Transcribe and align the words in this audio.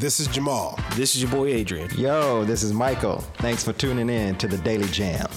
This 0.00 0.18
is 0.18 0.28
Jamal. 0.28 0.78
This 0.94 1.14
is 1.14 1.20
your 1.20 1.30
boy 1.30 1.48
Adrian. 1.48 1.90
Yo, 1.94 2.42
this 2.46 2.62
is 2.62 2.72
Michael. 2.72 3.18
Thanks 3.34 3.62
for 3.62 3.74
tuning 3.74 4.08
in 4.08 4.34
to 4.36 4.48
the 4.48 4.56
Daily 4.56 4.88
Jam. 4.88 5.28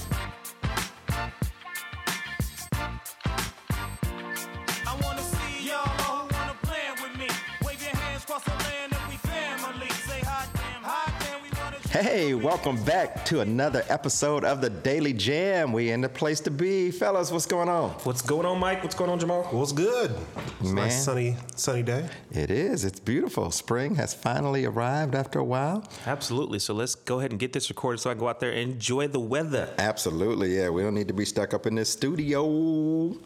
Hey, 12.04 12.34
welcome 12.34 12.76
back 12.84 13.24
to 13.24 13.40
another 13.40 13.82
episode 13.88 14.44
of 14.44 14.60
the 14.60 14.68
Daily 14.68 15.14
Jam. 15.14 15.72
We 15.72 15.90
in 15.90 16.02
the 16.02 16.08
place 16.10 16.38
to 16.40 16.50
be, 16.50 16.90
fellas. 16.90 17.32
What's 17.32 17.46
going 17.46 17.70
on? 17.70 17.92
What's 18.02 18.20
going 18.20 18.44
on, 18.44 18.58
Mike? 18.58 18.82
What's 18.82 18.94
going 18.94 19.08
on, 19.08 19.18
Jamal? 19.18 19.44
What's 19.44 19.72
good? 19.72 20.14
It's 20.60 20.70
a 20.70 20.74
Man. 20.74 20.84
nice 20.84 21.02
sunny, 21.02 21.34
sunny 21.56 21.82
day. 21.82 22.06
It 22.30 22.50
is. 22.50 22.84
It's 22.84 23.00
beautiful. 23.00 23.50
Spring 23.50 23.94
has 23.94 24.12
finally 24.12 24.66
arrived 24.66 25.14
after 25.14 25.38
a 25.38 25.44
while. 25.44 25.82
Absolutely. 26.04 26.58
So 26.58 26.74
let's 26.74 26.94
go 26.94 27.20
ahead 27.20 27.30
and 27.30 27.40
get 27.40 27.54
this 27.54 27.70
recorded 27.70 28.00
so 28.00 28.10
I 28.10 28.12
can 28.12 28.20
go 28.20 28.28
out 28.28 28.38
there 28.38 28.52
and 28.52 28.72
enjoy 28.72 29.08
the 29.08 29.18
weather. 29.18 29.70
Absolutely. 29.78 30.58
Yeah, 30.58 30.68
we 30.68 30.82
don't 30.82 30.94
need 30.94 31.08
to 31.08 31.14
be 31.14 31.24
stuck 31.24 31.54
up 31.54 31.64
in 31.64 31.74
this 31.74 31.88
studio. 31.88 33.16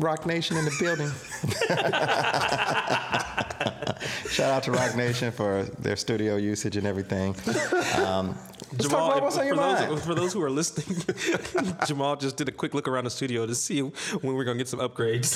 Rock 0.00 0.26
Nation 0.26 0.56
in 0.56 0.64
the 0.64 0.74
building. 0.80 1.12
Shout 4.28 4.50
out 4.50 4.62
to 4.64 4.72
Rock 4.72 4.96
Nation 4.96 5.30
for 5.32 5.64
their 5.78 5.96
studio 5.96 6.36
usage 6.36 6.76
and 6.76 6.86
everything. 6.86 7.34
Um, 7.96 8.36
let's 8.72 8.88
talk 8.88 9.12
about 9.12 9.22
what's 9.22 9.36
on 9.36 9.46
your 9.46 9.56
for, 9.56 9.60
mind. 9.60 9.90
those, 9.90 10.04
for 10.04 10.14
those 10.14 10.32
who 10.32 10.42
are 10.42 10.50
listening, 10.50 11.02
Jamal 11.86 12.16
just 12.16 12.36
did 12.36 12.48
a 12.48 12.52
quick 12.52 12.74
look 12.74 12.88
around 12.88 13.04
the 13.04 13.10
studio 13.10 13.46
to 13.46 13.54
see 13.54 13.80
when 13.80 14.34
we're 14.34 14.44
going 14.44 14.56
to 14.58 14.64
get 14.64 14.68
some 14.68 14.80
upgrades. 14.80 15.34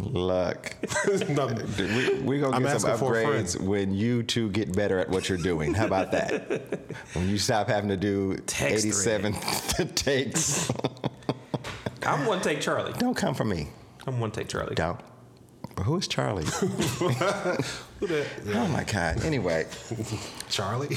Look, 0.00 0.76
No, 1.28 1.46
we, 1.46 2.20
we're 2.20 2.40
going 2.40 2.54
I'm 2.54 2.62
to 2.62 2.68
get 2.68 2.80
some 2.80 2.90
asking 2.90 3.06
for 3.06 3.18
a 3.18 3.22
friend. 3.24 3.46
upgrades 3.46 3.60
when 3.60 3.94
you 3.94 4.22
two 4.22 4.50
get 4.50 4.74
better 4.74 4.98
at 4.98 5.08
what 5.08 5.28
you're 5.28 5.38
doing. 5.38 5.74
How 5.74 5.86
about 5.86 6.12
that? 6.12 6.80
when 7.14 7.28
you 7.28 7.38
stop 7.38 7.68
having 7.68 7.88
to 7.88 7.96
do 7.96 8.36
Text 8.46 8.84
87 8.84 9.34
takes. 9.94 10.70
I'm 12.04 12.26
one 12.26 12.40
take 12.40 12.60
Charlie. 12.60 12.92
Don't 12.98 13.16
come 13.16 13.34
for 13.34 13.44
me. 13.44 13.68
I'm 14.06 14.20
one 14.20 14.30
take 14.32 14.48
Charlie. 14.48 14.74
Don't. 14.74 14.98
But 15.74 15.84
who 15.84 15.96
is 15.96 16.06
Charlie? 16.06 16.44
who 16.44 17.08
that? 18.06 18.26
Oh 18.54 18.68
my 18.68 18.84
God. 18.84 19.24
Anyway, 19.24 19.66
Charlie. 20.48 20.96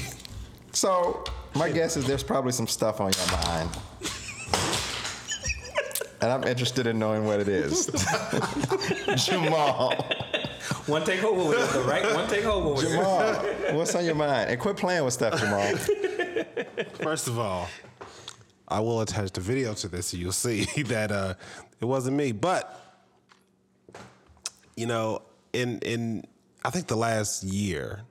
so 0.73 1.23
my 1.56 1.70
guess 1.70 1.98
is 1.98 2.06
there's 2.06 2.23
probably 2.23 2.52
some 2.52 2.68
stuff 2.68 3.00
on 3.00 3.12
your 3.14 3.42
mind. 3.44 3.70
And 6.22 6.31
I'm 6.31 6.44
interested 6.44 6.88
in 6.88 6.98
knowing 6.98 7.26
what 7.26 7.40
it 7.40 7.48
is. 7.48 7.86
Jamal. 9.26 9.94
One 10.88 11.03
take 11.03 11.20
hold 11.20 11.50
with 11.50 11.59
it, 11.59 11.70
though, 11.73 11.84
right? 11.84 12.03
One 12.16 12.28
take 12.28 12.44
hold 12.44 12.78
with 12.78 12.86
it. 12.86 12.90
Jamal, 12.90 13.36
what's 13.78 13.94
on 13.96 14.06
your 14.06 14.16
mind? 14.16 14.50
And 14.50 14.59
quit 14.59 14.78
playing 14.78 15.03
with 15.03 15.14
stuff, 15.14 15.40
Jamal. 15.40 15.76
First 16.96 17.28
of 17.28 17.38
all, 17.38 17.68
I 18.68 18.80
will 18.80 19.02
attach 19.02 19.31
the 19.31 19.42
video 19.42 19.73
to 19.76 19.88
this 19.88 20.08
so 20.08 20.18
you'll 20.18 20.31
see 20.31 20.66
that 20.84 21.12
uh, 21.12 21.36
it 21.80 21.86
wasn't 21.86 22.18
me. 22.18 22.31
But 22.31 22.84
you 24.76 24.86
know, 24.86 25.22
in 25.54 25.80
in 25.80 26.26
I 26.64 26.70
think 26.70 26.88
the 26.88 26.95
last 26.98 27.44
year, 27.44 28.02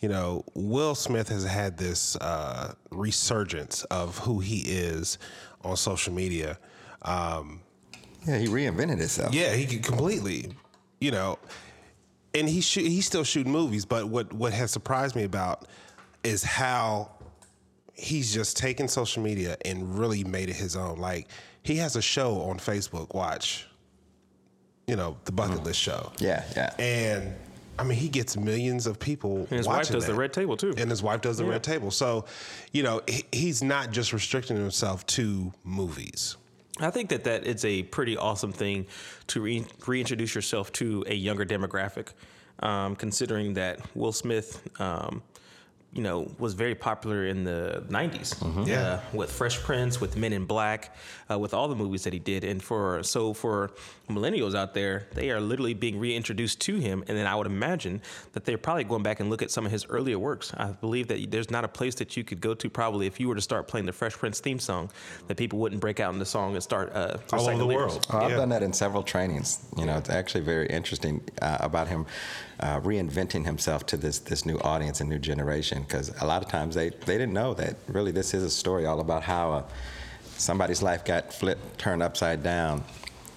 you 0.00 0.08
know, 0.08 0.44
Will 0.54 0.94
Smith 0.94 1.28
has 1.28 1.44
had 1.44 1.76
this 1.76 2.16
uh, 2.16 2.74
resurgence 2.90 3.84
of 3.84 4.18
who 4.18 4.40
he 4.40 4.60
is 4.60 5.18
on 5.62 5.76
social 5.76 6.12
media. 6.12 6.58
Um, 7.02 7.60
Yeah, 8.26 8.38
he 8.38 8.46
reinvented 8.46 8.98
himself. 8.98 9.34
Yeah, 9.34 9.54
he 9.54 9.78
completely, 9.78 10.52
you 11.00 11.10
know, 11.10 11.38
and 12.34 12.48
he 12.48 12.60
shoot, 12.60 12.86
he's 12.86 13.06
still 13.06 13.24
shooting 13.24 13.52
movies. 13.52 13.84
But 13.84 14.08
what 14.08 14.32
what 14.32 14.52
has 14.52 14.70
surprised 14.70 15.16
me 15.16 15.24
about 15.24 15.66
is 16.22 16.42
how 16.44 17.10
he's 17.94 18.32
just 18.32 18.56
taken 18.56 18.88
social 18.88 19.22
media 19.22 19.56
and 19.64 19.98
really 19.98 20.24
made 20.24 20.48
it 20.48 20.56
his 20.56 20.76
own. 20.76 20.98
Like 20.98 21.28
he 21.62 21.76
has 21.76 21.96
a 21.96 22.02
show 22.02 22.42
on 22.42 22.58
Facebook. 22.58 23.14
Watch, 23.14 23.66
you 24.90 24.96
know, 24.96 25.16
the 25.24 25.30
bucket 25.30 25.62
list 25.62 25.78
show. 25.78 26.10
Yeah, 26.18 26.44
yeah. 26.56 26.74
And 26.80 27.32
I 27.78 27.84
mean, 27.84 27.96
he 27.96 28.08
gets 28.08 28.36
millions 28.36 28.88
of 28.88 28.98
people. 28.98 29.46
And 29.48 29.50
his 29.50 29.68
wife 29.68 29.76
watching 29.76 29.94
does 29.94 30.06
the 30.06 30.14
red 30.14 30.32
table, 30.32 30.56
too. 30.56 30.74
And 30.76 30.90
his 30.90 31.00
wife 31.00 31.20
does 31.20 31.38
the 31.38 31.44
red 31.44 31.62
table. 31.62 31.92
So, 31.92 32.24
you 32.72 32.82
know, 32.82 33.00
he, 33.06 33.24
he's 33.30 33.62
not 33.62 33.92
just 33.92 34.12
restricting 34.12 34.56
himself 34.56 35.06
to 35.06 35.52
movies. 35.62 36.36
I 36.80 36.90
think 36.90 37.10
that 37.10 37.24
that 37.24 37.46
it's 37.46 37.64
a 37.64 37.84
pretty 37.84 38.16
awesome 38.16 38.52
thing 38.52 38.86
to 39.28 39.40
re- 39.40 39.66
reintroduce 39.86 40.34
yourself 40.34 40.72
to 40.72 41.04
a 41.06 41.14
younger 41.14 41.46
demographic, 41.46 42.08
um, 42.58 42.96
considering 42.96 43.54
that 43.54 43.78
Will 43.94 44.12
Smith, 44.12 44.60
um, 44.80 45.22
you 45.92 46.02
know, 46.02 46.30
was 46.38 46.54
very 46.54 46.74
popular 46.76 47.26
in 47.26 47.42
the 47.44 47.84
'90s. 47.88 48.66
Yeah. 48.66 48.80
uh, 48.82 49.00
with 49.12 49.30
Fresh 49.32 49.58
Prince, 49.60 50.00
with 50.00 50.16
Men 50.16 50.32
in 50.32 50.44
Black, 50.44 50.94
uh, 51.30 51.38
with 51.38 51.52
all 51.52 51.66
the 51.68 51.74
movies 51.74 52.04
that 52.04 52.12
he 52.12 52.18
did, 52.20 52.44
and 52.44 52.62
for 52.62 53.02
so 53.02 53.34
for 53.34 53.72
millennials 54.08 54.54
out 54.54 54.72
there, 54.74 55.06
they 55.14 55.30
are 55.30 55.40
literally 55.40 55.74
being 55.74 55.98
reintroduced 55.98 56.60
to 56.60 56.76
him, 56.76 57.02
and 57.08 57.16
then 57.18 57.26
I 57.26 57.34
would 57.34 57.46
imagine 57.46 58.02
that 58.32 58.44
they're 58.44 58.58
probably 58.58 58.84
going 58.84 59.02
back 59.02 59.18
and 59.20 59.30
look 59.30 59.42
at 59.42 59.50
some 59.50 59.66
of 59.66 59.72
his 59.72 59.84
earlier 59.86 60.18
works. 60.18 60.52
I 60.56 60.66
believe 60.72 61.08
that 61.08 61.30
there's 61.30 61.50
not 61.50 61.64
a 61.64 61.68
place 61.68 61.96
that 61.96 62.16
you 62.16 62.22
could 62.24 62.40
go 62.40 62.54
to 62.54 62.70
probably 62.70 63.06
if 63.06 63.18
you 63.18 63.26
were 63.28 63.34
to 63.36 63.40
start 63.40 63.66
playing 63.66 63.86
the 63.86 63.92
Fresh 63.92 64.14
Prince 64.14 64.38
theme 64.40 64.58
song 64.60 64.90
that 65.28 65.36
people 65.36 65.58
wouldn't 65.58 65.80
break 65.80 65.98
out 66.00 66.12
in 66.12 66.18
the 66.20 66.26
song 66.26 66.54
and 66.54 66.62
start 66.62 66.92
uh, 66.94 67.16
All 67.32 67.40
over 67.40 67.50
reciting 67.50 67.58
the 67.58 67.64
lyrics. 67.66 67.92
world. 67.94 68.06
Oh, 68.10 68.18
I've 68.18 68.30
Yeah. 68.30 68.36
done 68.36 68.48
that 68.50 68.62
in 68.62 68.72
several 68.72 69.02
trainings. 69.02 69.58
You 69.76 69.86
know, 69.86 69.96
it's 69.96 70.10
actually 70.10 70.42
very 70.42 70.66
interesting 70.68 71.20
uh, 71.42 71.56
about 71.60 71.88
him 71.88 72.06
uh, 72.60 72.80
reinventing 72.80 73.44
himself 73.44 73.86
to 73.86 73.96
this 73.96 74.18
this 74.18 74.44
new 74.44 74.58
audience 74.58 75.00
and 75.00 75.08
new 75.08 75.18
generation. 75.18 75.82
Because 75.82 76.10
a 76.20 76.26
lot 76.26 76.42
of 76.42 76.48
times 76.48 76.74
they 76.74 76.90
they 76.90 77.18
didn't 77.18 77.32
know 77.32 77.54
that 77.54 77.76
really 77.88 78.12
this 78.12 78.34
is 78.34 78.42
a 78.44 78.50
story 78.50 78.86
all 78.86 79.00
about 79.00 79.22
how 79.22 79.52
uh, 79.52 79.62
somebody's 80.36 80.82
life 80.82 81.04
got 81.04 81.32
flipped, 81.32 81.78
turned 81.78 82.02
upside 82.02 82.42
down, 82.42 82.84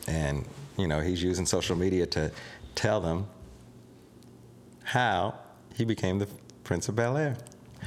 and 0.08 0.46
you 0.78 0.88
know 0.88 1.00
he's 1.00 1.22
using 1.24 1.46
social 1.46 1.76
media 1.76 2.06
to 2.08 2.32
tell 2.76 3.00
them 3.00 3.26
how 4.84 5.34
he 5.76 5.86
became 5.86 6.20
the 6.20 6.28
Prince 6.64 6.90
of 6.90 6.96
Bel 6.96 7.18
Air. 7.18 7.38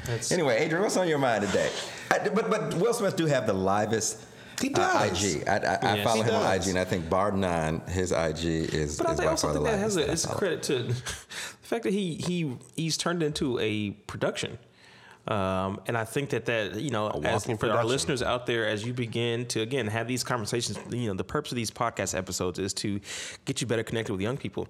That's- 0.07 0.31
Anyway, 0.33 0.57
Adrian, 0.59 0.83
what's 0.83 0.97
on 0.97 1.09
your 1.09 1.19
mind 1.19 1.47
today? 1.47 1.71
I, 2.11 2.19
but 2.29 2.49
but 2.51 2.75
Will 2.75 2.95
Smith 2.95 3.17
do 3.17 3.27
have 3.27 3.47
the 3.47 3.53
livest. 3.53 4.25
He 4.61 4.73
uh, 4.75 5.09
does. 5.09 5.35
IG. 5.35 5.49
I, 5.49 5.57
I, 5.57 5.93
I 5.93 6.05
follow 6.05 6.23
He 6.23 6.31
him 6.31 6.35
on. 6.37 6.55
IG, 6.55 6.69
and 6.69 6.79
I 6.79 6.85
think 6.85 7.09
bar 7.09 7.33
none, 7.33 7.81
his 7.89 8.13
IG 8.13 8.45
is. 8.45 8.99
But 8.99 9.09
I 9.09 9.13
is 9.13 9.19
think 9.19 9.27
by 9.27 9.31
also 9.31 9.47
far 9.49 9.55
the 9.55 9.61
think 9.61 9.73
that 9.73 9.79
has 9.79 9.97
a, 9.97 10.11
it's 10.11 10.25
a 10.25 10.35
credit 10.35 10.63
to 10.65 10.83
the 10.83 10.95
fact 11.63 11.85
that 11.85 11.93
he 11.93 12.15
he 12.15 12.57
he's 12.77 12.97
turned 12.97 13.23
into 13.23 13.59
a 13.59 13.91
production. 13.91 14.59
Um, 15.29 15.81
and 15.87 15.99
I 15.99 16.05
think 16.05 16.31
that 16.31 16.47
that 16.47 16.77
you 16.77 16.91
know, 16.91 17.09
as, 17.09 17.33
walking 17.33 17.57
for 17.57 17.69
our 17.71 17.85
listeners 17.85 18.23
out 18.23 18.47
there, 18.47 18.67
as 18.69 18.87
you 18.87 18.93
begin 18.93 19.47
to 19.47 19.61
again 19.61 19.89
have 19.89 20.07
these 20.07 20.23
conversations, 20.23 20.79
you 20.91 21.09
know, 21.09 21.15
the 21.15 21.25
purpose 21.25 21.51
of 21.51 21.57
these 21.57 21.71
podcast 21.71 22.17
episodes 22.17 22.59
is 22.61 22.73
to 22.75 23.01
get 23.45 23.61
you 23.61 23.67
better 23.67 23.83
connected 23.83 24.13
with 24.13 24.21
young 24.21 24.37
people, 24.37 24.69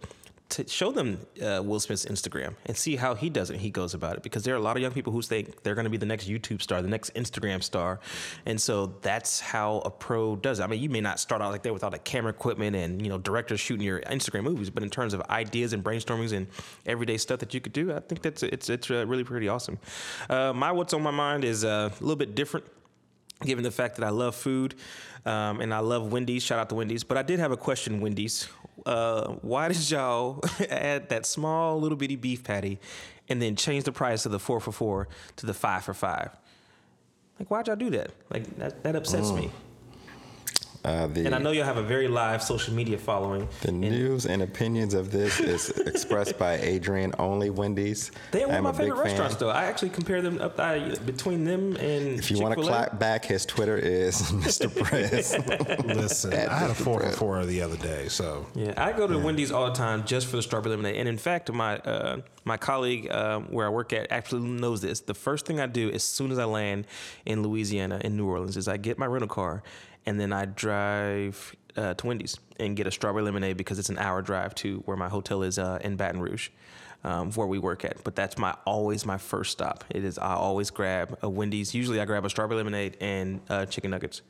to 0.49 0.67
show 0.69 0.93
them 0.93 1.19
uh, 1.43 1.61
Will 1.65 1.81
Smith's 1.81 2.07
Instagram 2.07 2.55
and 2.67 2.77
see 2.77 2.97
how 2.97 3.15
he 3.15 3.29
does 3.29 3.51
it. 3.51 3.59
He 3.59 3.71
goes 3.71 3.95
about 3.95 4.17
it 4.17 4.23
because 4.23 4.45
there 4.45 4.55
are 4.55 4.59
a 4.59 4.63
lot 4.63 4.77
of 4.77 4.83
young 4.83 4.93
people 4.93 5.13
who 5.13 5.21
think 5.21 5.63
they're 5.63 5.75
going 5.75 5.85
to 5.85 5.91
be 5.91 5.97
the 5.97 6.07
next 6.07 6.29
YouTube 6.29 6.63
star, 6.63 6.83
the 6.83 6.89
next 6.89 7.15
Instagram 7.15 7.63
star, 7.63 7.99
and 8.45 8.61
so 8.61 8.95
that's 9.03 9.41
how 9.41 9.79
a 9.85 9.91
pro 9.91 10.37
does 10.37 10.61
it. 10.61 10.63
I 10.63 10.67
mean, 10.69 10.81
you 10.81 10.89
may 10.89 11.01
not 11.01 11.19
start 11.19 11.43
out 11.43 11.51
like 11.51 11.63
that 11.65 11.73
with 11.73 11.83
all 11.83 11.91
the 11.91 11.99
camera 11.99 12.31
equipment 12.31 12.77
and 12.77 13.03
you 13.03 13.09
know 13.09 13.19
directors 13.19 13.61
shooting 13.61 13.85
your 13.85 14.01
Instagram 14.03 14.45
movies, 14.45 14.71
but 14.71 14.83
in 14.83 14.91
terms 14.91 15.15
of 15.15 15.23
ideas 15.31 15.73
and 15.73 15.83
brainstormings 15.83 16.33
and 16.33 16.47
everyday 16.87 17.17
stuff 17.17 17.41
that 17.41 17.53
you 17.53 17.61
could 17.61 17.73
do, 17.73 17.93
I 17.93 18.01
think 18.01 18.23
that's 18.23 18.43
it's 18.43 18.71
it's 18.71 18.91
uh, 18.91 19.05
really 19.07 19.25
pretty 19.25 19.49
awesome. 19.49 19.79
Uh, 20.31 20.53
my 20.53 20.71
what's 20.71 20.95
on 20.95 21.03
my 21.03 21.11
mind 21.11 21.45
is 21.45 21.65
uh, 21.65 21.91
a 21.93 22.03
little 22.03 22.17
bit 22.17 22.35
different 22.35 22.67
given 23.45 23.65
the 23.65 23.71
fact 23.71 23.97
that 23.97 24.05
I 24.05 24.11
love 24.11 24.35
food 24.35 24.75
um, 25.27 25.61
and 25.61 25.75
I 25.75 25.81
love 25.81 26.11
Wendy's. 26.11 26.43
Shout 26.43 26.59
out 26.59 26.69
to 26.71 26.75
Wendy's. 26.75 27.05
But 27.05 27.19
I 27.19 27.23
did 27.23 27.39
have 27.39 27.53
a 27.53 27.57
question, 27.57 28.01
Wendy's. 28.01 28.49
Uh, 28.87 29.33
why 29.43 29.69
did 29.69 29.91
y'all 29.91 30.41
add 30.71 31.11
that 31.11 31.27
small 31.27 31.79
little 31.81 31.99
bitty 31.99 32.17
beef 32.17 32.43
patty 32.43 32.79
and 33.29 33.43
then 33.43 33.57
change 33.57 33.85
the 33.85 33.93
price 33.93 34.25
of 34.25 34.33
the 34.33 34.39
four 34.39 34.61
for 34.61 34.73
four 34.73 35.09
to 35.37 35.45
the 35.45 35.55
five 35.55 35.85
for 35.85 35.93
five? 35.93 36.31
Like, 37.39 37.51
why'd 37.51 37.67
y'all 37.67 37.77
do 37.77 37.91
that? 37.91 38.13
Like, 38.31 38.57
that, 38.57 38.83
that 38.85 38.97
upsets 38.97 39.31
me. 39.33 39.51
Uh, 40.87 41.09
the, 41.09 41.27
And 41.27 41.35
I 41.35 41.39
know 41.39 41.51
y'all 41.51 41.65
have 41.65 41.79
a 41.79 41.83
very 41.83 42.07
live 42.07 42.43
social 42.45 42.73
media 42.73 42.97
following. 42.97 43.49
the 43.63 43.69
and 43.71 43.81
news 43.81 44.25
and 44.27 44.41
opinions 44.41 44.95
of 44.95 45.11
this 45.11 45.41
is 45.41 45.71
expressed 45.87 46.39
by 46.39 46.59
Adrian 46.59 47.13
only 47.19 47.51
Wendy's. 47.51 48.13
They 48.31 48.45
are 48.45 48.47
one 48.47 48.55
of 48.55 48.59
I'm 48.59 48.65
my 48.65 48.71
a 48.71 48.73
big 48.73 48.81
favorite 48.83 48.97
fan. 48.97 49.05
restaurants, 49.07 49.35
though. 49.37 49.51
I 49.51 49.65
actually 49.65 49.91
compare 49.91 50.23
them 50.23 50.41
up 50.41 50.61
I, 50.61 50.95
between 51.05 51.43
them 51.45 51.75
and 51.77 52.21
If 52.21 52.31
you 52.31 52.39
want 52.39 52.53
to 52.55 52.61
Chick-fil-A. 52.61 52.87
clap 52.87 52.99
back, 53.01 53.25
his 53.25 53.45
Twitter 53.45 53.77
is 53.77 54.15
Mr. 54.31 54.73
Press. 54.85 55.37
Listen, 55.85 56.33
I 56.35 56.57
had 56.57 56.71
a 56.71 56.75
four 56.75 57.01
for 57.01 57.11
four 57.11 57.45
the 57.47 57.63
other 57.63 57.77
day, 57.79 58.07
so 58.07 58.47
Yeah, 58.55 58.73
I 58.77 58.93
go 58.93 59.09
to 59.09 59.19
Wendy's 59.19 59.51
all 59.51 59.67
the 59.67 59.75
time 59.75 60.05
just 60.05 60.29
for 60.29 60.37
the 60.37 60.43
strawberry 60.43 60.71
lemonade. 60.77 60.97
And 60.97 61.09
in 61.09 61.19
fact, 61.19 61.51
my 61.51 61.79
uh, 61.79 62.21
my 62.45 62.57
colleague 62.57 63.11
um, 63.11 63.47
where 63.51 63.67
I 63.67 63.71
work 63.71 63.93
at 63.93 64.13
actually 64.13 64.43
knows 64.43 64.83
this. 64.83 65.01
The 65.01 65.15
first 65.15 65.47
thing 65.47 65.59
I 65.59 65.67
do 65.67 65.91
as 65.91 66.05
soon 66.05 66.31
as 66.31 66.39
I 66.39 66.45
land 66.45 66.87
in 67.25 67.43
Louisiana 67.43 68.01
in 68.05 68.17
New 68.17 68.29
Orleans 68.29 68.57
is 68.57 68.69
I 68.69 68.77
get 68.77 68.99
my 68.99 69.07
rental 69.07 69.27
car 69.29 69.65
and 70.07 70.19
then 70.21 70.33
I 70.33 70.45
drive 70.47 71.55
uh, 71.77 71.95
to 71.95 72.07
Wendy's 72.07 72.39
and 72.59 72.77
get 72.77 72.87
a 72.87 72.91
strawberry 72.91 73.23
lemonade 73.25 73.57
because 73.57 73.79
it's 73.79 73.89
an 73.91 73.99
hour 73.99 74.23
drive 74.23 74.55
to 74.57 74.79
where 74.87 74.97
my 74.97 75.09
hotel 75.09 75.43
is 75.43 75.59
uh, 75.59 75.79
in 75.83 75.97
Baton 75.97 76.21
Rouge, 76.21 76.49
um, 77.05 77.33
where 77.33 77.47
we 77.47 77.59
work 77.59 77.85
at. 77.85 78.03
But 78.05 78.17
that's 78.17 78.39
my 78.39 78.55
always 78.65 79.05
my 79.05 79.19
first 79.19 79.53
stop. 79.53 79.85
It 79.91 80.05
is 80.05 80.19
I 80.19 80.35
always 80.35 80.71
grab 80.71 81.19
a 81.23 81.29
Wendy's. 81.29 81.75
Usually 81.75 82.01
I 82.01 82.05
grab 82.05 82.25
a 82.25 82.31
strawberry 82.31 82.59
lemonade 82.59 82.97
and 83.01 83.41
uh, 83.49 83.67
chicken 83.67 83.91
nuggets. 83.91 84.23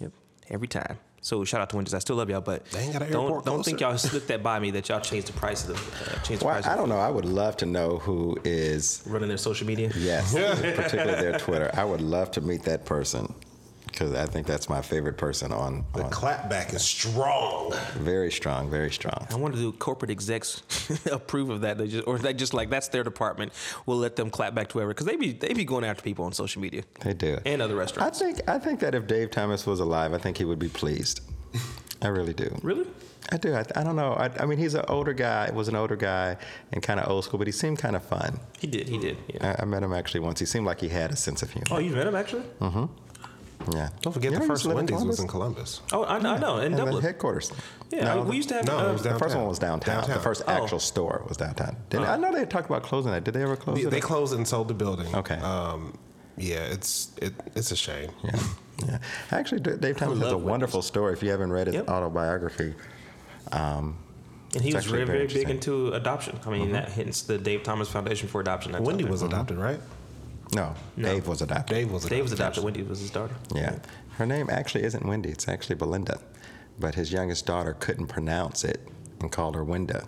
Yep, 0.00 0.12
every 0.50 0.68
time. 0.68 0.98
So 1.22 1.42
shout 1.46 1.62
out 1.62 1.70
to 1.70 1.76
Wendy's. 1.76 1.94
I 1.94 2.00
still 2.00 2.16
love 2.16 2.28
y'all, 2.28 2.42
but 2.42 2.66
They 2.66 2.80
ain't 2.80 2.92
got 2.92 3.00
an 3.00 3.10
don't 3.10 3.42
don't 3.46 3.64
think 3.64 3.80
y'all 3.80 3.96
slipped 3.96 4.28
that 4.28 4.42
by 4.42 4.58
me 4.58 4.70
that 4.72 4.90
y'all 4.90 5.00
changed 5.00 5.28
the 5.28 5.32
price 5.32 5.66
of 5.66 5.68
the 5.68 5.74
uh, 6.14 6.22
changed 6.22 6.42
the 6.42 6.44
Well, 6.44 6.54
price. 6.56 6.66
I 6.66 6.76
don't 6.76 6.90
know. 6.90 6.98
I 6.98 7.08
would 7.08 7.24
love 7.24 7.56
to 7.58 7.66
know 7.66 7.96
who 7.96 8.36
is 8.44 9.02
running 9.06 9.28
their 9.30 9.38
social 9.38 9.66
media. 9.66 9.90
Yes, 9.96 10.34
particularly 10.76 11.12
their 11.22 11.38
Twitter. 11.38 11.70
I 11.72 11.84
would 11.84 12.02
love 12.02 12.30
to 12.32 12.42
meet 12.42 12.64
that 12.64 12.84
person 12.84 13.34
because 13.94 14.12
I 14.12 14.26
think 14.26 14.44
that's 14.46 14.68
my 14.68 14.82
favorite 14.82 15.16
person 15.16 15.52
on. 15.52 15.84
The 15.94 16.02
on 16.02 16.10
clapback 16.10 16.74
is 16.74 16.82
strong. 16.82 17.72
very 17.94 18.32
strong, 18.32 18.68
very 18.68 18.90
strong. 18.90 19.26
I 19.30 19.36
wonder 19.36 19.56
do 19.56 19.70
corporate 19.72 20.10
execs 20.10 20.62
approve 21.12 21.48
of 21.48 21.60
that? 21.60 21.78
They 21.78 21.86
just, 21.86 22.06
or 22.08 22.18
they 22.18 22.32
just 22.34 22.52
like 22.54 22.70
that's 22.70 22.88
their 22.88 23.04
department. 23.04 23.52
We'll 23.86 23.98
let 23.98 24.16
them 24.16 24.30
clap 24.30 24.52
back 24.54 24.68
to 24.70 24.72
whoever 24.74 24.88
because 24.90 25.06
they 25.06 25.14
be 25.16 25.32
they 25.32 25.52
be 25.52 25.64
going 25.64 25.84
after 25.84 26.02
people 26.02 26.24
on 26.24 26.32
social 26.32 26.60
media 26.60 26.82
They 27.00 27.14
do. 27.14 27.38
and 27.46 27.62
other 27.62 27.76
restaurants. 27.76 28.20
I 28.20 28.26
restaurants. 28.26 28.38
think 28.40 28.48
I 28.50 28.58
think 28.58 28.80
that 28.80 28.94
if 28.96 29.06
Dave 29.06 29.30
Thomas 29.30 29.64
was 29.64 29.78
alive, 29.78 30.12
I 30.12 30.18
think 30.18 30.38
he 30.38 30.44
would 30.44 30.58
be 30.58 30.68
pleased. 30.68 31.20
I 32.02 32.08
really 32.08 32.34
do. 32.34 32.54
really? 32.62 32.86
I 33.32 33.38
do. 33.38 33.54
I, 33.54 33.64
I 33.76 33.82
don't 33.84 33.96
know. 33.96 34.12
I, 34.12 34.28
I 34.40 34.44
mean, 34.44 34.58
he's 34.58 34.74
an 34.74 34.84
older 34.88 35.14
guy. 35.14 35.50
Was 35.52 35.68
an 35.68 35.76
older 35.76 35.96
guy 35.96 36.36
and 36.72 36.82
kind 36.82 37.00
of 37.00 37.08
old 37.10 37.24
school, 37.24 37.38
but 37.38 37.46
he 37.46 37.52
seemed 37.52 37.78
kind 37.78 37.96
of 37.96 38.04
fun. 38.04 38.38
He 38.58 38.66
did. 38.66 38.86
He 38.88 38.98
did. 38.98 39.16
Yeah. 39.28 39.56
I, 39.58 39.62
I 39.62 39.64
met 39.64 39.82
him 39.82 39.94
actually 39.94 40.20
once. 40.20 40.40
He 40.40 40.44
seemed 40.46 40.66
like 40.66 40.80
he 40.80 40.88
had 40.88 41.10
a 41.12 41.16
sense 41.16 41.42
of 41.42 41.50
humor. 41.50 41.66
Oh, 41.70 41.78
you 41.78 41.92
met 41.92 42.06
him 42.06 42.14
actually? 42.16 42.42
Mm-hmm. 42.60 42.84
Yeah. 43.72 43.88
Don't 44.02 44.12
forget 44.12 44.32
You 44.32 44.38
the 44.38 44.46
first 44.46 44.50
used 44.50 44.62
to 44.64 44.68
live 44.68 44.78
in 44.88 44.94
Wendy's 44.94 45.06
was 45.06 45.20
in 45.20 45.28
Columbus. 45.28 45.80
Oh, 45.92 46.02
I, 46.04 46.16
I 46.16 46.38
know. 46.38 46.58
In 46.58 46.64
And 46.66 46.74
the 46.74 46.84
Dublin. 46.84 47.02
headquarters. 47.02 47.52
Yeah, 47.90 48.14
No, 48.14 48.22
we 48.22 48.36
used 48.36 48.48
to 48.50 48.56
have. 48.56 48.66
no, 48.66 48.78
uh, 48.78 48.88
it 48.90 48.92
was 48.92 49.02
The 49.02 49.18
first 49.18 49.36
one 49.36 49.46
was 49.46 49.58
downtown. 49.58 49.96
Downtown. 50.00 50.16
The 50.16 50.22
first 50.22 50.42
Oh. 50.46 50.50
actual 50.52 50.80
store 50.80 51.24
was 51.28 51.36
downtown. 51.36 51.76
Didn't, 51.90 52.06
I 52.06 52.16
know 52.16 52.32
they 52.32 52.44
talked 52.44 52.66
about 52.66 52.82
closing 52.82 53.12
that. 53.12 53.24
Did 53.24 53.34
they 53.34 53.42
ever 53.42 53.56
close 53.56 53.76
They, 53.78 53.84
it? 53.84 53.90
they 53.90 53.98
up? 53.98 54.02
closed 54.04 54.34
and 54.34 54.46
sold 54.46 54.68
the 54.68 54.74
building. 54.74 55.14
Okay. 55.14 55.36
Um, 55.36 55.96
yeah, 56.36 56.64
it's 56.64 57.12
it, 57.22 57.32
it's 57.54 57.70
a 57.70 57.76
shame. 57.76 58.10
Yeah. 58.24 58.38
yeah. 58.86 58.98
Actually, 59.30 59.60
Dave 59.60 59.96
Thomas 59.96 60.18
has 60.18 60.32
a 60.32 60.36
love 60.36 60.42
wonderful 60.42 60.82
story. 60.82 61.12
If 61.12 61.22
you 61.22 61.30
haven't 61.30 61.52
read 61.52 61.68
his 61.68 61.76
Yep. 61.76 61.88
autobiography, 61.88 62.74
um, 63.52 63.96
and 64.54 64.62
he 64.62 64.72
was 64.74 64.84
actually 64.84 65.04
very, 65.04 65.06
very 65.06 65.18
very 65.26 65.34
big. 65.34 65.42
Mm-hmm. 65.44 65.50
into 65.52 65.92
adoption. 65.92 66.38
I 66.46 66.50
mean, 66.50 66.72
that 66.72 66.88
hence 66.90 67.22
the 67.22 67.38
Dave 67.38 67.62
Thomas 67.62 67.88
Foundation 67.88 68.28
for 68.28 68.40
Adoption. 68.40 68.72
That's 68.72 68.84
Wendy 68.84 69.04
was 69.04 69.22
adopted, 69.22 69.58
right? 69.58 69.80
No, 70.54 70.74
Dave 70.98 71.26
was 71.28 71.42
adopted. 71.42 71.74
Dave 71.74 71.90
was 71.92 72.04
adopted. 72.04 72.16
Dave 72.16 72.22
was 72.24 72.32
adopted. 72.32 72.64
Wendy 72.64 72.82
was 72.82 73.00
his 73.00 73.10
daughter. 73.10 73.34
Yeah. 73.54 73.78
Her 74.18 74.26
name 74.26 74.48
actually 74.50 74.84
isn't 74.84 75.04
Wendy, 75.04 75.30
it's 75.30 75.48
actually 75.48 75.76
Belinda. 75.76 76.20
But 76.78 76.94
his 76.94 77.12
youngest 77.12 77.46
daughter 77.46 77.74
couldn't 77.78 78.06
pronounce 78.08 78.64
it 78.64 78.80
and 79.20 79.30
called 79.30 79.54
her 79.54 79.62
Winda. 79.64 80.06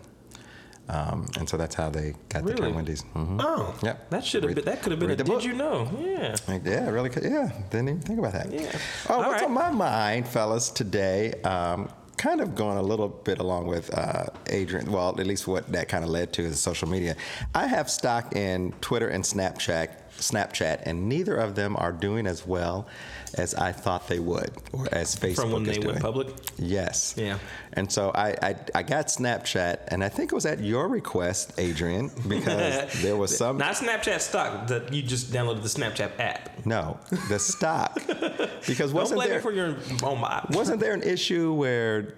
Um, 0.88 1.26
and 1.36 1.48
so 1.48 1.56
that's 1.56 1.74
how 1.74 1.90
they 1.90 2.14
got 2.28 2.44
the 2.44 2.50
Really? 2.52 2.66
term 2.68 2.74
Wendy's. 2.74 3.02
hmm 3.02 3.40
Oh, 3.40 3.74
Yep. 3.82 4.10
That 4.10 4.24
should 4.24 4.44
have 4.44 4.54
been. 4.54 4.64
That 4.64 4.82
could 4.82 4.92
have 4.92 5.00
been. 5.00 5.10
A, 5.10 5.16
did 5.16 5.26
book. 5.26 5.42
you 5.44 5.52
know? 5.52 5.90
Yeah. 6.00 6.36
Like, 6.46 6.64
Yeah, 6.64 6.88
really. 6.90 7.08
Could, 7.10 7.24
yeah, 7.24 7.50
didn't 7.70 7.88
even 7.88 8.00
think 8.02 8.18
about 8.20 8.32
that. 8.34 8.52
Yeah. 8.52 8.70
Oh, 9.08 9.14
All 9.14 9.18
what's 9.30 9.42
right. 9.42 9.44
on 9.44 9.52
my 9.52 9.70
mind, 9.70 10.28
fellas, 10.28 10.70
today? 10.70 11.32
Um, 11.42 11.88
kind 12.18 12.40
of 12.40 12.54
going 12.54 12.78
a 12.78 12.82
little 12.82 13.08
bit 13.08 13.38
along 13.40 13.66
with 13.66 13.92
uh, 13.92 14.26
Adrian. 14.48 14.90
Well, 14.92 15.08
at 15.08 15.26
least 15.26 15.48
what 15.48 15.70
that 15.72 15.88
kind 15.88 16.04
of 16.04 16.10
led 16.10 16.32
to 16.34 16.42
is 16.42 16.60
social 16.60 16.88
media. 16.88 17.16
I 17.54 17.66
have 17.66 17.90
stock 17.90 18.36
in 18.36 18.72
Twitter 18.80 19.08
and 19.08 19.24
Snapchat. 19.24 19.88
Snapchat, 20.18 20.82
and 20.84 21.08
neither 21.08 21.36
of 21.36 21.54
them 21.54 21.76
are 21.76 21.92
doing 21.92 22.26
as 22.26 22.46
well 22.46 22.86
as 23.34 23.54
I 23.54 23.72
thought 23.72 24.08
they 24.08 24.18
would, 24.18 24.50
or 24.72 24.86
as 24.92 25.14
Facebook 25.16 25.36
From 25.36 25.52
when 25.52 25.62
is 25.62 25.68
they 25.68 25.74
doing. 25.74 25.86
went 25.88 26.00
public. 26.00 26.28
Yes. 26.58 27.14
Yeah. 27.16 27.38
And 27.74 27.90
so 27.92 28.10
I, 28.14 28.28
I 28.42 28.56
I 28.74 28.82
got 28.82 29.06
Snapchat, 29.08 29.80
and 29.88 30.02
I 30.02 30.08
think 30.08 30.32
it 30.32 30.34
was 30.34 30.46
at 30.46 30.60
your 30.60 30.88
request, 30.88 31.52
Adrian, 31.58 32.10
because 32.28 32.92
there 33.02 33.16
was 33.16 33.36
some 33.36 33.58
Not 33.58 33.74
Snapchat 33.76 34.20
stock. 34.20 34.68
That 34.68 34.92
you 34.92 35.02
just 35.02 35.32
downloaded 35.32 35.62
the 35.62 35.68
Snapchat 35.68 36.18
app. 36.18 36.64
no 36.66 36.98
the 37.28 37.38
stock 37.38 38.00
because 38.66 38.92
wasn't 38.92 39.22
there 39.22 39.40
for 39.40 39.52
your 39.52 39.76
own 40.02 40.20
my. 40.20 40.44
wasn't 40.50 40.80
there 40.80 40.94
an 40.94 41.02
issue 41.02 41.52
where 41.52 42.14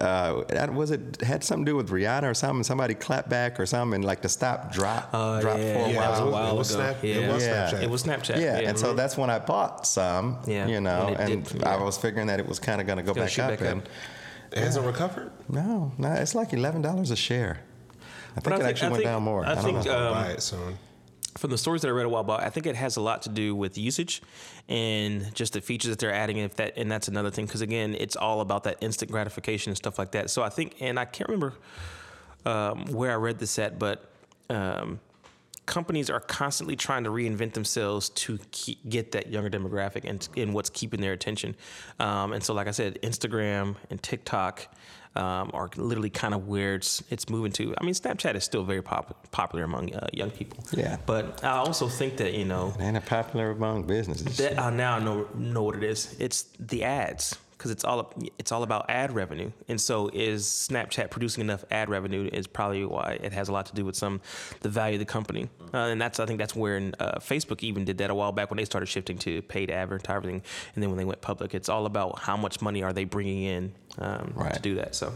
uh, 0.00 0.44
that- 0.48 0.72
was 0.72 0.90
it 0.90 1.20
had 1.22 1.44
something 1.44 1.64
to 1.66 1.72
do 1.72 1.76
with 1.76 1.90
Rihanna 1.90 2.24
or 2.30 2.34
something? 2.34 2.62
Somebody 2.64 2.94
clapped 2.94 3.28
back 3.28 3.58
or 3.60 3.66
something, 3.66 3.96
and 3.96 4.04
like 4.04 4.22
the 4.22 4.28
stop 4.28 4.72
drop 4.72 5.10
Oh, 5.12 5.40
dropped 5.40 5.60
yeah, 5.60 5.74
for 5.84 5.90
a 5.90 5.92
yeah, 5.92 6.20
while. 6.20 6.20
it 6.20 6.30
was 6.30 6.34
a 6.34 6.48
it 6.50 6.54
was 6.56 6.70
ago. 6.74 6.80
Snap- 6.82 6.96
Yeah. 7.02 7.14
It 7.14 7.32
was 7.34 7.44
Yeah. 7.46 7.70
Snapchat. 7.70 7.82
It 7.82 7.90
was 7.90 8.02
Snapchat. 8.04 8.40
Yeah, 8.40 8.58
and 8.68 8.78
so 8.78 8.92
mhm. 8.92 8.96
that's 8.96 9.16
when 9.18 9.30
I 9.30 9.38
bought 9.38 9.86
some. 9.86 10.38
Yeah, 10.46 10.66
you 10.66 10.80
know, 10.80 11.06
when 11.06 11.14
and 11.32 11.44
dipped, 11.44 11.64
I 11.66 11.76
yeah. 11.76 11.82
was 11.84 11.96
figuring 11.98 12.26
that 12.28 12.40
it 12.40 12.48
was 12.48 12.58
kind 12.58 12.80
of 12.80 12.86
going 12.86 12.98
to 12.98 13.02
go 13.02 13.12
Gonna 13.14 13.26
back 13.26 13.38
up, 13.38 13.50
back 13.50 13.62
up. 13.62 13.66
and 13.72 13.82
It 14.52 14.58
hasn't 14.58 14.86
recovered. 14.86 15.30
no, 15.48 15.92
no, 15.98 16.12
it's 16.12 16.34
like 16.34 16.52
eleven 16.52 16.82
dollars 16.82 17.10
a 17.10 17.16
share. 17.16 17.60
I 18.36 18.40
think 18.40 18.52
I 18.52 18.56
it 18.56 18.58
think- 18.60 18.70
actually 18.70 18.86
I 18.86 18.90
went 18.90 19.02
think- 19.02 19.10
down 19.12 19.22
more. 19.22 19.44
I 19.46 19.54
don't 19.54 19.64
think, 19.64 19.84
know. 19.84 19.92
uh, 19.92 20.08
Um, 20.08 20.14
Buy 20.14 20.26
it 20.28 20.42
soon. 20.42 20.78
From 21.38 21.50
the 21.50 21.58
stories 21.58 21.82
that 21.82 21.88
I 21.88 21.92
read 21.92 22.06
a 22.06 22.08
while 22.08 22.24
back, 22.24 22.42
I 22.42 22.50
think 22.50 22.66
it 22.66 22.74
has 22.76 22.96
a 22.96 23.00
lot 23.00 23.22
to 23.22 23.28
do 23.28 23.54
with 23.54 23.78
usage 23.78 24.22
and 24.68 25.34
just 25.34 25.52
the 25.52 25.60
features 25.60 25.90
that 25.90 25.98
they're 25.98 26.12
adding. 26.12 26.38
If 26.38 26.56
that 26.56 26.74
and 26.76 26.90
that's 26.90 27.08
another 27.08 27.30
thing, 27.30 27.46
because 27.46 27.60
again, 27.60 27.94
it's 27.98 28.16
all 28.16 28.40
about 28.40 28.64
that 28.64 28.78
instant 28.80 29.10
gratification 29.10 29.70
and 29.70 29.76
stuff 29.76 29.98
like 29.98 30.12
that. 30.12 30.30
So 30.30 30.42
I 30.42 30.48
think, 30.48 30.76
and 30.80 30.98
I 30.98 31.04
can't 31.04 31.28
remember 31.28 31.54
um, 32.44 32.86
where 32.86 33.12
I 33.12 33.16
read 33.16 33.38
this 33.38 33.58
at, 33.58 33.78
but 33.78 34.10
um, 34.50 35.00
companies 35.66 36.08
are 36.10 36.20
constantly 36.20 36.74
trying 36.74 37.04
to 37.04 37.10
reinvent 37.10 37.52
themselves 37.52 38.08
to 38.08 38.38
keep, 38.50 38.78
get 38.88 39.12
that 39.12 39.30
younger 39.30 39.50
demographic 39.50 40.08
and, 40.08 40.26
and 40.36 40.54
what's 40.54 40.70
keeping 40.70 41.00
their 41.00 41.12
attention. 41.12 41.54
Um, 42.00 42.32
and 42.32 42.42
so, 42.42 42.54
like 42.54 42.66
I 42.66 42.72
said, 42.72 42.98
Instagram 43.02 43.76
and 43.90 44.02
TikTok 44.02 44.66
um, 45.18 45.50
are 45.52 45.68
literally 45.76 46.10
kind 46.10 46.32
of 46.32 46.48
where 46.48 46.76
it's 46.76 47.02
it's 47.10 47.28
moving 47.28 47.52
to. 47.52 47.74
I 47.78 47.84
mean, 47.84 47.94
Snapchat 47.94 48.34
is 48.34 48.44
still 48.44 48.64
very 48.64 48.82
pop- 48.82 49.30
popular 49.30 49.64
among 49.64 49.94
uh, 49.94 50.06
young 50.12 50.30
people. 50.30 50.64
Yeah. 50.72 50.96
But 51.06 51.42
I 51.44 51.56
also 51.56 51.88
think 51.88 52.16
that 52.18 52.34
you 52.34 52.44
know 52.44 52.74
and 52.78 53.04
popular 53.04 53.50
among 53.50 53.84
businesses. 53.84 54.36
that 54.38 54.58
uh, 54.58 54.70
now 54.70 54.96
I 54.96 55.00
know 55.00 55.28
know 55.34 55.64
what 55.64 55.76
it 55.76 55.82
is. 55.82 56.16
It's 56.18 56.44
the 56.58 56.84
ads 56.84 57.36
because 57.58 57.72
it's 57.72 57.84
all 57.84 58.12
it's 58.38 58.52
all 58.52 58.62
about 58.62 58.88
ad 58.88 59.12
revenue. 59.12 59.50
And 59.66 59.80
so 59.80 60.08
is 60.12 60.46
Snapchat 60.46 61.10
producing 61.10 61.42
enough 61.42 61.64
ad 61.72 61.90
revenue 61.90 62.30
is 62.32 62.46
probably 62.46 62.84
why 62.84 63.18
it 63.20 63.32
has 63.32 63.48
a 63.48 63.52
lot 63.52 63.66
to 63.66 63.74
do 63.74 63.84
with 63.84 63.96
some 63.96 64.20
the 64.60 64.68
value 64.68 64.94
of 64.94 65.00
the 65.00 65.04
company. 65.04 65.50
Uh, 65.74 65.78
and 65.78 66.00
that's 66.00 66.20
I 66.20 66.26
think 66.26 66.38
that's 66.38 66.54
where 66.54 66.76
uh, 67.00 67.18
Facebook 67.18 67.62
even 67.64 67.84
did 67.84 67.98
that 67.98 68.10
a 68.10 68.14
while 68.14 68.30
back 68.30 68.50
when 68.50 68.56
they 68.56 68.64
started 68.64 68.86
shifting 68.86 69.18
to 69.18 69.42
paid 69.42 69.70
advertising. 69.70 70.42
And 70.74 70.82
then 70.82 70.88
when 70.90 70.98
they 70.98 71.04
went 71.04 71.20
public, 71.20 71.54
it's 71.54 71.68
all 71.68 71.84
about 71.86 72.20
how 72.20 72.36
much 72.36 72.62
money 72.62 72.82
are 72.82 72.92
they 72.92 73.04
bringing 73.04 73.42
in 73.42 73.74
um, 73.98 74.32
to 74.52 74.60
do 74.60 74.76
that. 74.76 74.94
So 74.94 75.12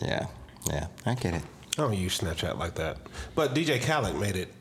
yeah, 0.00 0.26
yeah, 0.68 0.88
I 1.06 1.14
get 1.14 1.34
it. 1.34 1.42
I 1.78 1.82
don't 1.82 1.96
use 1.96 2.18
Snapchat 2.18 2.58
like 2.58 2.74
that. 2.74 2.98
But 3.34 3.54
DJ 3.54 3.80
Khaled 3.82 4.18
made 4.18 4.36
it, 4.36 4.52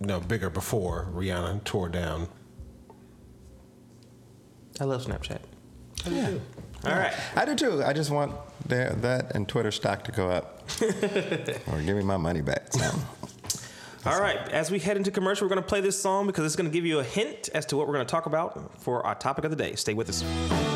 you 0.00 0.06
know, 0.06 0.20
bigger 0.20 0.50
before 0.50 1.08
Rihanna 1.12 1.64
tore 1.64 1.88
down. 1.88 2.28
I 4.80 4.84
love 4.84 5.04
Snapchat. 5.04 5.40
I 6.06 6.10
yeah. 6.10 6.30
All 6.84 6.92
right. 6.92 7.12
I 7.36 7.44
do 7.44 7.54
too. 7.54 7.84
I 7.84 7.92
just 7.92 8.10
want 8.10 8.34
their, 8.66 8.92
that 8.94 9.34
and 9.34 9.46
Twitter 9.46 9.70
stock 9.70 10.04
to 10.04 10.12
go 10.12 10.30
up, 10.30 10.62
or 11.70 11.82
give 11.82 11.96
me 11.96 12.02
my 12.02 12.16
money 12.16 12.40
back. 12.40 12.72
So. 12.72 12.90
All 14.06 14.18
right, 14.18 14.38
as 14.48 14.70
we 14.70 14.78
head 14.78 14.96
into 14.96 15.10
commercial, 15.10 15.44
we're 15.44 15.54
going 15.54 15.62
to 15.62 15.68
play 15.68 15.82
this 15.82 16.00
song 16.00 16.26
because 16.26 16.46
it's 16.46 16.56
going 16.56 16.70
to 16.70 16.72
give 16.72 16.86
you 16.86 17.00
a 17.00 17.04
hint 17.04 17.50
as 17.52 17.66
to 17.66 17.76
what 17.76 17.86
we're 17.86 17.92
going 17.92 18.06
to 18.06 18.10
talk 18.10 18.24
about 18.24 18.80
for 18.80 19.04
our 19.04 19.14
topic 19.14 19.44
of 19.44 19.50
the 19.50 19.56
day. 19.58 19.74
Stay 19.74 19.92
with 19.92 20.08
us. 20.08 20.69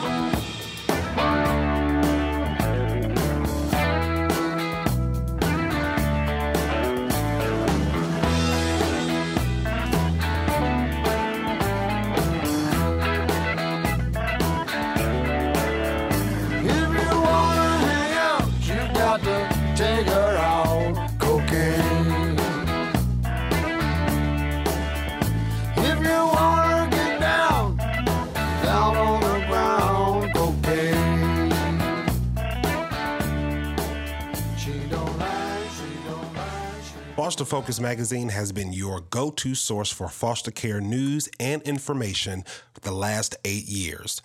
Focus 37.65 37.81
magazine 37.81 38.29
has 38.29 38.53
been 38.53 38.75
your 38.75 39.01
go 39.01 39.31
to 39.31 39.55
source 39.55 39.91
for 39.91 40.07
foster 40.11 40.51
care 40.51 40.83
news 40.83 41.31
and 41.41 41.63
information 41.63 42.45
for 42.75 42.81
the 42.81 42.93
last 42.93 43.37
eight 43.43 43.65
years. 43.65 44.21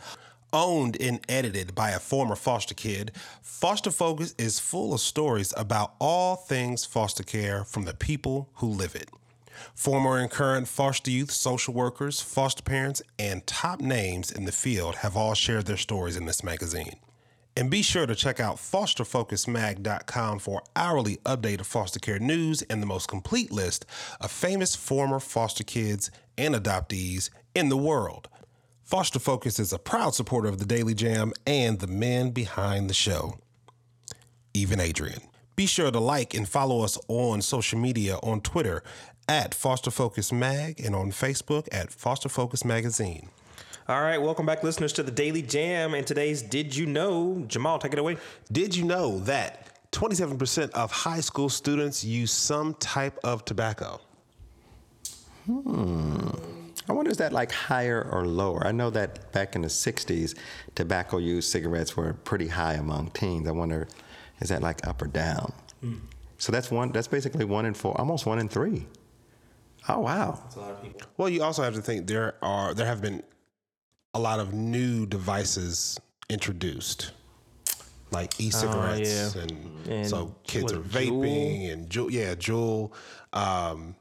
Owned 0.52 0.98
and 1.00 1.22
edited 1.30 1.74
by 1.74 1.92
a 1.92 2.00
former 2.00 2.36
foster 2.36 2.74
kid, 2.74 3.14
Foster 3.42 3.92
Focus 3.92 4.36
is 4.38 4.60
full 4.60 4.94
of 4.94 5.00
stories 5.00 5.54
about 5.56 5.94
all 6.00 6.36
things 6.36 6.84
foster 6.84 7.24
care 7.24 7.64
from 7.64 7.86
the 7.86 7.94
people 7.94 8.50
who 8.56 8.68
live 8.68 8.94
it. 8.94 9.10
Former 9.74 10.18
and 10.18 10.30
current 10.30 10.68
foster 10.68 11.10
youth, 11.10 11.32
social 11.32 11.74
workers, 11.74 12.20
foster 12.20 12.62
parents, 12.62 13.02
and 13.18 13.48
top 13.48 13.80
names 13.80 14.34
in 14.34 14.44
the 14.44 14.52
field 14.52 14.96
have 14.96 15.16
all 15.16 15.34
shared 15.34 15.66
their 15.66 15.78
stories 15.78 16.18
in 16.18 16.26
this 16.26 16.44
magazine. 16.44 16.98
And 17.56 17.70
be 17.70 17.82
sure 17.82 18.06
to 18.06 18.16
check 18.16 18.40
out 18.40 18.56
fosterfocusmag.com 18.56 20.40
for 20.40 20.62
hourly 20.76 21.18
update 21.26 21.60
of 21.60 21.68
foster 21.68 22.00
care 22.00 22.20
news 22.20 22.62
and 22.64 22.82
the 22.82 22.88
most 22.88 23.08
complete 23.08 23.52
list 23.52 23.86
of 24.22 24.32
famous 24.32 24.76
former 24.76 25.20
foster 25.20 25.64
kids 25.64 26.10
and 26.38 26.56
adoptees 26.56 27.30
in 27.54 27.70
the 27.70 27.78
world. 27.78 28.30
Foster 28.84 29.20
Focus 29.20 29.60
is 29.60 29.72
a 29.72 29.78
proud 29.78 30.16
supporter 30.16 30.48
of 30.48 30.58
the 30.58 30.66
Daily 30.66 30.94
Jam 30.94 31.34
and 31.46 31.80
the 31.80 31.88
men 31.88 32.32
behind 32.32 32.90
the 32.90 32.94
show, 32.94 33.38
even 34.54 34.80
Adrian. 34.80 35.22
Be 35.56 35.66
sure 35.66 35.92
to 35.92 36.00
like 36.00 36.34
and 36.34 36.48
follow 36.48 36.82
us 36.82 36.98
on 37.08 37.42
social 37.42 37.78
media 37.78 38.16
on 38.24 38.42
Twitter 38.42 38.82
at 39.28 39.54
Foster 39.54 39.92
Focus 39.92 40.32
Mag 40.32 40.80
and 40.80 40.96
on 40.96 41.12
Facebook 41.12 41.68
at 41.72 41.92
Foster 41.92 42.30
Focus 42.30 42.66
Magazine. 42.66 43.30
All 43.90 44.04
right, 44.04 44.22
welcome 44.22 44.46
back, 44.46 44.62
listeners, 44.62 44.94
to 44.94 45.02
the 45.02 45.10
Daily 45.10 45.42
Jam. 45.42 45.96
And 45.96 46.06
today's 46.06 46.44
Did 46.44 46.76
You 46.76 46.86
Know? 46.86 47.44
Jamal, 47.48 47.80
take 47.80 47.92
it 47.92 47.98
away. 47.98 48.18
Did 48.52 48.76
you 48.76 48.86
know 48.86 49.18
that 49.22 49.80
27% 49.94 50.70
of 50.74 50.92
high 50.92 51.22
school 51.22 51.50
students 51.50 52.04
use 52.04 52.32
some 52.32 52.76
type 52.76 53.18
of 53.24 53.46
tobacco? 53.46 54.00
Hmm. 55.48 56.30
I 56.88 56.94
wonder 56.94 57.10
is 57.10 57.18
that 57.18 57.34
like 57.34 57.52
higher 57.52 58.08
or 58.12 58.28
lower? 58.28 58.64
I 58.68 58.72
know 58.72 58.92
that 58.92 59.32
back 59.32 59.56
in 59.56 59.64
the 59.64 59.70
'60s, 59.70 60.38
tobacco 60.76 61.18
use 61.18 61.50
cigarettes 61.50 61.98
were 61.98 62.14
pretty 62.14 62.50
high 62.50 62.76
among 62.76 63.10
teens. 63.10 63.48
I 63.48 63.52
wonder, 63.52 63.88
is 64.40 64.50
that 64.50 64.62
like 64.62 64.88
up 64.88 65.02
or 65.02 65.08
down? 65.08 65.52
So 66.38 66.52
that's 66.52 66.70
one. 66.70 66.92
That's 66.92 67.08
basically 67.08 67.46
one 67.46 67.66
in 67.66 67.74
four, 67.74 67.98
almost 67.98 68.28
one 68.28 68.38
in 68.38 68.50
three. 68.50 68.86
Oh 69.88 70.00
wow! 70.02 70.40
That's 70.44 70.56
a 70.58 70.60
lot 70.60 70.72
of 70.74 70.84
people. 70.84 71.02
Well, 71.18 71.30
you 71.30 71.42
also 71.42 71.64
have 71.64 71.74
to 71.74 71.82
think 71.82 72.06
there 72.06 72.36
are 72.44 72.76
there 72.76 72.86
have 72.86 73.02
been 73.02 73.24
a 74.14 74.20
lot 74.20 74.40
of 74.40 74.54
new 74.54 75.06
devices 75.06 76.00
introduced, 76.30 77.12
like 78.12 78.40
e-cigarettes, 78.40 79.36
yeah. 79.36 79.42
and, 79.44 79.88
And 79.88 80.08
so 80.08 80.36
kids 80.44 80.72
are 80.74 80.80
vaping 80.80 81.72
and 81.72 81.90
Juul, 81.90 82.12
yeah, 82.12 82.36
Juul, 82.36 82.92
um, 83.34 83.96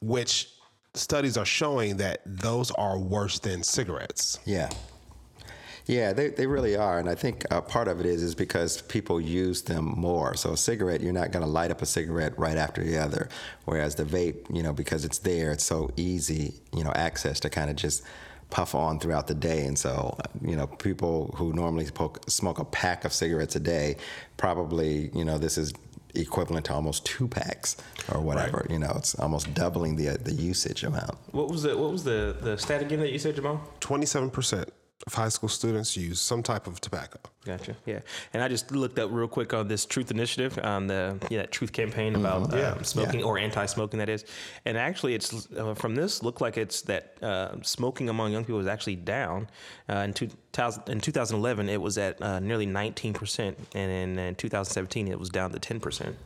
which 0.00 0.50
studies 0.94 1.36
are 1.36 1.44
showing 1.44 1.98
that 1.98 2.20
those 2.24 2.70
are 2.72 2.98
worse 2.98 3.38
than 3.38 3.62
cigarettes. 3.62 4.38
Yeah. 4.44 4.70
Yeah, 5.86 6.12
they, 6.12 6.30
they 6.30 6.48
really 6.48 6.74
are, 6.74 6.98
and 6.98 7.08
I 7.08 7.14
think 7.14 7.44
uh, 7.52 7.60
part 7.60 7.86
of 7.86 8.00
it 8.00 8.06
is 8.06 8.20
is 8.20 8.34
because 8.34 8.82
people 8.82 9.20
use 9.20 9.62
them 9.62 9.84
more. 9.84 10.34
So 10.34 10.54
a 10.54 10.56
cigarette, 10.56 11.00
you're 11.00 11.12
not 11.12 11.30
going 11.30 11.44
to 11.44 11.50
light 11.50 11.70
up 11.70 11.80
a 11.80 11.86
cigarette 11.86 12.36
right 12.36 12.56
after 12.56 12.82
the 12.82 12.98
other, 12.98 13.28
whereas 13.66 13.94
the 13.94 14.02
vape, 14.02 14.52
you 14.52 14.64
know, 14.64 14.72
because 14.72 15.04
it's 15.04 15.18
there, 15.18 15.52
it's 15.52 15.62
so 15.62 15.92
easy, 15.96 16.54
you 16.74 16.82
know, 16.82 16.90
access 16.96 17.38
to 17.40 17.50
kind 17.50 17.70
of 17.70 17.76
just 17.76 18.02
puff 18.50 18.74
on 18.74 18.98
throughout 18.98 19.26
the 19.26 19.34
day. 19.34 19.64
And 19.64 19.78
so, 19.78 20.16
uh, 20.18 20.22
you 20.40 20.56
know, 20.56 20.66
people 20.66 21.34
who 21.36 21.52
normally 21.52 21.86
smoke, 21.86 22.28
smoke 22.28 22.58
a 22.58 22.64
pack 22.64 23.04
of 23.04 23.12
cigarettes 23.12 23.56
a 23.56 23.60
day, 23.60 23.96
probably, 24.36 25.10
you 25.14 25.24
know, 25.24 25.38
this 25.38 25.58
is 25.58 25.72
equivalent 26.14 26.66
to 26.66 26.72
almost 26.72 27.04
two 27.04 27.28
packs 27.28 27.76
or 28.12 28.20
whatever. 28.20 28.66
You 28.70 28.78
know, 28.78 28.92
it's 28.96 29.14
almost 29.16 29.52
doubling 29.54 29.96
the 29.96 30.16
the 30.18 30.32
usage 30.32 30.84
amount. 30.84 31.16
What 31.32 31.48
was 31.48 31.62
the 31.62 31.76
what 31.76 31.92
was 31.92 32.04
the 32.04 32.36
the 32.40 32.56
stat 32.56 32.82
again 32.82 33.00
that 33.00 33.12
you 33.12 33.18
said, 33.18 33.36
Jamal? 33.36 33.60
Twenty-seven 33.80 34.30
percent 34.30 34.72
of 35.06 35.14
high 35.14 35.28
school 35.28 35.48
students 35.48 35.96
use 35.96 36.20
some 36.20 36.42
type 36.42 36.66
of 36.66 36.80
tobacco. 36.80 37.18
Gotcha. 37.44 37.76
Yeah, 37.84 38.00
and 38.32 38.42
I 38.42 38.48
just 38.48 38.70
looked 38.72 38.98
up 38.98 39.10
real 39.12 39.28
quick 39.28 39.52
on 39.54 39.68
this 39.68 39.84
Truth 39.86 40.10
Initiative 40.10 40.58
on 40.62 40.86
the 40.86 41.18
yeah 41.30 41.42
that 41.42 41.52
Truth 41.52 41.72
campaign 41.72 42.16
about 42.16 42.52
Yeah. 42.52 42.70
um, 42.72 42.82
smoking 42.82 43.22
or 43.22 43.38
anti-smoking 43.38 43.98
that 43.98 44.08
is, 44.08 44.24
and 44.64 44.76
actually 44.78 45.14
it's 45.14 45.48
uh, 45.52 45.74
from 45.74 45.94
this 45.94 46.22
looked 46.22 46.40
like 46.40 46.56
it's 46.56 46.82
that 46.82 47.16
uh, 47.22 47.56
smoking 47.62 48.08
among 48.08 48.32
young 48.32 48.44
people 48.44 48.60
is 48.60 48.66
actually 48.66 48.96
down. 48.96 49.48
Uh, 49.88 49.96
in 49.98 50.12
2000 50.14 50.36
in 50.88 51.00
2011 51.00 51.68
it 51.68 51.80
was 51.80 51.98
at 51.98 52.20
uh, 52.22 52.40
nearly 52.40 52.66
19 52.66 53.12
percent, 53.14 53.58
and 53.74 53.90
in, 53.90 54.18
in 54.18 54.34
2017 54.34 55.08
it 55.08 55.18
was 55.18 55.28
down 55.30 55.50
to 55.52 55.58
10 55.58 55.80
percent. 55.80 56.16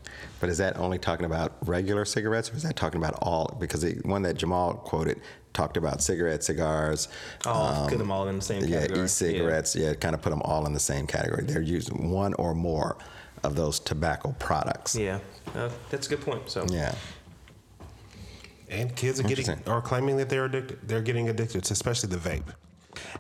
But 0.41 0.49
is 0.51 0.59
that 0.59 0.77
only 0.77 0.99
talking 0.99 1.27
about 1.27 1.53
regular 1.67 2.05
cigarettes, 2.05 2.51
or 2.51 2.57
is 2.57 2.63
that 2.63 2.77
talking 2.77 2.99
about 2.99 3.15
all? 3.23 3.57
Because 3.61 3.83
the 3.83 3.95
one 4.05 4.23
that 4.23 4.37
Jamal 4.37 4.75
quoted 4.75 5.21
talked 5.53 5.77
about 5.77 6.01
cigarettes, 6.03 6.47
cigars, 6.47 7.09
Oh, 7.45 7.87
put 7.89 7.99
them 7.99 8.11
all 8.13 8.29
in 8.29 8.37
the 8.37 8.43
same 8.43 8.61
category. 8.61 8.75
yeah, 8.75 8.87
category. 8.87 9.05
e-cigarettes. 9.07 9.75
Yeah, 9.77 9.95
kind 9.95 10.15
of 10.15 10.23
put 10.23 10.31
them 10.31 10.43
all 10.43 10.65
in 10.67 10.73
the 10.73 10.81
same 10.81 11.07
category. 11.07 11.45
They're 11.45 11.61
using 11.61 12.11
one 12.11 12.35
or 12.35 12.55
more 12.55 12.97
of 13.43 13.57
those 13.57 13.81
tobacco 13.81 14.35
products. 14.39 14.95
Yeah, 14.95 15.19
yeah. 15.55 15.63
Uh, 15.65 15.71
that's 15.91 16.07
a 16.07 16.11
good 16.11 16.21
point. 16.21 16.49
So 16.51 16.67
Yeah. 16.71 16.95
And 18.69 18.95
kids 18.95 19.19
are 19.19 19.25
getting 19.25 19.45
Interesting. 19.45 19.73
are 19.73 19.81
claiming 19.83 20.17
that 20.19 20.29
they're 20.29 20.45
addicted. 20.45 20.79
They're 20.87 21.03
getting 21.03 21.29
addicted, 21.29 21.69
especially 21.71 22.11
the 22.11 22.19
vape. 22.19 22.45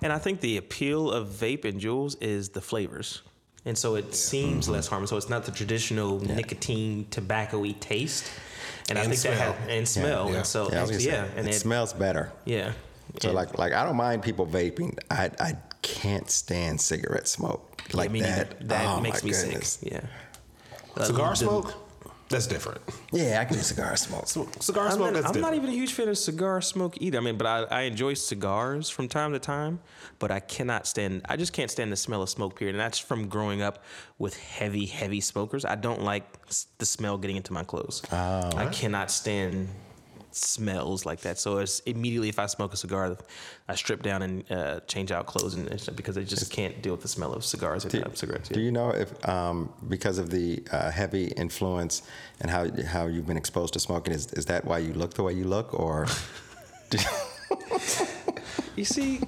And 0.02 0.12
I 0.12 0.18
think 0.18 0.40
the 0.40 0.56
appeal 0.56 1.10
of 1.10 1.28
vape 1.28 1.64
and 1.64 1.80
Juuls 1.80 2.16
is 2.20 2.50
the 2.50 2.60
flavors. 2.60 3.22
And 3.64 3.76
so 3.76 3.94
it 3.96 4.14
seems 4.14 4.68
less 4.68 4.86
harmful. 4.88 5.08
So 5.08 5.16
it's 5.16 5.28
not 5.28 5.44
the 5.44 5.52
traditional 5.52 6.18
nicotine 6.20 7.06
tobacco-y 7.10 7.74
taste. 7.80 8.30
And, 8.88 8.98
I 8.98 9.02
And 9.02 9.10
think 9.12 9.22
that 9.22 9.36
smell. 9.36 9.52
had, 9.52 9.70
and 9.70 9.88
smell. 9.88 10.30
yeah. 10.30 10.36
And 10.38 10.46
so 10.46 10.70
Yeah, 10.72 10.78
I 10.78 10.82
was 10.82 10.90
actually, 10.92 11.06
gonna 11.10 11.16
yeah, 11.28 11.38
and 11.38 11.46
it, 11.48 11.54
it, 11.54 11.58
smells 11.58 11.92
better. 11.92 12.32
yeah. 12.44 12.72
So 13.20 13.28
And- 13.28 13.36
like 13.36 13.58
like 13.58 13.72
I 13.72 13.84
don't 13.84 13.96
mind 13.96 14.22
people 14.22 14.46
vaping. 14.46 14.98
I 15.10 15.30
I 15.38 15.52
can't 15.82 16.30
stand 16.30 16.80
cigarette 16.80 17.28
smoke 17.28 17.82
like 17.92 18.10
me 18.10 18.20
neither. 18.20 18.44
that. 18.44 18.68
That 18.68 18.86
oh, 18.96 19.00
makes 19.00 19.22
my 19.22 19.30
me 19.30 19.36
goodness. 19.36 19.68
sick. 19.74 19.92
Yeah. 19.92 21.04
Cigar 21.04 21.26
Uh, 21.26 21.30
the- 21.30 21.36
smoke, 21.36 21.74
that's 22.30 22.46
different. 22.46 22.80
Yeah, 23.12 23.40
I 23.40 23.44
can 23.44 23.56
do 23.56 23.62
cigar 23.62 23.96
smoke. 23.96 24.28
Cigar 24.28 24.86
I'm, 24.86 24.92
smoke, 24.92 25.14
not, 25.14 25.22
that's 25.24 25.36
I'm 25.36 25.42
not 25.42 25.54
even 25.54 25.68
a 25.68 25.72
huge 25.72 25.92
fan 25.92 26.08
of 26.08 26.16
cigar 26.16 26.60
smoke 26.60 26.96
either. 27.00 27.18
I 27.18 27.20
mean, 27.20 27.36
but 27.36 27.46
I, 27.46 27.62
I 27.64 27.80
enjoy 27.82 28.14
cigars 28.14 28.88
from 28.88 29.08
time 29.08 29.32
to 29.32 29.40
time, 29.40 29.80
but 30.20 30.30
I 30.30 30.38
cannot 30.38 30.86
stand, 30.86 31.22
I 31.28 31.36
just 31.36 31.52
can't 31.52 31.70
stand 31.70 31.90
the 31.90 31.96
smell 31.96 32.22
of 32.22 32.30
smoke, 32.30 32.56
period. 32.56 32.76
And 32.76 32.80
that's 32.80 33.00
from 33.00 33.28
growing 33.28 33.62
up 33.62 33.82
with 34.18 34.38
heavy, 34.38 34.86
heavy 34.86 35.20
smokers. 35.20 35.64
I 35.64 35.74
don't 35.74 36.02
like 36.02 36.24
the 36.78 36.86
smell 36.86 37.18
getting 37.18 37.36
into 37.36 37.52
my 37.52 37.64
clothes. 37.64 38.00
Oh. 38.12 38.50
I 38.56 38.66
cannot 38.66 39.10
stand 39.10 39.68
smells 40.34 41.06
like 41.06 41.20
that. 41.20 41.38
So 41.38 41.58
it's 41.58 41.80
immediately 41.80 42.28
if 42.28 42.38
I 42.38 42.46
smoke 42.46 42.72
a 42.72 42.76
cigar, 42.76 43.16
I 43.68 43.74
strip 43.74 44.02
down 44.02 44.22
and 44.22 44.52
uh, 44.52 44.80
change 44.80 45.12
out 45.12 45.26
clothes 45.26 45.54
and 45.54 45.68
it's 45.68 45.88
because 45.88 46.16
I 46.16 46.22
just 46.22 46.50
can't 46.50 46.80
deal 46.82 46.92
with 46.92 47.02
the 47.02 47.08
smell 47.08 47.32
of 47.32 47.44
cigars 47.44 47.84
and 47.84 47.94
uh, 48.04 48.14
cigarettes. 48.14 48.48
Do 48.48 48.60
you 48.60 48.72
know 48.72 48.90
if, 48.90 49.28
um, 49.28 49.72
because 49.88 50.18
of 50.18 50.30
the 50.30 50.62
uh, 50.70 50.90
heavy 50.90 51.28
influence 51.28 52.02
and 52.40 52.50
how 52.50 52.68
how 52.84 53.06
you've 53.06 53.26
been 53.26 53.36
exposed 53.36 53.74
to 53.74 53.80
smoking, 53.80 54.14
is 54.14 54.32
is 54.32 54.46
that 54.46 54.64
why 54.64 54.78
you 54.78 54.92
look 54.92 55.14
the 55.14 55.22
way 55.22 55.32
you 55.32 55.44
look, 55.44 55.78
or? 55.78 56.06
You 58.76 58.86
see, 58.86 59.20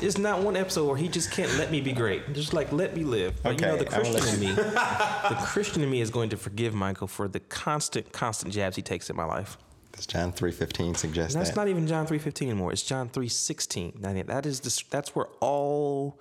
there's 0.00 0.18
not 0.18 0.42
one 0.42 0.56
episode 0.56 0.86
where 0.88 0.96
he 0.96 1.06
just 1.06 1.30
can't 1.30 1.52
let 1.58 1.70
me 1.70 1.80
be 1.80 1.92
great. 1.92 2.32
Just 2.34 2.52
like 2.52 2.72
let 2.72 2.96
me 2.96 3.04
live. 3.04 3.40
But 3.40 3.60
you 3.60 3.66
know, 3.66 3.74
Okay, 3.74 3.84
the 3.84 3.90
Christian 3.90 4.34
in 4.34 4.40
me, 4.40 4.52
the 4.54 5.36
Christian 5.42 5.82
in 5.82 5.90
me 5.90 6.00
is 6.00 6.10
going 6.10 6.30
to 6.30 6.36
forgive 6.36 6.74
Michael 6.74 7.06
for 7.06 7.28
the 7.28 7.38
constant, 7.38 8.10
constant 8.12 8.52
jabs 8.52 8.74
he 8.74 8.82
takes 8.82 9.10
in 9.10 9.14
my 9.14 9.24
life. 9.24 9.58
Does 9.96 10.06
John 10.06 10.32
three 10.32 10.50
fifteen 10.50 10.94
suggest 10.94 11.34
That's 11.34 11.50
that? 11.50 11.56
not 11.56 11.68
even 11.68 11.86
John 11.86 12.06
three 12.06 12.18
fifteen 12.18 12.48
anymore. 12.50 12.72
It's 12.72 12.82
John 12.82 13.08
three 13.08 13.28
sixteen. 13.28 13.92
That 14.00 14.44
is 14.46 14.60
this, 14.60 14.82
that's 14.90 15.14
where 15.14 15.26
all 15.40 16.18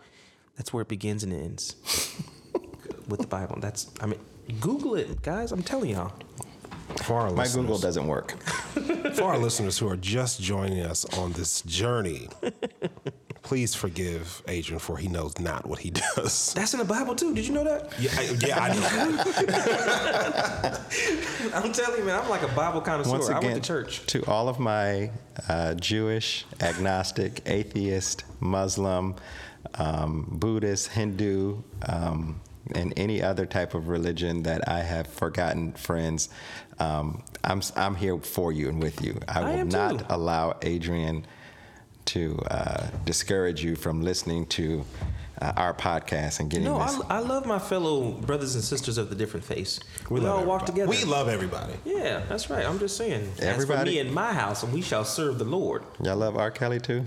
that's 0.58 0.72
where 0.72 0.82
it 0.84 0.88
begins 0.88 1.24
and 1.24 1.34
ends 1.34 1.76
with 3.08 3.22
the 3.22 3.28
Bible. 3.28 3.58
That's 3.60 3.90
I 4.00 4.06
mean, 4.06 4.20
Google 4.60 4.96
it, 4.96 5.22
guys. 5.24 5.52
I'm 5.52 5.64
telling 5.64 5.92
y'all. 5.92 6.14
For 7.04 7.16
our, 7.16 7.32
My 7.32 7.44
listeners, 7.44 7.56
Google 7.66 7.78
doesn't 7.80 8.06
work. 8.08 8.38
for 9.16 9.24
our 9.24 9.38
listeners 9.40 9.80
who 9.80 9.88
are 9.90 9.96
just 9.98 10.40
joining 10.42 10.82
us 10.82 11.06
on 11.18 11.32
this 11.32 11.62
journey, 11.64 12.28
please 13.44 13.76
forgive 13.76 14.42
Adrian 14.48 14.80
for 14.80 14.98
he 14.98 15.08
knows 15.08 15.38
not 15.40 15.66
what 15.68 15.80
he 15.80 15.90
does. 16.16 16.54
That's 16.54 16.74
in 16.74 16.80
the 16.80 16.86
Bible 16.86 17.14
too. 17.16 17.36
Did 17.36 17.46
you 17.46 17.54
know 17.54 17.64
that? 17.66 17.94
Yeah, 18.00 18.12
I, 18.18 18.22
yeah, 18.46 18.60
I 18.64 18.70
know. 21.54 21.60
I'm 21.68 21.72
telling 21.74 22.00
you, 22.00 22.06
man. 22.06 22.20
I'm 22.22 22.30
like 22.30 22.42
a 22.42 22.48
Bible 22.56 22.82
connoisseur. 22.82 23.12
Once 23.12 23.30
I 23.30 23.38
again, 23.38 23.52
went 23.52 23.64
to 23.64 23.68
church. 23.68 24.06
to 24.08 24.26
all 24.26 24.50
of 24.50 24.60
my 24.60 25.12
uh, 25.50 25.74
Jewish, 25.76 26.46
agnostic, 26.62 27.42
atheist, 27.46 28.24
Muslim, 28.40 29.16
um, 29.76 30.28
Buddhist, 30.32 30.88
Hindu, 30.90 31.62
um, 31.88 32.40
and 32.74 32.94
any 32.98 33.22
other 33.22 33.46
type 33.46 33.74
of 33.74 33.90
religion 33.90 34.44
that 34.44 34.68
I 34.70 34.80
have 34.80 35.08
forgotten 35.08 35.74
friends, 35.74 36.30
um, 36.80 37.24
I'm 37.44 37.62
I'm 37.76 37.96
here 37.96 38.18
for 38.18 38.52
you 38.54 38.70
and 38.70 38.82
with 38.82 39.02
you. 39.02 39.20
I 39.28 39.42
I 39.42 39.44
will 39.44 39.50
am 39.60 39.70
not 39.70 40.00
too. 40.00 40.06
allow 40.10 40.58
Adrian 40.62 41.26
to 42.06 42.38
uh, 42.50 42.88
discourage 43.06 43.64
you 43.64 43.76
from 43.76 44.02
listening 44.02 44.46
to 44.48 44.84
uh, 45.42 45.54
our 45.58 45.74
podcast 45.74 46.40
and 46.40 46.50
getting 46.50 46.66
No, 46.66 46.80
this. 46.80 47.00
I, 47.10 47.18
I 47.18 47.20
love 47.20 47.46
my 47.46 47.60
fellow 47.60 48.12
brothers 48.12 48.56
and 48.56 48.64
sisters 48.64 48.98
of 48.98 49.10
the 49.10 49.16
different 49.16 49.46
faiths. 49.46 49.80
We, 50.10 50.20
love 50.20 50.40
all 50.40 50.46
walk 50.46 50.64
everybody. 50.70 50.92
together. 50.92 51.06
We 51.08 51.12
love 51.12 51.30
everybody. 51.30 51.74
Yeah, 51.86 52.22
that's 52.30 52.50
right. 52.50 52.66
I'm 52.66 52.80
just 52.80 52.98
saying. 52.98 53.32
As 53.40 53.66
for 53.66 53.84
me 53.84 54.00
and 54.00 54.14
my 54.14 54.34
house, 54.34 54.64
and 54.64 54.74
we 54.74 54.82
shall 54.82 55.06
serve 55.06 55.40
the 55.40 55.46
Lord. 55.46 55.84
Y'all 56.02 56.18
love 56.18 56.38
R. 56.38 56.52
Kelly 56.52 56.80
too? 56.80 57.04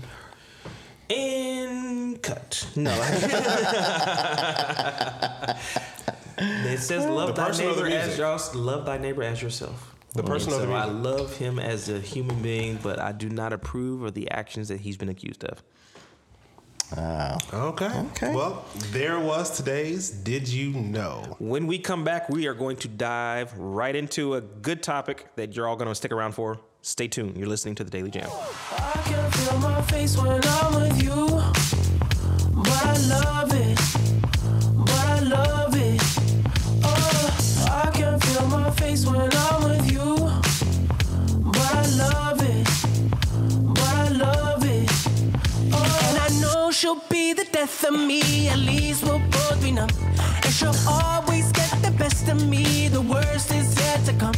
And 1.09 2.21
cut. 2.21 2.67
No. 2.75 2.91
it 6.37 6.79
says 6.79 7.05
love 7.05 7.29
The 7.29 7.33
thy 7.41 7.47
person 7.47 7.65
or 7.67 7.75
the 7.75 7.83
neighbor 7.83 7.95
as 7.95 8.05
music? 8.07 8.19
yours, 8.19 8.55
love 8.55 8.85
thy 8.85 8.97
neighbor 8.97 9.23
as 9.23 9.41
yourself. 9.41 9.95
The 10.17 10.23
person 10.23 10.51
of 10.51 10.61
So 10.61 10.65
the 10.65 10.73
I 10.73 10.85
love 10.85 11.37
him 11.37 11.59
as 11.59 11.89
a 11.89 11.99
human 11.99 12.41
being, 12.41 12.79
but 12.81 12.97
I 12.97 13.11
do 13.11 13.29
not 13.29 13.53
approve 13.53 14.01
of 14.01 14.15
the 14.15 14.31
actions 14.31 14.67
that 14.69 14.81
he's 14.81 14.97
been 14.97 15.09
accused 15.09 15.43
of. 15.43 15.61
Okay. 17.53 17.85
Okay. 17.85 18.33
Well, 18.33 18.65
there 18.91 19.19
was 19.19 19.55
today's 19.55 20.09
Did 20.09 20.47
You 20.47 20.71
Know? 20.71 21.35
When 21.37 21.67
we 21.67 21.77
come 21.77 22.03
back, 22.03 22.29
we 22.29 22.47
are 22.47 22.55
going 22.55 22.77
to 22.77 22.87
dive 22.87 23.55
right 23.59 23.95
into 23.95 24.33
a 24.33 24.41
good 24.41 24.81
topic 24.81 25.27
that 25.35 25.55
you're 25.55 25.67
all 25.67 25.75
going 25.75 25.89
to 25.89 25.93
stick 25.93 26.11
around 26.11 26.31
for. 26.31 26.59
Stay 26.81 27.07
tuned. 27.07 27.37
You're 27.37 27.47
listening 27.47 27.75
to 27.75 27.83
the 27.83 27.91
Daily 27.91 28.09
Jam. 28.09 28.27
I 28.71 29.01
can 29.05 29.31
feel 29.31 29.59
my 29.59 29.81
face 29.83 30.17
when 30.17 30.41
I'm 30.43 30.81
with 30.81 31.03
you, 31.03 31.27
but 32.55 32.85
I 32.85 32.97
love 33.07 33.53
it, 33.53 33.77
but 34.77 34.89
I 34.89 35.19
love 35.19 35.75
it. 35.75 36.01
Oh, 36.83 37.67
I 37.69 37.91
can 37.91 38.19
feel 38.19 38.47
my 38.47 38.71
face 38.71 39.05
when 39.05 39.29
I'm 39.31 39.66
know 46.67 46.71
she'll 46.71 47.01
be 47.09 47.31
the 47.31 47.45
death 47.45 47.85
of 47.85 47.93
me. 47.93 48.49
At 48.49 48.59
least 48.59 49.03
we'll 49.03 49.23
both 49.31 49.61
be 49.63 49.71
numb, 49.71 49.89
and 50.43 50.53
she'll 50.53 50.75
always 50.87 51.49
get 51.53 51.71
the 51.81 51.91
best 51.91 52.27
of 52.27 52.45
me. 52.45 52.89
The 52.89 53.01
worst 53.01 53.51
is 53.53 53.67
yet 53.79 54.03
to 54.07 54.13
come. 54.13 54.35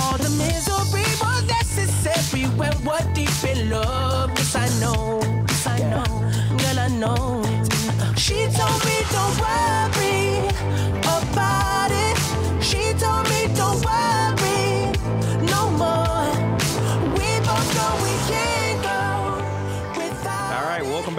All 0.00 0.18
the 0.18 0.30
misery 0.44 1.06
was 1.22 1.42
necessary 1.58 2.44
when 2.58 2.74
we're 2.84 3.06
deep 3.14 3.42
in 3.52 3.70
love. 3.70 4.30
Yes, 4.36 4.54
I 4.54 4.68
know, 4.80 5.20
yes, 5.48 5.66
I 5.66 5.78
know, 5.92 6.08
girl, 6.58 6.78
I 6.78 6.88
know. 7.00 7.31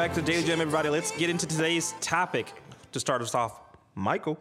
Back 0.04 0.14
to 0.14 0.22
Daily 0.22 0.44
Jam, 0.44 0.60
everybody. 0.60 0.90
Let's 0.90 1.12
get 1.12 1.30
into 1.30 1.48
today's 1.48 1.96
topic. 2.02 2.52
To 2.92 3.00
start 3.00 3.22
us 3.22 3.34
off, 3.34 3.58
Michael. 3.96 4.38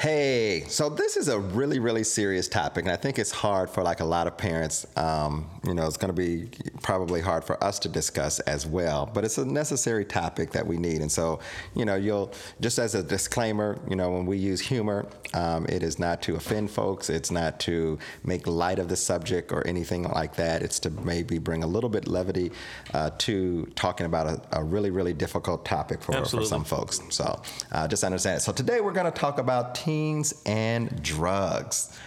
Hey, 0.00 0.64
so 0.66 0.88
this 0.88 1.18
is 1.18 1.28
a 1.28 1.38
really, 1.38 1.78
really 1.78 2.04
serious 2.04 2.48
topic, 2.48 2.86
and 2.86 2.90
I 2.90 2.96
think 2.96 3.18
it's 3.18 3.30
hard 3.30 3.68
for 3.68 3.82
like 3.82 4.00
a 4.00 4.04
lot 4.06 4.26
of 4.26 4.38
parents. 4.38 4.86
Um, 4.96 5.50
you 5.62 5.74
know, 5.74 5.86
it's 5.86 5.98
going 5.98 6.08
to 6.08 6.14
be 6.14 6.48
probably 6.80 7.20
hard 7.20 7.44
for 7.44 7.62
us 7.62 7.78
to 7.80 7.88
discuss 7.90 8.40
as 8.40 8.66
well, 8.66 9.04
but 9.12 9.26
it's 9.26 9.36
a 9.36 9.44
necessary 9.44 10.06
topic 10.06 10.52
that 10.52 10.66
we 10.66 10.78
need. 10.78 11.02
And 11.02 11.12
so, 11.12 11.40
you 11.74 11.84
know, 11.84 11.96
you'll 11.96 12.32
just 12.62 12.78
as 12.78 12.94
a 12.94 13.02
disclaimer, 13.02 13.78
you 13.90 13.94
know, 13.94 14.10
when 14.10 14.24
we 14.24 14.38
use 14.38 14.58
humor, 14.58 15.06
um, 15.34 15.66
it 15.68 15.82
is 15.82 15.98
not 15.98 16.22
to 16.22 16.36
offend 16.36 16.70
folks. 16.70 17.10
It's 17.10 17.30
not 17.30 17.60
to 17.60 17.98
make 18.24 18.46
light 18.46 18.78
of 18.78 18.88
the 18.88 18.96
subject 18.96 19.52
or 19.52 19.66
anything 19.66 20.04
like 20.04 20.34
that. 20.36 20.62
It's 20.62 20.78
to 20.80 20.90
maybe 20.90 21.38
bring 21.38 21.62
a 21.62 21.66
little 21.66 21.90
bit 21.90 22.08
levity 22.08 22.52
uh, 22.94 23.10
to 23.18 23.66
talking 23.74 24.06
about 24.06 24.26
a, 24.26 24.60
a 24.60 24.64
really, 24.64 24.90
really 24.90 25.12
difficult 25.12 25.66
topic 25.66 26.02
for, 26.02 26.24
for 26.24 26.42
some 26.42 26.64
folks. 26.64 27.02
So 27.10 27.42
uh, 27.70 27.86
just 27.86 28.02
understand 28.02 28.38
it. 28.38 28.40
So 28.40 28.52
today 28.52 28.80
we're 28.80 28.94
going 28.94 29.12
to 29.12 29.18
talk 29.18 29.38
about 29.38 29.74
teens 29.94 30.34
and 30.46 31.02
drugs. 31.02 31.98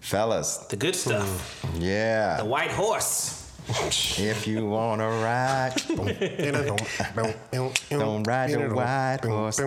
Fellas, 0.00 0.58
The 0.68 0.76
good 0.76 0.94
stuff. 0.96 1.64
Yeah. 1.78 2.36
The 2.38 2.44
white 2.44 2.70
horse. 2.72 3.38
If 4.18 4.48
you 4.48 4.66
want 4.66 5.00
to 5.00 5.06
ride, 5.06 5.74
Don't 7.90 8.24
ride 8.26 8.50
the 8.50 8.68
white 8.74 9.20
horse. 9.24 9.60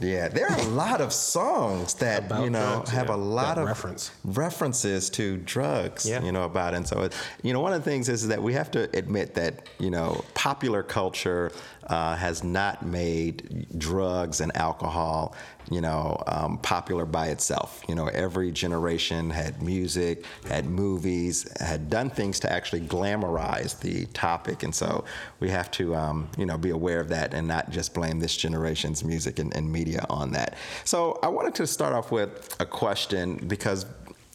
yeah, 0.00 0.28
there 0.28 0.50
are 0.50 0.58
a 0.58 0.68
lot 0.68 1.02
of 1.02 1.12
songs 1.12 1.92
that 1.94 2.24
About 2.26 2.44
you 2.44 2.50
know 2.50 2.76
drugs, 2.76 2.90
have 2.90 3.08
yeah. 3.08 3.14
a 3.14 3.16
lot 3.16 3.56
That 3.56 3.62
of 3.62 3.68
reference. 3.68 4.10
references 4.24 5.10
to 5.10 5.36
drugs. 5.36 6.06
Yeah. 6.08 6.22
You 6.24 6.32
know 6.32 6.44
about 6.44 6.72
it. 6.72 6.78
And 6.78 6.88
so, 6.88 7.02
it, 7.02 7.14
you 7.42 7.52
know, 7.52 7.60
one 7.60 7.74
of 7.74 7.84
the 7.84 7.90
things 7.90 8.08
is 8.08 8.26
that 8.28 8.42
we 8.42 8.54
have 8.54 8.70
to 8.70 8.88
admit 8.96 9.34
that 9.34 9.68
you 9.78 9.90
know 9.90 10.24
popular 10.32 10.82
culture 10.82 11.52
uh, 11.92 12.16
has 12.16 12.42
not 12.42 12.84
made 12.84 13.66
drugs 13.78 14.40
and 14.40 14.56
alcohol 14.56 15.34
you 15.70 15.80
know, 15.80 16.22
um, 16.26 16.58
popular 16.58 17.06
by 17.06 17.28
itself. 17.28 17.82
You 17.88 17.94
know, 17.94 18.08
every 18.08 18.50
generation 18.50 19.30
had 19.30 19.62
music, 19.62 20.24
had 20.46 20.66
movies, 20.66 21.50
had 21.60 21.88
done 21.88 22.10
things 22.10 22.40
to 22.40 22.52
actually 22.52 22.82
glamorize 22.82 23.78
the 23.80 24.06
topic, 24.06 24.62
and 24.62 24.74
so 24.74 25.04
we 25.40 25.50
have 25.50 25.70
to, 25.72 25.94
um, 25.94 26.28
you 26.36 26.46
know, 26.46 26.58
be 26.58 26.70
aware 26.70 27.00
of 27.00 27.08
that 27.10 27.32
and 27.32 27.46
not 27.46 27.70
just 27.70 27.94
blame 27.94 28.20
this 28.20 28.36
generation's 28.36 29.04
music 29.04 29.38
and, 29.38 29.54
and 29.56 29.70
media 29.70 30.04
on 30.10 30.32
that. 30.32 30.56
So 30.84 31.18
I 31.22 31.28
wanted 31.28 31.54
to 31.56 31.66
start 31.66 31.94
off 31.94 32.10
with 32.10 32.56
a 32.60 32.66
question 32.66 33.36
because. 33.46 33.86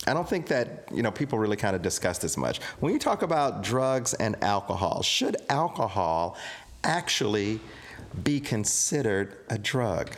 I 0.06 0.14
don't 0.14 0.30
think 0.30 0.48
that 0.48 0.88
you 0.94 1.02
know 1.02 1.12
people 1.12 1.38
really 1.38 1.58
kind 1.58 1.76
of 1.76 1.82
discuss 1.82 2.20
this 2.20 2.38
much. 2.38 2.62
When 2.80 2.94
you 2.94 3.00
talk 3.00 3.24
about 3.24 3.62
drugs 3.62 4.14
and 4.14 4.42
alcohol, 4.42 5.02
should 5.02 5.36
alcohol 5.50 6.38
actually 6.88 7.60
be 8.24 8.40
considered 8.40 9.38
a 9.50 9.58
drug? 9.58 10.10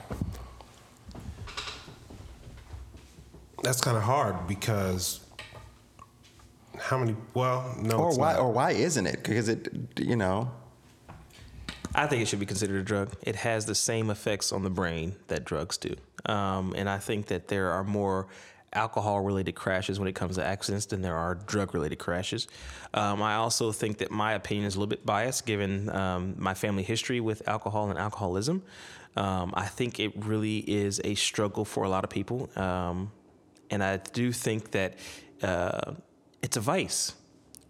That's 3.64 3.82
kind 3.82 3.98
of 3.98 4.04
hard 4.04 4.48
because 4.48 5.20
how 6.78 6.98
many? 6.98 7.16
Well, 7.34 7.76
no. 7.82 7.98
or 7.98 8.10
it's 8.10 8.18
why 8.18 8.34
not. 8.34 8.42
or 8.42 8.52
why 8.52 8.72
isn't 8.72 9.06
it 9.06 9.22
because 9.24 9.50
it 9.50 9.68
you 9.98 10.16
know 10.16 10.50
I 11.96 12.08
think 12.08 12.22
it 12.22 12.28
should 12.28 12.40
be 12.40 12.46
considered 12.46 12.80
a 12.80 12.84
drug. 12.84 13.14
It 13.24 13.36
has 13.36 13.66
the 13.66 13.76
same 13.76 14.10
effects 14.10 14.52
on 14.52 14.64
the 14.64 14.70
brain 14.70 15.16
that 15.28 15.44
drugs 15.44 15.78
do. 15.78 15.96
Um, 16.26 16.74
and 16.78 16.90
I 16.90 17.00
think 17.00 17.28
that 17.28 17.48
there 17.48 17.72
are 17.72 17.84
more 17.84 18.28
alcohol 18.74 19.22
related 19.22 19.54
crashes 19.54 20.00
when 20.00 20.08
it 20.08 20.16
comes 20.16 20.36
to 20.36 20.46
accidents 20.46 20.86
than 20.88 21.02
there 21.02 21.16
are 21.16 21.36
drug 21.36 21.74
related 21.74 21.98
crashes. 21.98 22.48
Um, 22.94 23.22
I 23.22 23.36
also 23.36 23.72
think 23.72 23.98
that 24.00 24.12
my 24.12 24.34
opinion 24.34 24.66
is 24.66 24.76
a 24.76 24.80
little 24.80 24.90
bit 24.90 25.06
biased 25.06 25.46
given 25.46 25.90
um, 25.90 26.36
my 26.38 26.54
family 26.54 26.84
history 26.84 27.20
with 27.20 27.48
alcohol 27.48 27.90
and 27.90 28.00
alcoholism. 28.00 28.64
Um, 29.16 29.54
I 29.56 29.66
think 29.66 30.00
it 30.00 30.14
really 30.16 30.60
is 30.60 31.02
a 31.04 31.16
struggle 31.16 31.66
for 31.66 31.84
a 31.84 31.90
lot 31.90 32.04
of 32.04 32.10
people. 32.10 32.50
Um, 32.56 33.12
and 33.70 33.84
I 33.84 33.98
do 33.98 34.32
think 34.32 34.72
that 34.72 34.98
uh, 35.42 35.94
it's 36.42 36.58
a 36.58 36.62
vice 36.62 37.14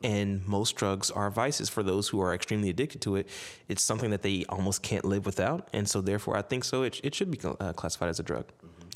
and 0.03 0.45
most 0.47 0.75
drugs 0.75 1.12
are 1.12 1.29
vices 1.29 1.69
for 1.69 1.83
those 1.83 2.07
who 2.07 2.21
are 2.21 2.33
extremely 2.33 2.69
addicted 2.69 3.01
to 3.01 3.15
it. 3.15 3.27
It's 3.67 3.83
something 3.83 4.12
that 4.12 4.21
they 4.21 4.45
almost 4.47 4.81
can't 4.81 5.05
live 5.05 5.25
without, 5.25 5.67
and 5.73 5.89
so 5.89 6.01
therefore, 6.01 6.38
I 6.38 6.41
think 6.41 6.63
so. 6.63 6.83
It, 6.83 7.01
it 7.03 7.15
should 7.15 7.31
be 7.31 7.39
uh, 7.43 7.73
classified 7.73 8.09
as 8.09 8.19
a 8.19 8.23
drug. 8.23 8.45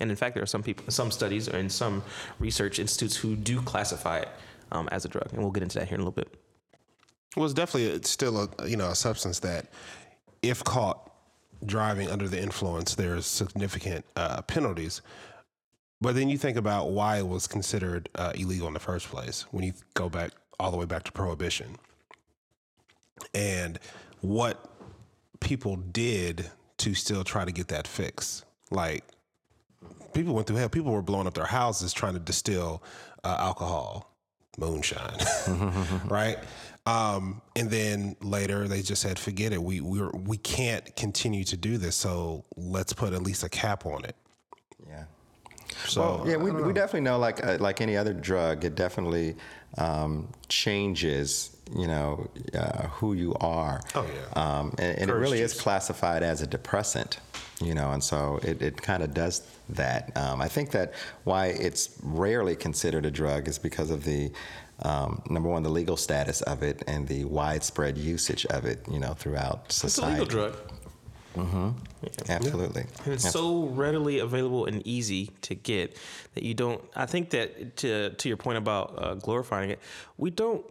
And 0.01 0.10
in 0.10 0.15
fact, 0.15 0.36
there 0.36 0.43
are 0.43 0.47
some 0.47 0.63
people, 0.63 0.86
some 0.89 1.12
studies, 1.12 1.47
and 1.47 1.71
some 1.71 2.03
research 2.39 2.79
institutes 2.79 3.15
who 3.15 3.36
do 3.36 3.62
classify 3.62 4.19
it 4.19 4.29
um, 4.71 4.89
as 4.91 5.06
a 5.06 5.10
drug, 5.10 5.27
and 5.32 5.41
we'll 5.41 5.51
get 5.51 5.63
into 5.63 5.79
that 5.79 5.88
here 5.88 5.95
in 5.95 6.01
a 6.01 6.03
little 6.03 6.12
bit. 6.12 6.34
Well, 7.36 7.45
it's 7.45 7.53
definitely 7.53 8.01
still 8.03 8.49
a 8.60 8.67
you 8.67 8.77
know 8.77 8.89
a 8.89 8.95
substance 8.95 9.39
that, 9.39 9.67
if 10.41 10.63
caught 10.63 11.12
driving 11.65 12.10
under 12.10 12.27
the 12.27 12.41
influence, 12.41 12.95
there's 12.95 13.25
significant 13.25 14.06
uh, 14.15 14.41
penalties. 14.43 15.01
But 16.01 16.15
then 16.15 16.27
you 16.27 16.38
think 16.38 16.58
about 16.58 16.91
why 16.91 17.19
it 17.19 17.27
was 17.27 17.47
considered 17.47 18.10
uh, 18.15 18.34
illegal 18.36 18.67
in 18.67 18.73
the 18.73 18.79
first 18.79 19.08
place. 19.08 19.45
When 19.51 19.63
you 19.63 19.73
go 19.93 20.10
back 20.10 20.32
all 20.60 20.69
the 20.69 20.77
way 20.77 20.86
back 20.86 21.03
to 21.03 21.12
prohibition, 21.12 21.77
and 23.34 23.79
what 24.21 24.69
people 25.39 25.77
did 25.77 26.49
to 26.77 26.93
still 26.93 27.23
try 27.23 27.45
to 27.45 27.51
get 27.51 27.69
that 27.69 27.88
fix, 27.88 28.43
like 28.69 29.06
people 30.13 30.33
went 30.33 30.47
through 30.47 30.57
hell. 30.57 30.69
People 30.69 30.91
were 30.91 31.01
blowing 31.01 31.27
up 31.27 31.33
their 31.33 31.45
houses 31.45 31.93
trying 31.93 32.13
to 32.13 32.19
distill 32.19 32.83
uh, 33.23 33.35
alcohol, 33.39 34.13
moonshine, 34.57 35.17
right? 36.05 36.37
Um, 36.85 37.41
and 37.55 37.69
then 37.69 38.15
later 38.21 38.67
they 38.67 38.81
just 38.81 39.01
said, 39.01 39.17
"Forget 39.17 39.53
it. 39.53 39.61
We 39.61 39.81
we 39.81 40.01
we 40.01 40.37
can't 40.37 40.95
continue 40.95 41.43
to 41.45 41.57
do 41.57 41.77
this. 41.77 41.95
So 41.95 42.43
let's 42.55 42.93
put 42.93 43.13
at 43.13 43.21
least 43.21 43.43
a 43.43 43.49
cap 43.49 43.85
on 43.85 44.05
it." 44.05 44.15
yeah 44.87 45.05
So 45.85 46.01
well, 46.01 46.23
yeah 46.27 46.35
we, 46.35 46.51
we 46.51 46.73
definitely 46.73 47.01
know 47.01 47.17
like 47.17 47.45
uh, 47.45 47.57
like 47.59 47.81
any 47.81 47.95
other 47.97 48.13
drug 48.13 48.65
it 48.65 48.75
definitely 48.75 49.35
um, 49.77 50.27
changes 50.49 51.52
you 51.75 51.88
know 51.88 52.27
uh, 52.53 52.88
who 52.88 53.13
you 53.13 53.33
are 53.41 53.81
Oh, 53.95 54.05
yeah. 54.05 54.41
um, 54.59 54.73
and, 54.77 54.97
and 54.99 55.09
it 55.09 55.13
really 55.13 55.41
is 55.41 55.59
classified 55.59 56.21
as 56.23 56.41
a 56.41 56.47
depressant 56.47 57.19
you 57.62 57.73
know 57.73 57.91
and 57.91 58.03
so 58.03 58.39
it, 58.43 58.62
it 58.62 58.81
kind 58.81 59.01
of 59.03 59.13
does 59.13 59.41
that 59.69 60.15
um, 60.17 60.41
i 60.41 60.47
think 60.47 60.71
that 60.71 60.93
why 61.23 61.47
it's 61.47 61.97
rarely 62.03 62.55
considered 62.55 63.05
a 63.05 63.12
drug 63.12 63.47
is 63.47 63.57
because 63.59 63.89
of 63.91 64.03
the 64.03 64.31
um, 64.81 65.21
number 65.29 65.49
one 65.49 65.63
the 65.63 65.69
legal 65.69 65.95
status 65.97 66.41
of 66.41 66.62
it 66.63 66.83
and 66.88 67.07
the 67.07 67.23
widespread 67.25 67.97
usage 67.97 68.45
of 68.47 68.65
it 68.65 68.79
you 68.91 68.99
know 68.99 69.13
throughout 69.13 69.71
society. 69.71 70.21
It's 70.23 70.33
a 70.33 70.36
legal 70.36 70.51
drug. 70.51 70.55
absolutely 72.29 72.86
And 73.05 73.13
it's 73.13 73.29
so 73.31 73.65
readily 73.65 74.19
available 74.19 74.65
and 74.65 74.86
easy 74.86 75.31
to 75.41 75.55
get 75.55 75.97
that 76.36 76.43
you 76.43 76.53
don't. 76.53 76.81
I 76.95 77.05
think 77.05 77.29
that 77.31 77.77
to 77.77 78.09
to 78.12 78.27
your 78.27 78.38
point 78.38 78.57
about 78.57 78.93
uh, 78.97 79.13
glorifying 79.15 79.69
it, 79.71 79.79
we 80.17 80.29
don't 80.31 80.65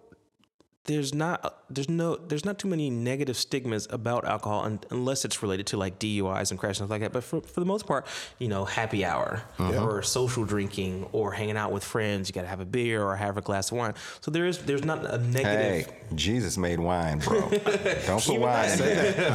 there's 0.85 1.15
not 1.15 1.63
there's 1.71 1.89
no 1.89 2.17
there's 2.17 2.45
not 2.45 2.59
too 2.59 2.67
many 2.67 2.91
negative 2.91 3.37
stigmas 3.37 3.87
about 3.91 4.25
alcohol 4.25 4.65
un, 4.65 4.81
unless 4.91 5.25
it's 5.25 5.41
related 5.41 5.65
to 5.65 5.77
like 5.77 6.01
DUIs 6.01 6.51
and 6.51 6.59
crashes 6.59 6.81
and 6.81 6.89
stuff 6.89 6.91
like 6.91 7.03
that. 7.03 7.13
But 7.13 7.23
for, 7.23 7.41
for 7.41 7.61
the 7.61 7.67
most 7.67 7.87
part, 7.87 8.07
you 8.41 8.49
know, 8.49 8.65
happy 8.65 9.05
hour 9.05 9.43
uh-huh. 9.59 9.85
or 9.85 10.03
social 10.03 10.45
drinking 10.45 11.09
or 11.13 11.31
hanging 11.31 11.57
out 11.57 11.71
with 11.71 11.85
friends, 11.85 12.29
you 12.29 12.33
got 12.33 12.43
to 12.43 12.49
have 12.49 12.59
a 12.59 12.65
beer 12.65 13.03
or 13.03 13.15
have 13.15 13.37
a 13.37 13.41
glass 13.41 13.71
of 13.71 13.79
wine. 13.79 13.95
So 14.21 14.33
there 14.33 14.47
is 14.47 14.59
there's 14.59 14.85
not 14.85 15.05
a 15.05 15.19
negative. 15.19 15.87
Hey, 15.87 15.97
Jesus 16.17 16.59
made 16.59 16.81
wine, 16.81 17.21
bro. 17.21 17.41
Don't 18.07 18.25
put 18.25 18.41
wine. 18.41 18.73
in 18.73 18.79
there. 18.79 19.27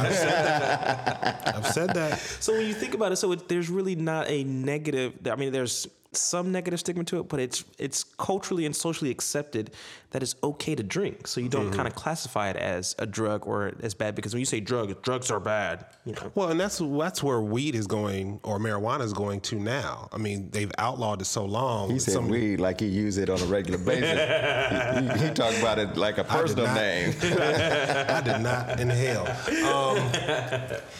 I've 1.46 1.66
said 1.66 1.94
that. 1.94 2.18
So 2.40 2.52
when 2.52 2.66
you 2.66 2.74
think 2.74 2.92
about 2.92 3.12
it, 3.12 3.16
so 3.16 3.32
it, 3.32 3.48
there's 3.48 3.70
really 3.70 3.96
not 3.96 4.28
a 4.28 4.44
negative. 4.44 5.26
I 5.26 5.36
mean, 5.36 5.52
there's 5.52 5.88
some 6.12 6.50
negative 6.52 6.80
stigma 6.80 7.04
to 7.04 7.20
it, 7.20 7.28
but 7.28 7.38
it's 7.38 7.64
it's 7.78 8.02
culturally 8.02 8.64
and 8.64 8.74
socially 8.74 9.10
accepted 9.10 9.72
that 10.10 10.22
it's 10.22 10.34
okay 10.42 10.74
to 10.74 10.82
drink. 10.82 11.26
So 11.26 11.40
you 11.40 11.48
don't 11.48 11.70
kind 11.70 11.86
of 11.86 11.94
classify 11.94 12.48
it 12.48 12.56
as 12.56 12.94
a 12.98 13.06
drug 13.06 13.46
or 13.46 13.72
as 13.82 13.94
bad 13.94 14.14
because 14.14 14.32
when 14.32 14.40
you 14.40 14.46
say 14.46 14.60
drug, 14.60 15.02
drugs 15.02 15.30
are 15.30 15.40
bad. 15.40 15.84
You 16.06 16.14
know. 16.14 16.32
Well, 16.34 16.48
and 16.48 16.58
that's 16.58 16.78
that's 16.78 17.22
where 17.22 17.40
weed 17.40 17.74
is 17.74 17.86
going 17.86 18.40
or 18.42 18.58
marijuana 18.58 19.02
is 19.02 19.12
going 19.12 19.40
to 19.42 19.56
now. 19.56 20.08
I 20.12 20.16
mean, 20.16 20.48
they've 20.50 20.72
outlawed 20.78 21.20
it 21.20 21.26
so 21.26 21.44
long. 21.44 21.90
He 21.90 21.98
said 21.98 22.14
some- 22.14 22.28
weed 22.28 22.58
like 22.58 22.80
he 22.80 22.86
use 22.86 23.18
it 23.18 23.28
on 23.28 23.40
a 23.40 23.46
regular 23.46 23.78
basis. 23.78 25.18
he, 25.18 25.18
he, 25.18 25.28
he 25.28 25.34
talked 25.34 25.58
about 25.58 25.78
it 25.78 25.96
like 25.96 26.18
a 26.18 26.24
personal 26.24 26.66
not. 26.66 26.76
name. 26.76 27.14
I 27.22 28.22
did 28.24 28.40
not 28.40 28.80
inhale. 28.80 29.26
Um, 29.66 30.10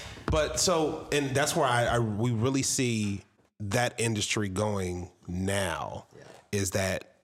but 0.31 0.61
so, 0.61 1.09
and 1.13 1.35
that's 1.35 1.57
where 1.57 1.67
I, 1.67 1.87
I 1.87 1.99
we 1.99 2.31
really 2.31 2.63
see 2.63 3.23
that 3.61 3.95
industry 3.99 4.49
going 4.49 5.11
now. 5.27 6.07
Is 6.53 6.71
that 6.71 7.17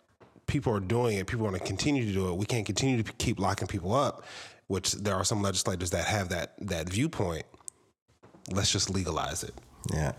people 0.47 0.73
are 0.75 0.81
doing 0.81 1.16
it? 1.18 1.27
People 1.27 1.44
want 1.44 1.57
to 1.57 1.62
continue 1.64 2.05
to 2.05 2.12
do 2.12 2.29
it. 2.29 2.37
We 2.37 2.47
can't 2.47 2.66
continue 2.66 3.03
to 3.03 3.12
keep 3.14 3.38
locking 3.38 3.68
people 3.68 3.94
up. 3.94 4.25
Which 4.66 4.92
there 4.92 5.14
are 5.14 5.25
some 5.25 5.42
legislators 5.42 5.90
that 5.90 6.07
have 6.07 6.31
that 6.31 6.55
that 6.59 6.88
viewpoint. 6.88 7.44
Let's 8.51 8.73
just 8.73 8.90
legalize 8.90 9.44
it. 9.44 9.55
Yeah. 9.92 10.12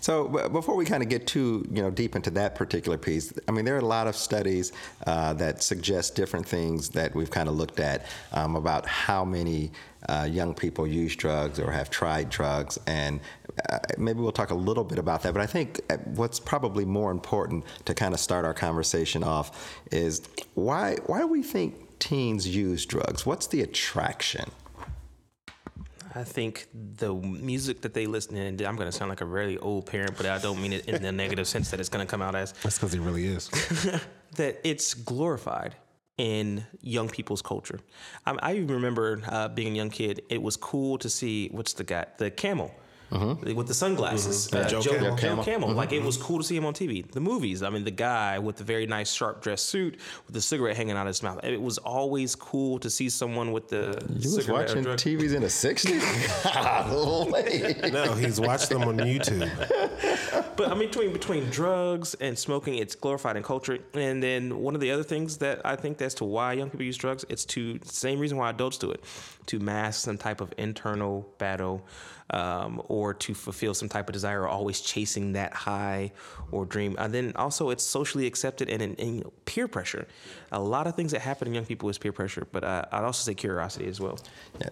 So 0.00 0.26
before 0.48 0.74
we 0.74 0.84
kind 0.84 1.02
of 1.02 1.08
get 1.08 1.26
too 1.26 1.66
you 1.70 1.82
know 1.82 1.90
deep 1.90 2.16
into 2.16 2.30
that 2.30 2.54
particular 2.54 2.96
piece, 2.96 3.32
I 3.46 3.52
mean 3.52 3.64
there 3.64 3.74
are 3.76 3.80
a 3.80 3.84
lot 3.84 4.06
of 4.06 4.16
studies 4.16 4.72
uh, 5.06 5.34
that 5.34 5.62
suggest 5.62 6.14
different 6.14 6.46
things 6.46 6.88
that 6.90 7.14
we've 7.14 7.30
kind 7.30 7.48
of 7.48 7.54
looked 7.56 7.78
at 7.78 8.06
um, 8.32 8.56
about 8.56 8.86
how 8.86 9.24
many 9.24 9.70
uh, 10.08 10.26
young 10.30 10.54
people 10.54 10.86
use 10.86 11.14
drugs 11.14 11.60
or 11.60 11.70
have 11.70 11.90
tried 11.90 12.30
drugs, 12.30 12.78
and 12.86 13.20
uh, 13.68 13.78
maybe 13.98 14.20
we'll 14.20 14.32
talk 14.32 14.50
a 14.50 14.54
little 14.54 14.84
bit 14.84 14.98
about 14.98 15.22
that. 15.22 15.34
But 15.34 15.42
I 15.42 15.46
think 15.46 15.80
uh, 15.90 15.98
what's 16.14 16.40
probably 16.40 16.84
more 16.84 17.10
important 17.10 17.64
to 17.84 17.94
kind 17.94 18.14
of 18.14 18.20
start 18.20 18.44
our 18.44 18.54
conversation 18.54 19.22
off 19.22 19.82
is 19.90 20.22
why 20.54 20.96
why 21.06 21.20
do 21.20 21.26
we 21.26 21.42
think 21.42 21.98
teens 21.98 22.48
use 22.48 22.86
drugs? 22.86 23.26
What's 23.26 23.46
the 23.46 23.60
attraction? 23.60 24.50
I 26.14 26.24
think 26.24 26.66
the 26.72 27.14
music 27.14 27.80
that 27.82 27.94
they 27.94 28.06
listen 28.06 28.34
to, 28.34 28.40
and 28.40 28.60
I'm 28.62 28.76
going 28.76 28.90
to 28.90 28.96
sound 28.96 29.08
like 29.08 29.20
a 29.20 29.26
really 29.26 29.58
old 29.58 29.86
parent, 29.86 30.16
but 30.16 30.26
I 30.26 30.38
don't 30.38 30.60
mean 30.60 30.74
it 30.74 30.86
in 30.86 31.02
the 31.02 31.12
negative 31.12 31.48
sense 31.48 31.70
that 31.70 31.80
it's 31.80 31.88
going 31.88 32.06
to 32.06 32.10
come 32.10 32.22
out 32.22 32.34
as 32.34 32.52
That's 32.62 32.78
because 32.78 32.94
it 32.94 33.00
really 33.00 33.26
is. 33.26 33.48
that 34.36 34.60
it's 34.64 34.94
glorified 34.94 35.74
in 36.18 36.64
young 36.80 37.08
people's 37.08 37.42
culture. 37.42 37.80
I, 38.26 38.36
I 38.42 38.54
even 38.54 38.68
remember 38.68 39.22
uh, 39.26 39.48
being 39.48 39.72
a 39.72 39.76
young 39.76 39.90
kid. 39.90 40.22
It 40.28 40.42
was 40.42 40.56
cool 40.56 40.98
to 40.98 41.08
see 41.08 41.48
what's 41.48 41.72
the 41.72 41.84
guy, 41.84 42.06
the 42.18 42.30
camel. 42.30 42.74
Uh-huh. 43.12 43.36
With 43.54 43.68
the 43.68 43.74
sunglasses, 43.74 44.48
mm-hmm. 44.48 44.64
uh, 44.64 44.68
Joe 44.68 44.80
Joe, 44.80 44.92
Camel. 44.92 45.16
Joe 45.16 45.42
Camel. 45.42 45.70
Like 45.72 45.92
it 45.92 45.96
mm-hmm. 45.96 46.06
was 46.06 46.16
cool 46.16 46.38
to 46.38 46.44
see 46.44 46.56
him 46.56 46.64
on 46.64 46.72
TV. 46.72 47.08
The 47.10 47.20
movies, 47.20 47.62
I 47.62 47.68
mean, 47.68 47.84
the 47.84 47.90
guy 47.90 48.38
with 48.38 48.56
the 48.56 48.64
very 48.64 48.86
nice 48.86 49.12
sharp 49.12 49.42
dress 49.42 49.60
suit 49.60 49.98
with 50.26 50.34
the 50.34 50.40
cigarette 50.40 50.76
hanging 50.76 50.96
out 50.96 51.02
of 51.02 51.08
his 51.08 51.22
mouth. 51.22 51.44
It 51.44 51.60
was 51.60 51.76
always 51.78 52.34
cool 52.34 52.78
to 52.78 52.88
see 52.88 53.10
someone 53.10 53.52
with 53.52 53.68
the 53.68 54.02
You 54.08 54.14
was 54.14 54.34
cigarette 54.36 54.48
or 54.48 54.62
watching 54.66 54.82
drug- 54.82 54.98
TVs 54.98 55.34
in 55.34 55.42
the 55.42 55.48
'60s. 55.48 56.02
No, 57.92 58.14
he's 58.14 58.40
watched 58.40 58.70
them 58.70 58.82
on 58.82 58.96
YouTube. 58.96 59.50
But 60.56 60.70
I 60.70 60.74
mean, 60.74 60.88
between 60.88 61.12
between 61.12 61.44
drugs 61.50 62.14
and 62.14 62.38
smoking, 62.38 62.76
it's 62.76 62.94
glorified 62.94 63.36
in 63.36 63.42
culture. 63.42 63.78
And 63.94 64.22
then 64.22 64.58
one 64.58 64.74
of 64.74 64.80
the 64.80 64.90
other 64.90 65.02
things 65.02 65.38
that 65.38 65.60
I 65.64 65.76
think 65.76 66.00
as 66.02 66.14
to 66.14 66.24
why 66.24 66.52
young 66.52 66.68
people 66.68 66.84
use 66.84 66.96
drugs, 66.96 67.24
it's 67.28 67.44
to 67.46 67.78
same 67.84 68.18
reason 68.18 68.36
why 68.36 68.50
adults 68.50 68.78
do 68.78 68.90
it, 68.90 69.02
to 69.46 69.58
mask 69.58 70.04
some 70.04 70.18
type 70.18 70.40
of 70.40 70.52
internal 70.58 71.28
battle, 71.38 71.86
um, 72.32 72.82
or 72.88 73.14
to 73.14 73.34
fulfill 73.34 73.74
some 73.74 73.88
type 73.88 74.08
of 74.08 74.12
desire, 74.12 74.42
or 74.42 74.48
always 74.48 74.80
chasing 74.80 75.32
that 75.32 75.52
high 75.52 76.12
or 76.50 76.64
dream. 76.64 76.96
And 76.98 77.12
then 77.12 77.32
also, 77.36 77.70
it's 77.70 77.84
socially 77.84 78.26
accepted 78.26 78.68
and, 78.68 78.82
and, 78.82 78.98
and, 78.98 79.24
peer 79.44 79.68
pressure. 79.68 80.06
A 80.50 80.60
lot 80.60 80.86
of 80.86 80.94
things 80.94 81.12
that 81.12 81.20
happen 81.20 81.48
in 81.48 81.54
young 81.54 81.66
people 81.66 81.88
is 81.88 81.98
peer 81.98 82.12
pressure, 82.12 82.46
but 82.52 82.64
uh, 82.64 82.84
I'd 82.90 83.04
also 83.04 83.24
say 83.24 83.34
curiosity 83.34 83.86
as 83.86 84.00
well. 84.00 84.18
Yeah. 84.60 84.68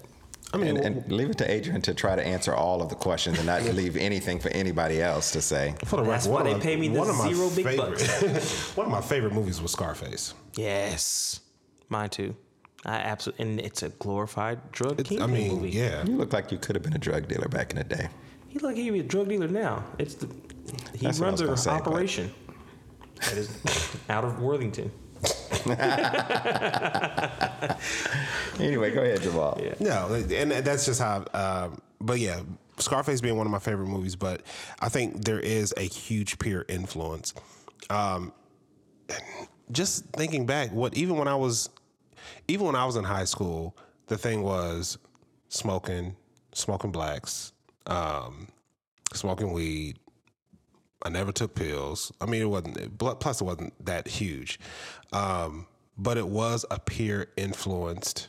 I 0.52 0.56
mean, 0.56 0.76
and, 0.76 0.84
and 0.84 1.12
leave 1.12 1.30
it 1.30 1.38
to 1.38 1.48
Adrian 1.50 1.80
to 1.82 1.94
try 1.94 2.16
to 2.16 2.26
answer 2.26 2.52
all 2.52 2.82
of 2.82 2.88
the 2.88 2.96
questions 2.96 3.38
and 3.38 3.46
not 3.46 3.62
leave 3.62 3.96
anything 3.96 4.40
for 4.40 4.48
anybody 4.48 5.00
else 5.00 5.30
to 5.32 5.40
say. 5.40 5.74
For 5.84 5.96
the 5.96 6.02
That's 6.02 6.26
record, 6.26 6.44
why 6.44 6.50
one 6.50 6.58
they 6.58 6.64
pay 6.64 6.76
me 6.76 6.88
the 6.88 6.98
one 6.98 7.08
of 7.08 7.16
my 7.16 7.32
zero 7.32 7.50
big 7.50 7.66
favorite- 7.66 8.42
one 8.74 8.86
of 8.86 8.92
my 8.92 9.00
favorite 9.00 9.32
movies 9.32 9.62
was 9.62 9.70
Scarface. 9.70 10.34
Yes, 10.56 11.40
mine 11.88 12.10
too. 12.10 12.34
I 12.86 12.94
absolutely, 12.94 13.44
and 13.44 13.60
it's 13.60 13.82
a 13.82 13.90
glorified 13.90 14.72
drug 14.72 14.98
It's, 15.00 15.10
I 15.10 15.16
kingpin 15.16 15.32
mean, 15.32 15.54
movie. 15.56 15.70
yeah. 15.70 16.04
You 16.04 16.16
look 16.16 16.32
like 16.32 16.50
you 16.50 16.58
could 16.58 16.76
have 16.76 16.82
been 16.82 16.94
a 16.94 16.98
drug 16.98 17.28
dealer 17.28 17.48
back 17.48 17.72
in 17.72 17.76
the 17.78 17.84
day. 17.84 18.08
He 18.48 18.58
like 18.58 18.76
he 18.76 18.90
be 18.90 19.00
a 19.00 19.02
drug 19.02 19.28
dealer 19.28 19.48
now. 19.48 19.84
It's 19.98 20.14
the 20.14 20.26
he 20.94 21.06
That's 21.06 21.18
runs 21.20 21.40
was 21.40 21.40
an 21.42 21.46
gonna 21.48 21.56
say, 21.58 21.70
operation 21.70 22.32
that 23.20 23.34
is 23.36 23.96
out 24.08 24.24
of 24.24 24.40
Worthington. 24.40 24.90
Anyway, 28.58 28.90
go 28.90 29.02
ahead, 29.02 29.22
Jamal. 29.22 29.60
No, 29.78 30.06
and 30.14 30.50
that's 30.52 30.84
just 30.86 31.00
how. 31.00 31.24
Um, 31.32 31.80
but 32.00 32.18
yeah, 32.18 32.40
Scarface 32.78 33.20
being 33.20 33.36
one 33.36 33.46
of 33.46 33.50
my 33.50 33.58
favorite 33.58 33.86
movies, 33.86 34.16
but 34.16 34.42
I 34.80 34.88
think 34.88 35.24
there 35.24 35.40
is 35.40 35.72
a 35.76 35.82
huge 35.82 36.38
peer 36.38 36.64
influence. 36.68 37.32
Um, 37.88 38.32
just 39.72 40.04
thinking 40.10 40.46
back, 40.46 40.72
what 40.72 40.94
even 40.94 41.16
when 41.16 41.28
I 41.28 41.36
was, 41.36 41.70
even 42.48 42.66
when 42.66 42.74
I 42.74 42.84
was 42.84 42.96
in 42.96 43.04
high 43.04 43.24
school, 43.24 43.76
the 44.06 44.18
thing 44.18 44.42
was 44.42 44.98
smoking, 45.48 46.16
smoking 46.52 46.92
blacks, 46.92 47.52
um, 47.86 48.48
smoking 49.12 49.52
weed. 49.52 49.98
I 51.02 51.08
never 51.08 51.32
took 51.32 51.54
pills. 51.54 52.12
I 52.20 52.26
mean, 52.26 52.42
it 52.42 52.46
wasn't. 52.46 52.98
Plus, 52.98 53.40
it 53.40 53.44
wasn't 53.44 53.86
that 53.86 54.06
huge, 54.06 54.60
um, 55.12 55.66
but 55.96 56.18
it 56.18 56.28
was 56.28 56.64
a 56.70 56.78
peer 56.78 57.28
influenced 57.36 58.28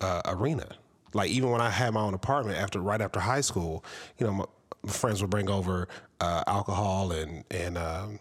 uh, 0.00 0.22
arena. 0.26 0.68
Like 1.14 1.30
even 1.30 1.50
when 1.50 1.60
I 1.60 1.70
had 1.70 1.94
my 1.94 2.00
own 2.00 2.14
apartment 2.14 2.58
after 2.58 2.80
right 2.80 3.00
after 3.00 3.20
high 3.20 3.40
school, 3.40 3.84
you 4.18 4.26
know, 4.26 4.32
my, 4.32 4.44
my 4.82 4.92
friends 4.92 5.20
would 5.20 5.30
bring 5.30 5.48
over 5.48 5.88
uh, 6.20 6.42
alcohol 6.46 7.12
and 7.12 7.44
and 7.50 7.78
um, 7.78 8.20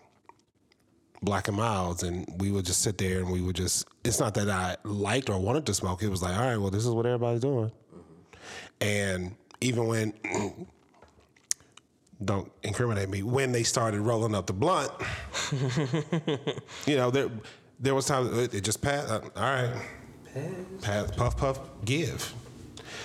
black 1.24 1.48
and 1.48 1.58
milds, 1.58 2.04
and 2.04 2.26
we 2.40 2.52
would 2.52 2.66
just 2.66 2.82
sit 2.82 2.98
there 2.98 3.20
and 3.20 3.32
we 3.32 3.42
would 3.42 3.56
just. 3.56 3.88
It's 4.04 4.20
not 4.20 4.34
that 4.36 4.50
I 4.50 4.76
liked 4.84 5.30
or 5.30 5.40
wanted 5.40 5.66
to 5.68 5.74
smoke. 5.74 6.04
It 6.04 6.10
was 6.10 6.22
like, 6.22 6.36
all 6.38 6.46
right, 6.46 6.58
well, 6.58 6.70
this 6.70 6.86
is 6.86 6.92
what 6.92 7.06
everybody's 7.06 7.42
doing. 7.42 7.72
And 8.82 9.36
even 9.62 9.88
when, 9.88 10.14
don't 12.24 12.52
incriminate 12.64 13.10
me, 13.10 13.24
when 13.24 13.52
they 13.52 13.64
started 13.64 14.02
rolling 14.02 14.36
up 14.36 14.48
the 14.48 14.54
blunt, 14.54 14.92
you 16.86 16.98
know, 16.98 17.10
there 17.10 17.30
there 17.80 17.96
was 17.96 18.06
times 18.06 18.54
it, 18.54 18.62
just 18.62 18.82
passed. 18.82 19.10
Uh, 19.10 19.22
all 19.36 19.44
right, 19.44 19.74
pass, 20.82 21.12
puff, 21.12 21.38
puff, 21.38 21.60
give. 21.86 22.34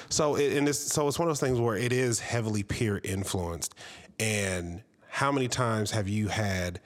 So 0.09 0.37
it, 0.37 0.57
and 0.57 0.69
it's 0.69 0.79
so 0.79 1.07
it's 1.09 1.19
one 1.19 1.29
of 1.29 1.31
those 1.31 1.41
things 1.41 1.61
where 1.61 1.77
it 1.77 1.93
is 1.93 2.21
heavily 2.21 2.63
peer 2.63 3.01
influenced. 3.05 3.75
And 4.19 4.83
how 5.09 5.31
many 5.31 5.49
times 5.49 5.91
have 5.93 6.09
you 6.09 6.29
had 6.29 6.81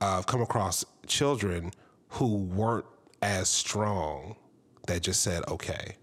I've 0.00 0.26
come 0.26 0.40
across 0.42 0.84
children 1.06 1.72
who 2.10 2.36
weren't 2.36 2.86
as 3.22 3.48
strong 3.48 4.36
that 4.86 5.02
just 5.02 5.22
said 5.22 5.46
okay? 5.48 5.96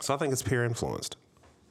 So 0.00 0.14
I 0.14 0.16
think 0.16 0.32
it's 0.32 0.42
peer 0.42 0.64
influenced. 0.64 1.16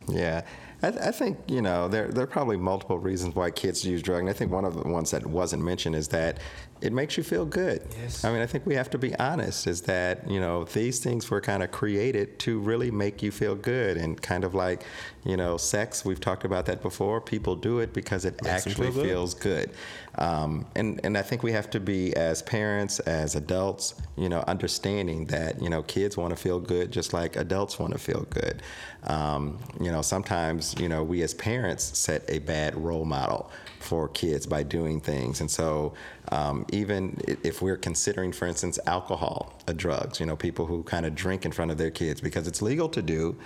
Yeah, 0.07 0.43
I, 0.81 0.91
th- 0.91 1.01
I 1.01 1.11
think 1.11 1.37
you 1.47 1.61
know 1.61 1.87
there 1.89 2.07
there 2.07 2.23
are 2.23 2.27
probably 2.27 2.55
multiple 2.55 2.97
reasons 2.97 3.35
why 3.35 3.51
kids 3.51 3.85
use 3.85 4.01
drugs, 4.01 4.21
and 4.21 4.29
I 4.29 4.33
think 4.33 4.51
one 4.51 4.63
of 4.63 4.75
the 4.75 4.87
ones 4.87 5.11
that 5.11 5.25
wasn't 5.25 5.63
mentioned 5.63 5.95
is 5.95 6.07
that 6.09 6.39
it 6.81 6.93
makes 6.93 7.17
you 7.17 7.23
feel 7.23 7.45
good. 7.45 7.81
Yes. 8.01 8.23
I 8.23 8.31
mean, 8.31 8.41
I 8.41 8.45
think 8.45 8.65
we 8.65 8.75
have 8.75 8.89
to 8.91 8.97
be 8.97 9.15
honest. 9.15 9.67
Is 9.67 9.81
that 9.83 10.29
you 10.29 10.39
know 10.39 10.63
these 10.65 10.99
things 10.99 11.29
were 11.29 11.41
kind 11.41 11.63
of 11.63 11.71
created 11.71 12.39
to 12.39 12.59
really 12.59 12.91
make 12.91 13.23
you 13.23 13.31
feel 13.31 13.55
good, 13.55 13.97
and 13.97 14.21
kind 14.21 14.43
of 14.43 14.53
like 14.53 14.83
you 15.23 15.37
know 15.37 15.57
sex. 15.57 16.05
We've 16.05 16.19
talked 16.19 16.45
about 16.45 16.65
that 16.67 16.81
before. 16.81 17.19
People 17.21 17.55
do 17.55 17.79
it 17.79 17.93
because 17.93 18.25
it 18.25 18.41
Makes 18.43 18.67
actually 18.67 18.91
feel 18.91 19.03
feels 19.03 19.33
good. 19.33 19.71
Um, 20.15 20.65
and 20.75 20.99
and 21.03 21.17
I 21.17 21.21
think 21.21 21.43
we 21.43 21.51
have 21.51 21.69
to 21.71 21.79
be 21.79 22.15
as 22.15 22.41
parents, 22.41 22.99
as 22.99 23.35
adults, 23.35 23.95
you 24.15 24.29
know, 24.29 24.43
understanding 24.47 25.25
that 25.25 25.61
you 25.61 25.69
know 25.69 25.83
kids 25.83 26.17
want 26.17 26.31
to 26.31 26.41
feel 26.41 26.59
good 26.59 26.91
just 26.91 27.13
like 27.13 27.35
adults 27.35 27.79
want 27.79 27.93
to 27.93 27.99
feel 27.99 28.25
good. 28.29 28.61
Um, 29.03 29.59
you 29.79 29.91
know, 29.91 30.01
sometimes 30.01 30.75
you 30.79 30.89
know, 30.89 31.03
we 31.03 31.21
as 31.21 31.33
parents 31.33 31.97
set 31.97 32.23
a 32.27 32.39
bad 32.39 32.75
role 32.75 33.05
model 33.05 33.51
for 33.79 34.07
kids 34.09 34.45
by 34.45 34.63
doing 34.63 34.99
things. 34.99 35.41
And 35.41 35.49
so, 35.49 35.93
um, 36.31 36.65
even 36.71 37.19
if 37.43 37.61
we're 37.61 37.77
considering, 37.77 38.31
for 38.31 38.47
instance, 38.47 38.79
alcohol, 38.85 39.59
uh, 39.67 39.73
drugs, 39.73 40.19
you 40.19 40.25
know, 40.25 40.35
people 40.35 40.65
who 40.65 40.83
kind 40.83 41.05
of 41.05 41.15
drink 41.15 41.45
in 41.45 41.51
front 41.51 41.71
of 41.71 41.77
their 41.77 41.91
kids 41.91 42.19
because 42.21 42.47
it's 42.47 42.61
legal 42.61 42.89
to 42.89 43.01
do, 43.01 43.37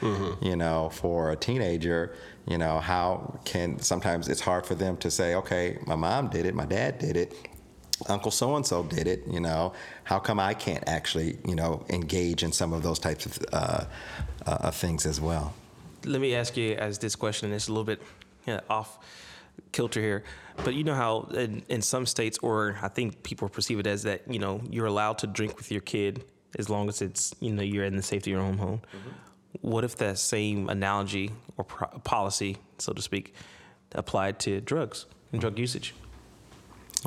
you 0.41 0.55
know, 0.55 0.89
for 0.89 1.31
a 1.31 1.35
teenager, 1.35 2.15
you 2.47 2.57
know, 2.57 2.79
how 2.79 3.39
can 3.45 3.79
sometimes 3.79 4.27
it's 4.27 4.41
hard 4.41 4.65
for 4.65 4.75
them 4.75 4.97
to 4.97 5.11
say, 5.11 5.35
okay, 5.35 5.77
my 5.85 5.95
mom 5.95 6.29
did 6.29 6.45
it, 6.45 6.55
my 6.55 6.65
dad 6.65 6.97
did 6.97 7.15
it. 7.17 7.33
Uncle 8.09 8.31
so 8.31 8.55
and 8.55 8.65
so 8.65 8.81
did 8.81 9.07
it, 9.07 9.23
you 9.27 9.39
know. 9.39 9.73
How 10.05 10.17
come 10.17 10.39
I 10.39 10.55
can't 10.55 10.83
actually, 10.87 11.37
you 11.45 11.55
know, 11.55 11.85
engage 11.89 12.41
in 12.41 12.51
some 12.51 12.73
of 12.73 12.81
those 12.81 12.97
types 12.97 13.27
of 13.27 13.37
uh, 13.53 13.85
uh, 14.47 14.57
of 14.61 14.75
things 14.75 15.05
as 15.05 15.21
well? 15.21 15.53
Let 16.03 16.19
me 16.19 16.33
ask 16.33 16.57
you 16.57 16.73
as 16.73 16.97
this 16.97 17.15
question 17.15 17.51
is 17.51 17.67
a 17.67 17.71
little 17.71 17.83
bit 17.83 18.01
yeah, 18.47 18.61
off 18.69 18.97
kilter 19.71 20.01
here, 20.01 20.23
but 20.63 20.73
you 20.73 20.83
know 20.83 20.93
how 20.93 21.21
in, 21.33 21.63
in 21.69 21.81
some 21.81 22.05
states, 22.05 22.37
or 22.41 22.77
I 22.81 22.87
think 22.87 23.23
people 23.23 23.49
perceive 23.49 23.79
it 23.79 23.87
as 23.87 24.03
that, 24.03 24.31
you 24.31 24.39
know, 24.39 24.61
you're 24.69 24.85
allowed 24.85 25.17
to 25.19 25.27
drink 25.27 25.57
with 25.57 25.71
your 25.71 25.81
kid 25.81 26.23
as 26.59 26.69
long 26.69 26.89
as 26.89 27.01
it's, 27.01 27.33
you 27.39 27.51
know, 27.51 27.63
you're 27.63 27.85
in 27.85 27.95
the 27.95 28.03
safety 28.03 28.31
of 28.31 28.37
your 28.37 28.45
own 28.45 28.57
home. 28.57 28.81
Mm-hmm. 28.95 29.09
What 29.61 29.83
if 29.83 29.95
that 29.97 30.17
same 30.17 30.69
analogy 30.69 31.31
or 31.57 31.63
pro- 31.63 31.99
policy, 31.99 32.57
so 32.77 32.93
to 32.93 33.01
speak, 33.01 33.33
applied 33.93 34.39
to 34.41 34.61
drugs 34.61 35.05
and 35.31 35.41
drug 35.41 35.57
usage? 35.59 35.93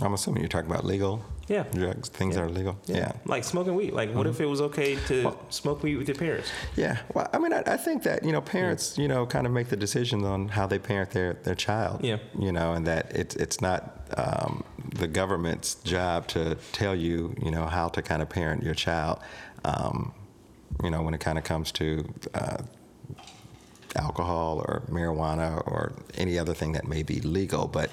I'm 0.01 0.13
assuming 0.13 0.41
you're 0.43 0.49
talking 0.49 0.71
about 0.71 0.85
legal 0.85 1.25
Yeah. 1.49 1.65
drugs, 1.65 2.09
things 2.09 2.35
that 2.37 2.45
are 2.45 2.49
legal. 2.49 2.79
Yeah. 2.87 3.13
Like 3.25 3.45
smoking 3.45 3.75
weed. 3.75 3.93
Like, 3.93 4.15
what 4.15 4.27
if 4.27 4.41
it 4.41 4.47
was 4.47 4.61
okay 4.61 4.97
to 5.07 5.37
smoke 5.51 5.83
weed 5.83 5.97
with 5.97 6.09
your 6.09 6.17
parents? 6.17 6.51
Yeah. 6.77 6.99
Well, 7.13 7.29
I 7.33 7.39
mean, 7.39 7.53
I, 7.53 7.63
I 7.67 7.77
think 7.77 8.03
that 8.05 8.25
you 8.25 8.33
know 8.33 8.41
parents, 8.41 8.97
you 8.97 9.09
know, 9.09 9.27
kind 9.27 9.47
of 9.47 9.53
make 9.53 9.69
the 9.69 9.77
decisions 9.77 10.25
on 10.25 10.49
how 10.49 10.67
they 10.67 10.79
parent 10.79 11.11
their 11.11 11.35
their 11.35 11.55
child. 11.55 12.05
Yeah. 12.05 12.19
You 12.39 12.53
know, 12.53 12.73
and 12.73 12.87
that 12.87 13.13
it's 13.15 13.37
it's 13.37 13.61
not 13.61 14.09
um, 14.17 14.65
the 14.95 15.07
government's 15.07 15.75
job 15.77 16.27
to 16.29 16.57
tell 16.73 16.95
you, 16.95 17.35
you 17.43 17.51
know, 17.51 17.67
how 17.67 17.89
to 17.89 18.03
kind 18.03 18.23
of 18.23 18.29
parent 18.29 18.63
your 18.63 18.75
child. 18.75 19.19
Um, 19.65 20.15
you 20.83 20.91
know, 20.91 21.03
when 21.03 21.15
it 21.15 21.21
kind 21.21 21.39
of 21.39 21.45
comes 21.45 21.73
to 21.73 22.05
uh, 22.35 22.59
alcohol 23.97 24.59
or 24.67 24.83
marijuana 24.89 25.57
or 25.67 25.93
any 26.15 26.39
other 26.39 26.55
thing 26.55 26.73
that 26.73 26.87
may 26.87 27.03
be 27.03 27.21
legal, 27.21 27.67
but 27.67 27.91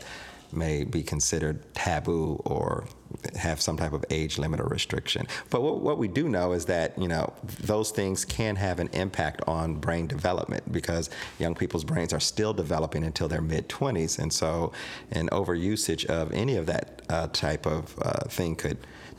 may 0.52 0.84
be 0.84 1.04
considered 1.04 1.74
taboo 1.74 2.42
or 2.46 2.86
have 3.36 3.62
some 3.62 3.78
type 3.78 3.94
of 3.94 4.04
age 4.10 4.38
limit 4.38 4.60
or 4.60 4.66
restriction. 4.66 5.28
But 5.50 5.62
what, 5.62 5.82
what 5.82 5.98
we 5.98 6.08
do 6.08 6.28
know 6.30 6.54
is 6.54 6.66
that, 6.66 6.98
you 6.98 7.08
know, 7.08 7.34
those 7.60 7.92
things 7.92 8.26
can 8.26 8.56
have 8.56 8.80
an 8.80 8.90
impact 8.94 9.42
on 9.48 9.76
brain 9.76 10.08
development 10.08 10.72
because 10.72 11.10
young 11.40 11.56
people's 11.56 11.84
brains 11.84 12.14
are 12.14 12.20
still 12.20 12.54
developing 12.54 13.04
until 13.04 13.28
their 13.28 13.42
mid 13.42 13.70
20s. 13.70 14.20
And 14.20 14.32
so 14.32 14.72
an 15.12 15.30
overusage 15.30 16.06
of 16.06 16.32
any 16.34 16.56
of 16.56 16.66
that 16.68 17.02
uh, 17.10 17.28
type 17.28 17.66
of 17.66 17.98
uh, 18.02 18.26
thing 18.26 18.56
could 18.56 18.78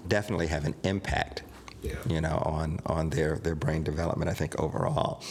definitely 0.09 0.49
have 0.49 0.65
an 0.65 0.75
impact, 0.83 1.43
you 2.09 2.21
know, 2.21 2.43
on, 2.45 2.81
on 2.87 3.11
their, 3.11 3.37
their 3.37 3.55
brain 3.55 3.83
development, 3.83 4.31
I 4.31 4.35
think, 4.35 4.61
overall. 4.61 5.23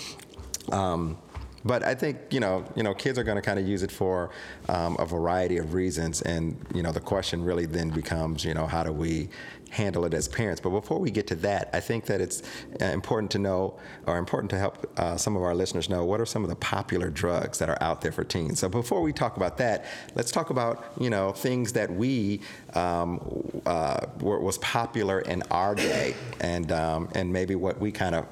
Um, 0.71 1.17
but 1.63 1.83
I 1.83 1.95
think 1.95 2.17
you 2.31 2.39
know, 2.39 2.65
you 2.75 2.83
know, 2.83 2.93
kids 2.93 3.17
are 3.17 3.23
going 3.23 3.37
to 3.37 3.41
kind 3.41 3.59
of 3.59 3.67
use 3.67 3.83
it 3.83 3.91
for 3.91 4.31
um, 4.69 4.95
a 4.99 5.05
variety 5.05 5.57
of 5.57 5.73
reasons, 5.73 6.21
and 6.21 6.57
you 6.73 6.83
know, 6.83 6.91
the 6.91 6.99
question 6.99 7.43
really 7.43 7.65
then 7.65 7.89
becomes, 7.89 8.43
you 8.43 8.53
know, 8.53 8.67
how 8.67 8.83
do 8.83 8.91
we 8.91 9.29
handle 9.71 10.05
it 10.05 10.13
as 10.13 10.27
parents? 10.27 10.61
But 10.61 10.69
before 10.71 10.99
we 10.99 11.11
get 11.11 11.27
to 11.27 11.35
that, 11.35 11.69
I 11.73 11.79
think 11.79 12.05
that 12.05 12.21
it's 12.21 12.43
uh, 12.81 12.85
important 12.85 13.31
to 13.31 13.39
know, 13.39 13.79
or 14.05 14.17
important 14.17 14.49
to 14.51 14.57
help 14.57 14.91
uh, 14.99 15.17
some 15.17 15.35
of 15.35 15.43
our 15.43 15.55
listeners 15.55 15.89
know, 15.89 16.05
what 16.05 16.19
are 16.19 16.25
some 16.25 16.43
of 16.43 16.49
the 16.49 16.55
popular 16.55 17.09
drugs 17.09 17.57
that 17.59 17.69
are 17.69 17.81
out 17.81 18.01
there 18.01 18.11
for 18.11 18.23
teens. 18.23 18.59
So 18.59 18.69
before 18.69 19.01
we 19.01 19.13
talk 19.13 19.37
about 19.37 19.57
that, 19.57 19.85
let's 20.15 20.31
talk 20.31 20.49
about 20.49 20.91
you 20.99 21.09
know 21.09 21.31
things 21.31 21.73
that 21.73 21.91
we 21.91 22.41
um, 22.73 23.61
uh, 23.65 24.05
were, 24.19 24.39
was 24.39 24.57
popular 24.59 25.21
in 25.21 25.41
our 25.51 25.75
day, 25.75 26.15
and 26.39 26.71
um, 26.71 27.09
and 27.15 27.31
maybe 27.31 27.55
what 27.55 27.79
we 27.79 27.91
kind 27.91 28.15
of 28.15 28.27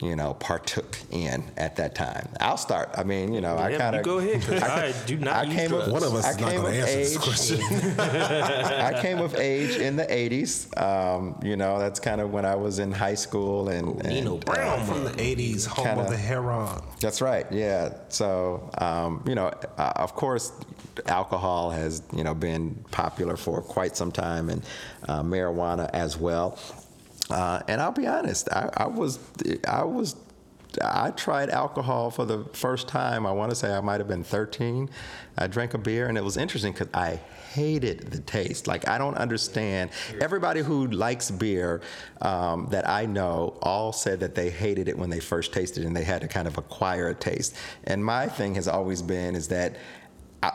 you 0.00 0.14
know, 0.16 0.34
partook 0.34 0.96
in 1.10 1.42
at 1.56 1.76
that 1.76 1.94
time. 1.94 2.28
I'll 2.40 2.56
start. 2.56 2.90
I 2.96 3.02
mean, 3.04 3.32
you 3.32 3.40
know, 3.40 3.56
I 3.56 3.74
kind 3.76 3.96
of 3.96 4.02
go 4.04 4.18
ahead, 4.18 4.42
'cause 4.42 4.62
I 4.62 4.92
do 5.06 5.16
not 5.18 5.48
use 5.48 5.68
drugs. 5.68 5.88
One 5.92 6.02
of 6.04 6.14
us 6.14 6.24
I 6.26 6.30
is 6.30 6.38
not 6.40 6.50
came 6.50 6.60
going 6.60 6.72
to 6.74 6.78
of 6.82 6.88
answer 6.88 6.96
this 6.98 7.12
age- 7.12 7.18
question. 7.22 7.60
I 8.00 8.98
came 9.00 9.18
of 9.20 9.34
age 9.36 9.76
in 9.76 9.96
the 9.96 10.04
'80s. 10.04 10.66
Um, 10.80 11.40
you 11.42 11.56
know, 11.56 11.78
that's 11.78 11.98
kind 12.00 12.20
of 12.20 12.32
when 12.32 12.44
I 12.44 12.54
was 12.56 12.78
in 12.78 12.92
high 12.92 13.14
school, 13.14 13.68
and, 13.68 14.00
and 14.00 14.08
Nino 14.08 14.36
Brown. 14.36 14.84
From 14.86 15.04
the 15.04 15.10
80s, 15.12 15.66
home 15.66 15.86
Kinda- 15.86 16.02
of 16.04 16.10
the 16.10 16.16
heron. 16.16 16.80
that's 17.00 17.20
right. 17.22 17.46
Yeah. 17.50 17.94
So, 18.08 18.70
um, 18.78 19.22
you 19.26 19.34
know, 19.34 19.48
uh, 19.78 19.92
of 19.96 20.14
course, 20.14 20.52
alcohol 21.06 21.70
has 21.70 22.02
you 22.12 22.24
know 22.24 22.34
been 22.34 22.74
popular 22.90 23.36
for 23.36 23.60
quite 23.62 23.96
some 23.96 24.12
time, 24.12 24.50
and 24.50 24.62
uh, 25.08 25.22
marijuana 25.22 25.88
as 25.92 26.16
well. 26.18 26.58
Uh, 27.30 27.60
and 27.68 27.80
I'll 27.80 27.92
be 27.92 28.06
honest, 28.06 28.48
I, 28.50 28.70
I 28.76 28.86
was, 28.86 29.18
I 29.66 29.84
was. 29.84 30.16
I 30.84 31.10
tried 31.12 31.48
alcohol 31.48 32.10
for 32.10 32.26
the 32.26 32.44
first 32.52 32.86
time. 32.86 33.24
I 33.24 33.32
want 33.32 33.48
to 33.50 33.56
say 33.56 33.72
I 33.72 33.80
might 33.80 33.98
have 33.98 34.08
been 34.08 34.24
13. 34.24 34.90
I 35.38 35.46
drank 35.46 35.72
a 35.72 35.78
beer, 35.78 36.06
and 36.06 36.18
it 36.18 36.24
was 36.24 36.36
interesting 36.36 36.72
because 36.72 36.88
I 36.92 37.18
hated 37.54 38.10
the 38.10 38.20
taste. 38.20 38.66
Like 38.66 38.86
I 38.86 38.98
don't 38.98 39.16
understand. 39.16 39.90
Everybody 40.20 40.60
who 40.60 40.88
likes 40.88 41.30
beer 41.30 41.80
um, 42.20 42.68
that 42.72 42.86
I 42.86 43.06
know 43.06 43.56
all 43.62 43.92
said 43.92 44.20
that 44.20 44.34
they 44.34 44.50
hated 44.50 44.86
it 44.88 44.98
when 44.98 45.08
they 45.08 45.20
first 45.20 45.54
tasted 45.54 45.84
it, 45.84 45.86
and 45.86 45.96
they 45.96 46.04
had 46.04 46.20
to 46.20 46.28
kind 46.28 46.46
of 46.46 46.58
acquire 46.58 47.08
a 47.08 47.14
taste. 47.14 47.56
And 47.84 48.04
my 48.04 48.26
thing 48.26 48.54
has 48.56 48.68
always 48.68 49.00
been 49.02 49.34
is 49.34 49.48
that. 49.48 49.76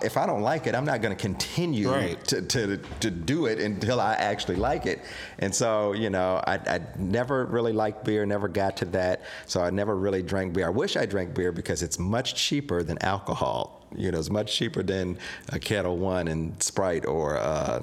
If 0.02 0.16
I 0.16 0.26
don't 0.26 0.42
like 0.42 0.68
it, 0.68 0.76
I'm 0.76 0.86
not 0.86 1.02
going 1.02 1.16
to 1.16 1.22
continue 1.22 1.90
Right. 1.92 2.24
to, 2.26 2.42
to, 2.42 2.78
to 3.02 3.12
do 3.12 3.48
it 3.48 3.60
until 3.60 4.00
I 4.00 4.14
actually 4.14 4.56
like 4.56 4.86
it. 4.86 5.02
And 5.40 5.54
so, 5.54 5.94
you 5.94 6.10
know, 6.10 6.42
I, 6.48 6.54
I 6.56 6.82
never 6.98 7.46
really 7.46 7.74
liked 7.74 8.06
beer, 8.06 8.26
never 8.26 8.48
got 8.48 8.78
to 8.78 8.86
that. 8.86 9.24
So 9.48 9.62
I 9.62 9.70
never 9.70 9.96
really 9.98 10.24
drank 10.24 10.54
beer. 10.54 10.68
I 10.68 10.70
wish 10.70 10.96
I 10.96 11.06
drank 11.06 11.34
beer 11.34 11.52
because 11.52 11.84
it's 11.84 12.00
much 12.00 12.36
cheaper 12.36 12.84
than 12.84 13.02
alcohol. 13.04 13.86
You 13.94 14.12
know, 14.12 14.20
it's 14.20 14.30
much 14.30 14.56
cheaper 14.56 14.84
than 14.84 15.18
a 15.50 15.60
Ketel 15.60 15.98
One 15.98 16.30
and 16.30 16.62
Sprite 16.64 17.06
or 17.06 17.38
uh, 17.38 17.82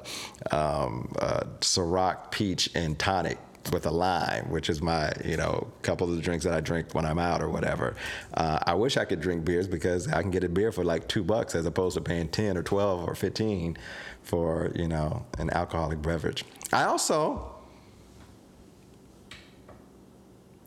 um, 0.51 1.13
uh, 1.19 1.43
Ciroc 1.61 2.31
Peach 2.31 2.71
and 2.75 2.99
Tonic 2.99 3.39
with 3.73 3.87
a 3.87 3.91
lime, 3.91 4.51
which 4.51 4.71
is 4.71 4.81
my, 4.81 5.13
you 5.25 5.37
know, 5.37 5.67
couple 5.83 6.09
of 6.09 6.17
the 6.17 6.23
drinks 6.23 6.45
that 6.45 6.55
I 6.55 6.61
drink 6.61 6.95
when 6.95 7.05
I'm 7.05 7.19
out 7.19 7.43
or 7.43 7.49
whatever. 7.49 7.97
Uh, 8.35 8.59
I 8.67 8.75
wish 8.75 8.97
I 8.97 9.05
could 9.05 9.21
drink 9.21 9.45
beers 9.45 9.69
because 9.69 10.09
I 10.09 10.23
can 10.23 10.31
get 10.31 10.45
a 10.45 10.49
beer 10.49 10.73
for 10.73 10.85
like 10.85 11.09
two 11.09 11.23
bucks 11.23 11.55
as 11.55 11.67
opposed 11.67 11.95
to 11.95 12.01
paying 12.01 12.29
10 12.29 12.57
or 12.57 12.63
12 12.63 13.09
or 13.09 13.15
15 13.15 13.77
for, 14.23 14.73
you 14.75 14.89
know, 14.89 15.27
an 15.39 15.51
alcoholic 15.51 16.01
beverage. 16.03 16.45
I 16.73 16.85
also 16.85 17.55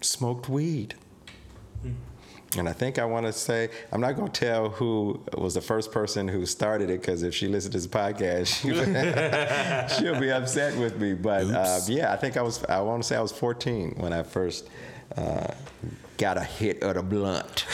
smoked 0.01 0.49
weed. 0.49 0.95
And 2.58 2.68
I 2.68 2.74
think 2.74 3.00
I 3.00 3.06
want 3.06 3.26
to 3.26 3.32
say, 3.34 3.70
I'm 3.94 4.02
not 4.02 4.18
going 4.18 4.30
to 4.30 4.40
tell 4.46 4.70
who 4.70 5.22
was 5.38 5.54
the 5.54 5.62
first 5.62 5.92
person 5.92 6.28
who 6.28 6.46
started 6.46 6.90
it 6.90 7.00
because 7.00 7.24
if 7.24 7.34
she 7.34 7.48
listens 7.48 7.74
to 7.74 7.78
this 7.80 7.88
podcast, 7.88 8.48
she, 8.62 9.96
she'll 10.04 10.20
be 10.20 10.32
upset 10.32 10.78
with 10.78 11.00
me. 11.00 11.14
But 11.14 11.46
uh, 11.46 11.80
yeah, 11.88 12.12
I 12.12 12.18
think 12.18 12.36
I 12.36 12.42
was, 12.42 12.64
I 12.66 12.82
want 12.82 13.04
to 13.04 13.08
say 13.08 13.16
I 13.16 13.22
was 13.22 13.32
14 13.32 13.94
when 13.98 14.12
I 14.12 14.24
first 14.24 14.68
uh, 15.16 15.48
got 16.18 16.36
a 16.38 16.44
hit 16.44 16.84
of 16.84 16.96
the 16.96 17.04
blunt. 17.04 17.66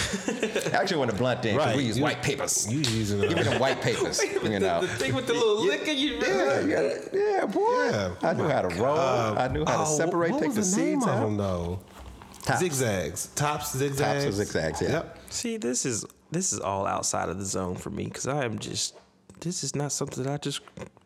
Actually, 0.73 0.99
when 0.99 1.09
the 1.09 1.15
blunt 1.15 1.41
did, 1.41 1.57
'cause 1.57 1.75
we 1.75 1.83
use 1.83 1.97
You- 1.97 2.03
white 2.03 2.21
papers. 2.21 2.71
You 2.71 2.77
using 2.79 3.21
Give 3.21 3.35
me 3.35 3.41
them 3.43 3.59
white 3.59 3.81
papers, 3.81 4.21
you 4.43 4.59
know. 4.59 4.81
The 4.81 4.87
thing 4.87 5.15
with 5.15 5.25
the 5.25 5.33
little 5.33 5.65
liquor, 5.65 5.89
you 5.91 6.19
Yeah, 6.21 6.59
yeah, 6.61 6.93
yeah, 7.13 7.45
boy. 7.47 7.89
Yeah. 7.89 8.11
I 8.21 8.33
knew 8.33 8.47
how 8.47 8.61
to 8.61 8.75
roll. 8.81 8.97
I 8.97 9.47
knew 9.47 9.65
how 9.65 9.77
to 9.77 9.89
Oh, 9.89 9.97
separate, 9.97 10.31
what 10.33 10.41
take 10.43 10.49
the, 10.53 10.57
the 10.61 10.63
seeds 10.65 11.03
of 11.05 11.09
out. 11.13 11.21
them 11.21 11.37
though? 11.37 11.79
Tops. 12.47 12.59
Zigzags, 12.59 13.27
tops, 13.35 13.73
zigzags, 13.77 14.23
Tops 14.23 14.25
or 14.25 14.31
zigzags, 14.31 14.81
yeah. 14.81 14.89
Yep. 14.89 15.17
See, 15.29 15.57
this 15.57 15.85
is 15.85 16.05
this 16.31 16.53
is 16.53 16.59
all 16.59 16.85
outside 16.87 17.29
of 17.29 17.37
the 17.39 17.45
zone 17.45 17.75
for 17.75 17.89
me 17.89 18.05
because 18.05 18.25
I 18.27 18.45
am 18.45 18.57
just 18.59 18.95
this 19.41 19.63
is 19.63 19.75
not 19.75 19.91
something 19.91 20.23
that 20.23 20.31
I 20.33 20.37
just 20.37 20.61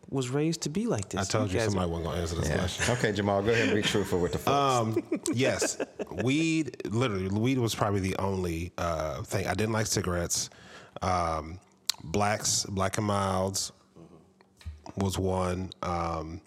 was 0.10 0.30
raised 0.30 0.62
to 0.62 0.70
be 0.70 0.86
like 0.88 1.10
this. 1.10 1.22
I 1.22 1.24
told 1.24 1.52
you 1.52 1.58
guys- 1.60 1.70
somebody 1.70 1.90
wasn't 1.90 2.06
gonna 2.10 2.22
answer 2.22 2.36
this 2.36 2.48
Yeah. 2.50 2.58
question. 2.58 2.94
Okay, 2.98 3.12
Jamal, 3.14 3.42
go 3.42 3.50
ahead 3.52 3.70
and 3.70 3.76
be 3.76 3.82
truthful 3.82 4.20
with 4.20 4.34
the 4.34 4.38
folks. 4.46 4.50
Um, 4.54 5.04
yes, 5.34 5.78
weed. 6.24 6.76
Literally, 6.92 7.28
weed 7.30 7.58
was 7.60 7.74
probably 7.74 8.02
the 8.02 8.16
only 8.18 8.72
uh, 8.78 9.24
thing 9.24 9.48
I 9.48 9.54
didn't 9.54 9.74
like. 9.74 9.88
Cigarettes, 9.88 10.50
um, 11.02 11.60
blacks, 12.04 12.66
black 12.70 12.98
and 12.98 13.08
milds 13.08 13.72
was 14.98 15.18
one. 15.18 15.70
Um, 15.82 16.42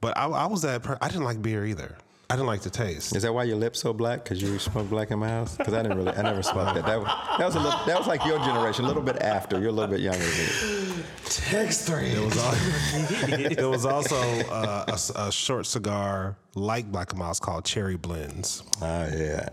but 0.00 0.16
I, 0.16 0.26
I 0.26 0.46
was 0.46 0.62
that. 0.62 0.82
Per- 0.82 0.98
I 1.02 1.08
didn't 1.08 1.24
like 1.24 1.42
beer 1.42 1.64
either. 1.66 1.96
I 2.30 2.36
didn't 2.36 2.46
like 2.46 2.62
the 2.62 2.70
taste. 2.70 3.14
Is 3.14 3.22
that 3.22 3.32
why 3.34 3.44
your 3.44 3.56
lips 3.56 3.80
so 3.80 3.92
black? 3.92 4.24
Because 4.24 4.40
you 4.40 4.58
smoke 4.58 4.88
black 4.88 5.10
in 5.10 5.18
my 5.18 5.28
house? 5.28 5.56
Because 5.56 5.74
I 5.74 5.82
didn't 5.82 5.98
really, 5.98 6.12
I 6.16 6.22
never 6.22 6.42
smoked 6.42 6.74
that. 6.74 6.86
That 6.86 6.98
was, 6.98 7.08
that 7.38 7.44
was 7.46 7.54
a 7.54 7.60
little, 7.60 7.78
that 7.86 7.98
was 7.98 8.06
like 8.06 8.24
your 8.24 8.38
generation, 8.38 8.84
a 8.84 8.88
little 8.88 9.02
bit 9.02 9.16
after. 9.20 9.58
You're 9.60 9.68
a 9.68 9.72
little 9.72 9.90
bit 9.90 10.00
younger 10.00 10.18
than 10.24 10.96
me. 10.96 11.02
Text 11.26 11.86
three. 11.86 12.08
It 12.08 12.24
was, 12.24 12.36
al- 12.38 13.30
it 13.64 13.68
was 13.68 13.84
also 13.84 14.16
uh, 14.50 14.84
a 14.88 14.92
s- 14.92 15.10
a, 15.14 15.30
short 15.30 15.66
cigar 15.66 16.36
like 16.54 16.90
Black 16.90 17.10
and 17.10 17.18
Milds 17.18 17.40
called 17.40 17.64
Cherry 17.64 17.96
Blends. 17.96 18.62
Oh 18.80 19.08
yeah. 19.14 19.48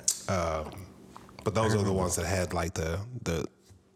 But 1.44 1.56
those 1.56 1.74
are 1.76 1.82
the 1.84 1.92
ones 1.94 2.16
that 2.18 2.26
had 2.26 2.54
like 2.54 2.74
the 2.74 3.00
the 3.24 3.46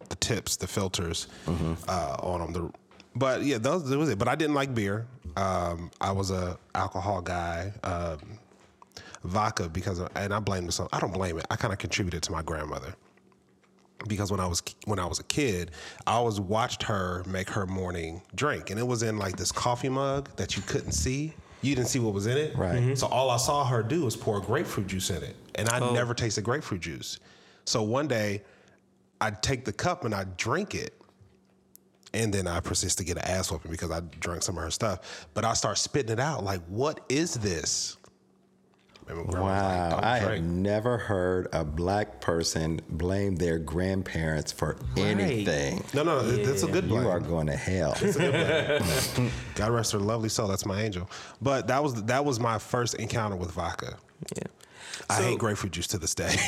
the 0.09 0.15
tips, 0.17 0.57
the 0.57 0.67
filters 0.67 1.27
Mm-hmm. 1.45 1.73
uh, 1.87 2.17
on 2.21 2.39
them. 2.41 2.53
The, 2.53 2.71
but 3.15 3.43
yeah, 3.43 3.57
those 3.57 3.87
that 3.89 3.97
was 3.97 4.09
it. 4.09 4.17
But 4.17 4.27
I 4.27 4.35
didn't 4.35 4.55
like 4.55 4.73
beer. 4.75 5.07
Um, 5.37 5.91
I 6.01 6.11
was 6.11 6.31
a 6.31 6.57
alcohol 6.73 7.21
guy. 7.21 7.71
Um, 7.83 8.39
vodka 9.25 9.69
because 9.69 9.99
of, 9.99 10.09
and 10.15 10.33
I 10.33 10.39
blame 10.39 10.65
this 10.65 10.79
on 10.79 10.87
I 10.93 10.99
don't 10.99 11.13
blame 11.13 11.37
it. 11.37 11.45
I 11.49 11.55
kind 11.55 11.73
of 11.73 11.79
contributed 11.79 12.23
to 12.23 12.31
my 12.31 12.41
grandmother 12.41 12.95
because 14.07 14.31
when 14.31 14.39
I 14.39 14.47
was 14.47 14.61
when 14.85 14.99
I 14.99 15.05
was 15.05 15.19
a 15.19 15.23
kid, 15.23 15.71
I 16.05 16.13
always 16.13 16.39
watched 16.39 16.83
her 16.83 17.23
make 17.25 17.49
her 17.49 17.65
morning 17.65 18.21
drink, 18.35 18.69
and 18.69 18.79
it 18.79 18.85
was 18.85 19.03
in 19.03 19.17
like 19.17 19.37
this 19.37 19.51
coffee 19.51 19.89
mug 19.89 20.29
that 20.35 20.55
you 20.55 20.63
couldn't 20.63 20.91
see. 20.91 21.33
You 21.61 21.75
didn't 21.75 21.87
see 21.87 21.99
what 21.99 22.13
was 22.13 22.27
in 22.27 22.37
it, 22.37 22.55
Right. 22.55 22.75
Mm-hmm. 22.75 22.85
Mm-hmm. 22.85 22.95
So 22.95 23.07
all 23.07 23.31
I 23.31 23.37
saw 23.37 23.65
her 23.65 23.81
do 23.81 24.03
was 24.03 24.15
pour 24.15 24.39
grapefruit 24.39 24.87
juice 24.87 25.09
in 25.09 25.23
it, 25.23 25.35
and 25.55 25.67
I 25.69 25.79
oh. 25.79 25.93
never 25.93 26.13
tasted 26.13 26.43
grapefruit 26.43 26.81
juice. 26.81 27.19
So 27.65 27.81
one 27.81 28.07
day, 28.07 28.43
I'd 29.19 29.41
take 29.41 29.65
the 29.65 29.73
cup 29.73 30.05
and 30.05 30.13
I'd 30.13 30.37
drink 30.37 30.75
it, 30.75 30.93
and 32.13 32.33
then 32.33 32.47
I 32.47 32.59
persist 32.59 32.99
to 32.99 33.03
get 33.03 33.17
an 33.17 33.23
ass 33.23 33.51
whooping 33.51 33.71
because 33.71 33.89
I 33.89 34.01
drank 34.19 34.43
some 34.43 34.57
of 34.57 34.63
her 34.63 34.71
stuff. 34.71 35.27
But 35.33 35.45
I 35.45 35.53
start 35.53 35.77
spitting 35.77 36.11
it 36.11 36.19
out 36.19 36.43
like, 36.43 36.61
"What 36.67 36.99
is 37.09 37.33
this?" 37.35 37.97
And 39.07 39.17
my 39.19 39.23
grandma 39.23 39.25
was 39.25 39.33
like, 39.35 39.43
Wow, 39.43 39.89
"Don't 39.91 40.03
I 40.03 40.17
have 40.19 40.43
never 40.43 40.97
heard 40.97 41.47
a 41.53 41.63
black 41.63 42.21
person 42.21 42.79
blame 42.89 43.35
their 43.35 43.59
grandparents 43.59 44.51
for 44.51 44.77
anything. 44.97 45.83
No, 45.93 46.03
no, 46.03 46.21
no, 46.21 46.31
that's 46.43 46.63
a 46.63 46.67
good 46.67 46.89
one. 46.89 47.03
You 47.03 47.09
are 47.09 47.19
going 47.19 47.47
to 47.47 47.55
hell. 47.55 47.95
God 49.55 49.71
rest 49.71 49.91
her 49.91 49.99
lovely 49.99 50.29
soul. 50.29 50.47
That's 50.47 50.65
my 50.65 50.81
angel. 50.81 51.09
But 51.41 51.67
that 51.67 51.83
was 51.83 52.03
that 52.05 52.25
was 52.25 52.39
my 52.39 52.57
first 52.57 52.95
encounter 52.95 53.35
with 53.35 53.51
vodka. 53.51 53.97
Yeah. 54.35 54.43
I 55.09 55.17
So- 55.17 55.23
hate 55.23 55.39
grapefruit 55.39 55.73
juice 55.73 55.87
to 55.87 55.97
this 55.97 56.15
day. 56.15 56.35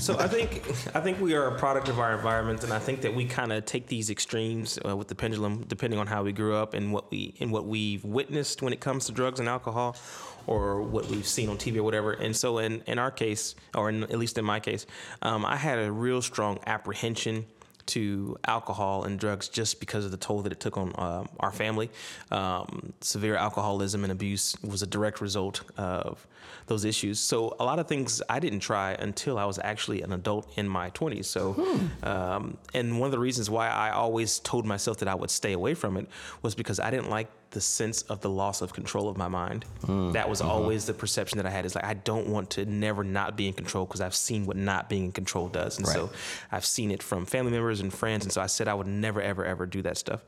So 0.00 0.18
I 0.18 0.26
think 0.26 0.66
I 0.94 1.00
think 1.00 1.20
we 1.20 1.34
are 1.34 1.46
a 1.46 1.58
product 1.58 1.88
of 1.88 1.98
our 2.00 2.12
environment, 2.14 2.64
and 2.64 2.72
I 2.72 2.78
think 2.80 3.00
that 3.02 3.14
we 3.14 3.24
kind 3.26 3.52
of 3.52 3.64
take 3.64 3.86
these 3.86 4.10
extremes 4.10 4.76
uh, 4.86 4.96
with 4.96 5.06
the 5.08 5.14
pendulum, 5.14 5.64
depending 5.68 5.98
on 6.00 6.08
how 6.08 6.24
we 6.24 6.32
grew 6.32 6.54
up 6.56 6.74
and 6.74 6.92
what 6.92 7.10
we 7.12 7.34
and 7.40 7.52
what 7.52 7.64
we've 7.66 8.04
witnessed 8.04 8.60
when 8.60 8.72
it 8.72 8.80
comes 8.80 9.06
to 9.06 9.12
drugs 9.12 9.38
and 9.40 9.48
alcohol, 9.48 9.96
or 10.46 10.82
what 10.82 11.06
we've 11.06 11.26
seen 11.26 11.48
on 11.48 11.56
TV 11.56 11.76
or 11.76 11.82
whatever. 11.82 12.12
And 12.12 12.36
so 12.36 12.58
in 12.58 12.82
in 12.86 12.98
our 12.98 13.10
case, 13.10 13.54
or 13.74 13.88
in, 13.88 14.04
at 14.04 14.18
least 14.18 14.38
in 14.38 14.44
my 14.44 14.60
case, 14.60 14.86
um, 15.22 15.44
I 15.44 15.56
had 15.56 15.78
a 15.78 15.90
real 15.90 16.22
strong 16.22 16.58
apprehension 16.66 17.46
to 17.86 18.36
alcohol 18.46 19.04
and 19.04 19.18
drugs 19.18 19.48
just 19.48 19.78
because 19.78 20.06
of 20.06 20.10
the 20.10 20.16
toll 20.16 20.40
that 20.40 20.52
it 20.52 20.60
took 20.60 20.76
on 20.76 20.92
um 20.96 21.28
our 21.40 21.52
family. 21.52 21.90
Um, 22.30 22.92
severe 23.00 23.36
alcoholism 23.36 24.04
and 24.04 24.12
abuse 24.12 24.56
was 24.62 24.82
a 24.82 24.86
direct 24.86 25.20
result 25.20 25.62
of 25.76 26.26
those 26.66 26.84
issues. 26.84 27.20
So 27.20 27.54
a 27.60 27.64
lot 27.64 27.78
of 27.78 27.86
things 27.86 28.22
I 28.28 28.40
didn't 28.40 28.60
try 28.60 28.92
until 28.92 29.38
I 29.38 29.44
was 29.44 29.58
actually 29.62 30.02
an 30.02 30.12
adult 30.12 30.50
in 30.56 30.68
my 30.68 30.90
20s. 30.90 31.26
So, 31.26 31.54
um, 32.02 32.56
and 32.72 32.98
one 32.98 33.06
of 33.06 33.12
the 33.12 33.18
reasons 33.18 33.50
why 33.50 33.68
I 33.68 33.90
always 33.90 34.38
told 34.38 34.64
myself 34.64 34.98
that 34.98 35.08
I 35.08 35.14
would 35.14 35.30
stay 35.30 35.52
away 35.52 35.74
from 35.74 35.96
it 35.96 36.08
was 36.42 36.54
because 36.54 36.80
I 36.80 36.90
didn't 36.90 37.10
like 37.10 37.28
the 37.50 37.60
sense 37.60 38.02
of 38.02 38.20
the 38.20 38.28
loss 38.28 38.62
of 38.62 38.72
control 38.72 39.08
of 39.08 39.16
my 39.16 39.28
mind. 39.28 39.64
That 40.12 40.28
was 40.28 40.40
always 40.40 40.86
the 40.86 40.92
perception 40.92 41.36
that 41.38 41.46
I 41.46 41.50
had. 41.50 41.64
Is 41.64 41.74
like 41.76 41.84
I 41.84 41.94
don't 41.94 42.26
want 42.26 42.50
to 42.50 42.66
never 42.66 43.04
not 43.04 43.36
be 43.36 43.46
in 43.46 43.54
control 43.54 43.86
because 43.86 44.00
I've 44.00 44.14
seen 44.14 44.44
what 44.44 44.56
not 44.56 44.88
being 44.88 45.04
in 45.04 45.12
control 45.12 45.48
does, 45.48 45.78
and 45.78 45.86
so 45.86 46.10
I've 46.50 46.64
seen 46.64 46.90
it 46.90 47.02
from 47.02 47.26
family 47.26 47.52
members 47.52 47.80
and 47.80 47.94
friends, 47.94 48.24
and 48.24 48.32
so 48.32 48.40
I 48.40 48.46
said 48.46 48.66
I 48.66 48.74
would 48.74 48.88
never, 48.88 49.22
ever, 49.22 49.44
ever 49.44 49.66
do 49.66 49.82
that 49.82 49.96
stuff. 49.96 50.22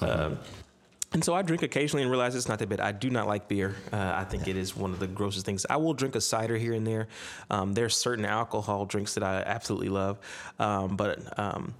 Um, 0.00 0.38
and 1.12 1.24
so 1.24 1.34
I 1.34 1.42
drink 1.42 1.62
occasionally 1.62 2.02
and 2.02 2.10
realize 2.10 2.34
it's 2.34 2.48
not 2.48 2.58
that 2.58 2.68
bad. 2.68 2.80
I 2.80 2.92
do 2.92 3.08
not 3.08 3.26
like 3.26 3.48
beer. 3.48 3.74
Uh, 3.92 4.12
I 4.14 4.24
think 4.24 4.46
it 4.46 4.56
is 4.56 4.76
one 4.76 4.92
of 4.92 4.98
the 4.98 5.06
grossest 5.06 5.46
things. 5.46 5.64
I 5.70 5.76
will 5.76 5.94
drink 5.94 6.14
a 6.14 6.20
cider 6.20 6.56
here 6.56 6.74
and 6.74 6.86
there. 6.86 7.08
Um, 7.50 7.74
are 7.78 7.88
certain 7.88 8.24
alcohol 8.24 8.84
drinks 8.84 9.14
that 9.14 9.22
I 9.22 9.36
absolutely 9.40 9.88
love, 9.88 10.18
um, 10.58 10.96
but 10.96 11.38
um, 11.38 11.74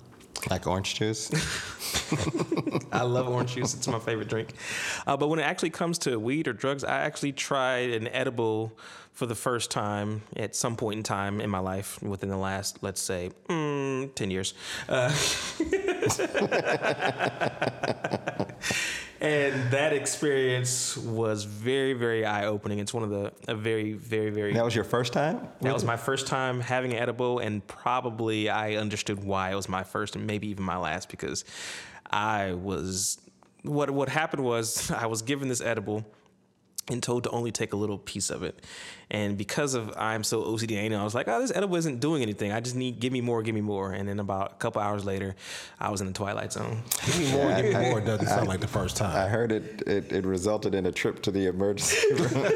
like 0.49 0.67
orange 0.67 0.95
juice. 0.95 1.31
I 2.93 3.03
love 3.03 3.29
orange 3.29 3.55
juice. 3.55 3.75
It's 3.75 3.87
my 3.89 3.99
favorite 3.99 4.29
drink. 4.29 4.55
Uh, 5.07 5.17
but 5.17 5.29
when 5.29 5.39
it 5.39 5.43
actually 5.43 5.71
comes 5.71 5.99
to 5.99 6.19
weed 6.19 6.49
or 6.49 6.53
drugs, 6.53 6.85
I 6.85 7.01
actually 7.01 7.33
tried 7.33 7.91
an 7.91 8.09
edible 8.09 8.73
for 9.19 9.27
the 9.27 9.35
first 9.35 9.73
time 9.73 10.23
at 10.37 10.55
some 10.55 10.77
point 10.77 10.97
in 10.97 11.03
time 11.03 11.41
in 11.41 11.51
my 11.51 11.59
life 11.59 12.01
within 12.05 12.29
the 12.29 12.37
last, 12.37 12.79
let's 12.83 13.01
say, 13.01 13.33
mm, 13.49 14.15
10 14.15 14.31
years. 14.31 14.55
Uh, 14.89 15.13
and 19.21 19.73
that 19.73 19.93
experience 19.93 20.97
was 20.97 21.43
very, 21.43 21.95
very 21.95 22.25
eye 22.25 22.47
opening. 22.47 22.79
It's 22.79 22.95
one 22.95 23.03
of 23.03 23.11
the, 23.11 23.33
a 23.49 23.57
very, 23.57 23.95
very, 23.95 24.31
very. 24.31 24.53
That 24.53 24.65
was 24.65 24.77
your 24.77 24.85
first 24.85 25.13
time? 25.13 25.49
That 25.63 25.75
was 25.75 25.85
my 25.85 25.97
first 25.97 26.29
time 26.29 26.61
having 26.61 26.93
an 26.93 27.01
edible, 27.01 27.41
and 27.41 27.67
probably 27.67 28.49
I 28.49 28.77
understood 28.77 29.25
why 29.25 29.51
it 29.51 29.57
was 29.57 29.69
my 29.69 29.83
first 29.83 30.15
and 30.15 30.29
maybe 30.29 30.47
even 30.47 30.63
my 30.63 30.77
last 30.77 31.09
because 31.09 31.45
I 32.09 32.53
was. 32.53 33.19
What 33.65 33.91
what 33.91 34.09
happened 34.09 34.45
was 34.45 34.93
I 34.93 35.07
was 35.07 35.23
given 35.23 35.49
this 35.49 35.61
edible 35.61 36.07
and 36.91 37.03
told 37.03 37.25
to 37.25 37.31
only 37.31 37.53
take 37.53 37.73
a 37.73 37.77
little 37.77 37.99
piece 37.99 38.31
of 38.31 38.43
it, 38.43 38.61
and 39.11 39.39
because 39.39 39.75
of 39.75 39.93
I'm 39.97 40.23
so 40.25 40.43
OCD 40.43 40.73
anal, 40.73 41.01
I 41.01 41.05
was 41.05 41.15
like, 41.15 41.29
oh, 41.29 41.41
this 41.41 41.53
edible 41.55 41.77
isn't 41.77 42.01
doing 42.01 42.23
anything. 42.23 42.53
I 42.53 42.61
just 42.61 42.77
need 42.77 43.01
give 43.01 43.13
me 43.13 43.21
more, 43.21 43.43
give 43.43 43.55
me 43.55 43.61
more. 43.61 43.93
And 43.93 44.09
then 44.09 44.21
about 44.21 44.53
a 44.53 44.55
couple 44.57 44.83
hours 44.83 45.05
later, 45.05 45.35
I 45.81 45.91
was 45.91 46.01
in 46.01 46.07
the 46.07 46.13
twilight 46.13 46.53
zone. 46.53 46.83
give 47.07 47.19
me 47.19 47.33
more, 47.33 47.55
give 47.55 47.65
me 47.65 47.73
more. 47.91 47.99
It 48.01 48.05
doesn't 48.05 48.27
sound 48.27 48.49
like 48.49 48.61
the 48.61 48.69
first 48.69 48.97
time. 48.97 49.17
I 49.17 49.29
heard 49.29 49.53
it, 49.53 49.83
it, 49.87 50.13
it 50.13 50.27
resulted 50.27 50.75
in 50.75 50.87
a 50.87 50.93
trip 50.93 51.23
to 51.23 51.31
the 51.31 51.47
emergency 51.47 51.97
room. 52.15 52.47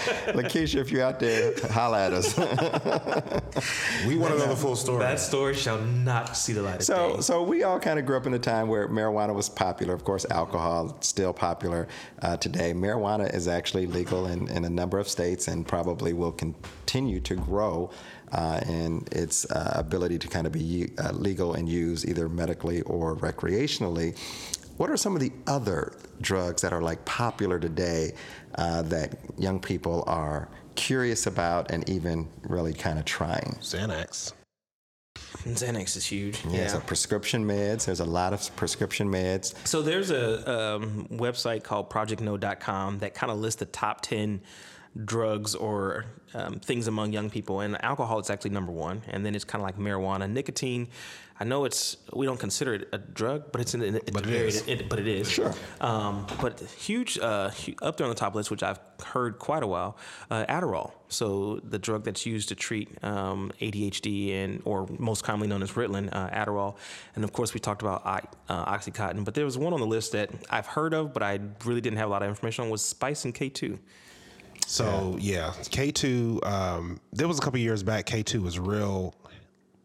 Lakeisha, 0.34 0.76
if 0.76 0.90
you're 0.90 1.04
out 1.04 1.20
there, 1.20 1.52
holla 1.70 2.06
at 2.06 2.12
us. 2.12 2.36
we 4.06 4.16
want 4.16 4.32
to 4.34 4.38
know 4.38 4.48
the 4.48 4.56
full 4.56 4.76
story. 4.76 5.00
That 5.00 5.20
story 5.20 5.54
shall 5.54 5.80
not 5.80 6.36
see 6.36 6.52
the 6.52 6.62
light 6.62 6.76
of 6.76 6.82
So, 6.84 7.16
day. 7.16 7.22
so 7.22 7.42
we 7.42 7.62
all 7.62 7.78
kind 7.78 7.98
of 7.98 8.06
grew 8.06 8.16
up 8.16 8.26
in 8.26 8.34
a 8.34 8.38
time 8.38 8.68
where 8.68 8.88
marijuana 8.88 9.34
was 9.34 9.48
popular. 9.48 9.94
Of 9.94 10.04
course, 10.04 10.24
alcohol 10.30 10.96
still 11.00 11.32
popular 11.32 11.88
uh, 12.22 12.36
today. 12.36 12.72
Marijuana 12.72 13.32
is 13.34 13.48
actually 13.48 13.86
legal 13.86 14.26
in, 14.26 14.48
in 14.48 14.64
a 14.64 14.70
number 14.70 14.98
of 14.98 15.08
states 15.08 15.48
and 15.48 15.66
probably 15.66 16.12
will 16.12 16.32
continue 16.32 17.20
to 17.20 17.34
grow 17.34 17.90
uh, 18.32 18.60
in 18.66 19.04
its 19.12 19.50
uh, 19.50 19.72
ability 19.74 20.18
to 20.18 20.28
kind 20.28 20.46
of 20.46 20.52
be 20.52 20.90
uh, 20.98 21.10
legal 21.12 21.54
and 21.54 21.68
used 21.68 22.08
either 22.08 22.28
medically 22.28 22.80
or 22.82 23.16
recreationally. 23.16 24.16
What 24.80 24.88
are 24.88 24.96
some 24.96 25.14
of 25.14 25.20
the 25.20 25.30
other 25.46 25.92
drugs 26.22 26.62
that 26.62 26.72
are 26.72 26.80
like 26.80 27.04
popular 27.04 27.58
today 27.58 28.14
uh, 28.54 28.80
that 28.80 29.18
young 29.36 29.60
people 29.60 30.04
are 30.06 30.48
curious 30.74 31.26
about 31.26 31.70
and 31.70 31.86
even 31.86 32.26
really 32.44 32.72
kind 32.72 32.98
of 32.98 33.04
trying? 33.04 33.58
Xanax. 33.60 34.32
Xanax 35.16 35.98
is 35.98 36.06
huge. 36.06 36.42
Yeah, 36.48 36.68
so 36.68 36.80
prescription 36.80 37.46
meds. 37.46 37.84
There's 37.84 38.00
a 38.00 38.06
lot 38.06 38.32
of 38.32 38.56
prescription 38.56 39.10
meds. 39.10 39.54
So 39.66 39.82
there's 39.82 40.10
a 40.10 40.50
um, 40.50 41.06
website 41.10 41.62
called 41.62 41.90
projectknow.com 41.90 43.00
that 43.00 43.12
kind 43.12 43.30
of 43.30 43.38
lists 43.38 43.58
the 43.58 43.66
top 43.66 44.00
10 44.00 44.40
drugs 45.04 45.54
or 45.54 46.04
um, 46.34 46.58
things 46.60 46.86
among 46.86 47.12
young 47.12 47.30
people. 47.30 47.60
And 47.60 47.82
alcohol 47.84 48.18
is 48.18 48.30
actually 48.30 48.50
number 48.50 48.72
one. 48.72 49.02
And 49.08 49.24
then 49.24 49.34
it's 49.34 49.44
kind 49.44 49.62
of 49.62 49.66
like 49.66 49.78
marijuana. 49.78 50.30
Nicotine, 50.30 50.88
I 51.38 51.44
know 51.44 51.64
it's, 51.64 51.96
we 52.12 52.26
don't 52.26 52.38
consider 52.38 52.74
it 52.74 52.88
a 52.92 52.98
drug, 52.98 53.50
but 53.50 53.60
it's, 53.62 53.74
in, 53.74 53.82
it's 53.82 54.10
But 54.10 54.24
it 54.24 54.28
very. 54.28 54.48
It, 54.50 54.88
but 54.88 54.98
it 54.98 55.08
is. 55.08 55.30
Sure. 55.30 55.54
Um, 55.80 56.26
but 56.40 56.60
huge, 56.60 57.18
uh, 57.18 57.50
up 57.80 57.96
there 57.96 58.04
on 58.04 58.10
the 58.10 58.18
top 58.18 58.34
list, 58.34 58.50
which 58.50 58.62
I've 58.62 58.80
heard 59.02 59.38
quite 59.38 59.62
a 59.62 59.66
while, 59.66 59.96
uh, 60.30 60.44
Adderall. 60.46 60.92
So 61.08 61.60
the 61.64 61.78
drug 61.78 62.04
that's 62.04 62.26
used 62.26 62.50
to 62.50 62.54
treat 62.54 63.02
um, 63.02 63.52
ADHD 63.60 64.34
and, 64.34 64.60
or 64.64 64.86
most 64.98 65.24
commonly 65.24 65.48
known 65.48 65.62
as 65.62 65.72
Ritalin, 65.72 66.10
uh, 66.12 66.28
Adderall. 66.28 66.76
And 67.14 67.24
of 67.24 67.32
course, 67.32 67.54
we 67.54 67.60
talked 67.60 67.80
about 67.82 68.04
I- 68.04 68.22
uh, 68.48 68.76
OxyContin. 68.76 69.24
But 69.24 69.34
there 69.34 69.44
was 69.44 69.56
one 69.56 69.72
on 69.72 69.80
the 69.80 69.86
list 69.86 70.12
that 70.12 70.30
I've 70.50 70.66
heard 70.66 70.92
of, 70.92 71.14
but 71.14 71.22
I 71.22 71.38
really 71.64 71.80
didn't 71.80 71.98
have 71.98 72.08
a 72.08 72.12
lot 72.12 72.22
of 72.22 72.28
information 72.28 72.64
on. 72.64 72.70
Was 72.70 72.84
Spice 72.84 73.24
and 73.24 73.34
K2. 73.34 73.78
So 74.70 75.16
yeah, 75.18 75.52
K 75.70 75.90
two. 75.90 76.40
Um, 76.44 77.00
there 77.12 77.26
was 77.26 77.38
a 77.38 77.42
couple 77.42 77.58
years 77.58 77.82
back. 77.82 78.06
K 78.06 78.22
two 78.22 78.40
was 78.40 78.56
real 78.56 79.16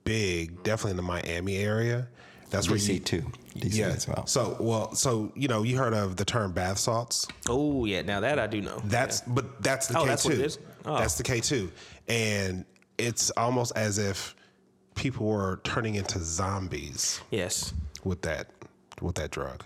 big, 0.03 0.61
definitely 0.61 0.91
in 0.91 0.97
the 0.97 1.03
Miami 1.03 1.57
area. 1.57 2.07
That's 2.51 2.69
where 2.69 2.77
you 2.77 2.99
DC 2.99 3.03
too. 3.03 3.23
DC 3.55 3.77
Yeah. 3.77 3.87
as 3.87 4.07
well. 4.07 4.27
So 4.27 4.55
well, 4.59 4.93
so 4.93 5.31
you 5.35 5.47
know, 5.47 5.63
you 5.63 5.75
heard 5.75 5.95
of 5.95 6.17
the 6.17 6.23
term 6.25 6.51
bath 6.51 6.77
salts. 6.77 7.27
Oh 7.49 7.85
yeah, 7.85 8.03
now 8.03 8.19
that 8.19 8.37
I 8.37 8.45
do 8.45 8.61
know. 8.61 8.79
That's 8.85 9.21
but 9.21 9.63
that's 9.63 9.87
the 9.87 9.97
Oh, 9.97 10.01
K 10.01 10.05
two. 10.05 10.09
that's 10.09 10.25
what 10.25 10.33
it 10.35 10.39
is? 10.41 10.59
Oh. 10.85 10.97
That's 10.99 11.15
the 11.15 11.23
K 11.23 11.39
two, 11.39 11.71
and 12.07 12.63
it's 12.99 13.31
almost 13.31 13.75
as 13.75 13.97
if 13.97 14.35
people 14.93 15.25
were 15.25 15.61
turning 15.63 15.95
into 15.95 16.19
zombies 16.19 17.21
yes. 17.31 17.73
with 18.03 18.21
that 18.21 18.51
with 19.01 19.15
that 19.15 19.31
drug. 19.31 19.63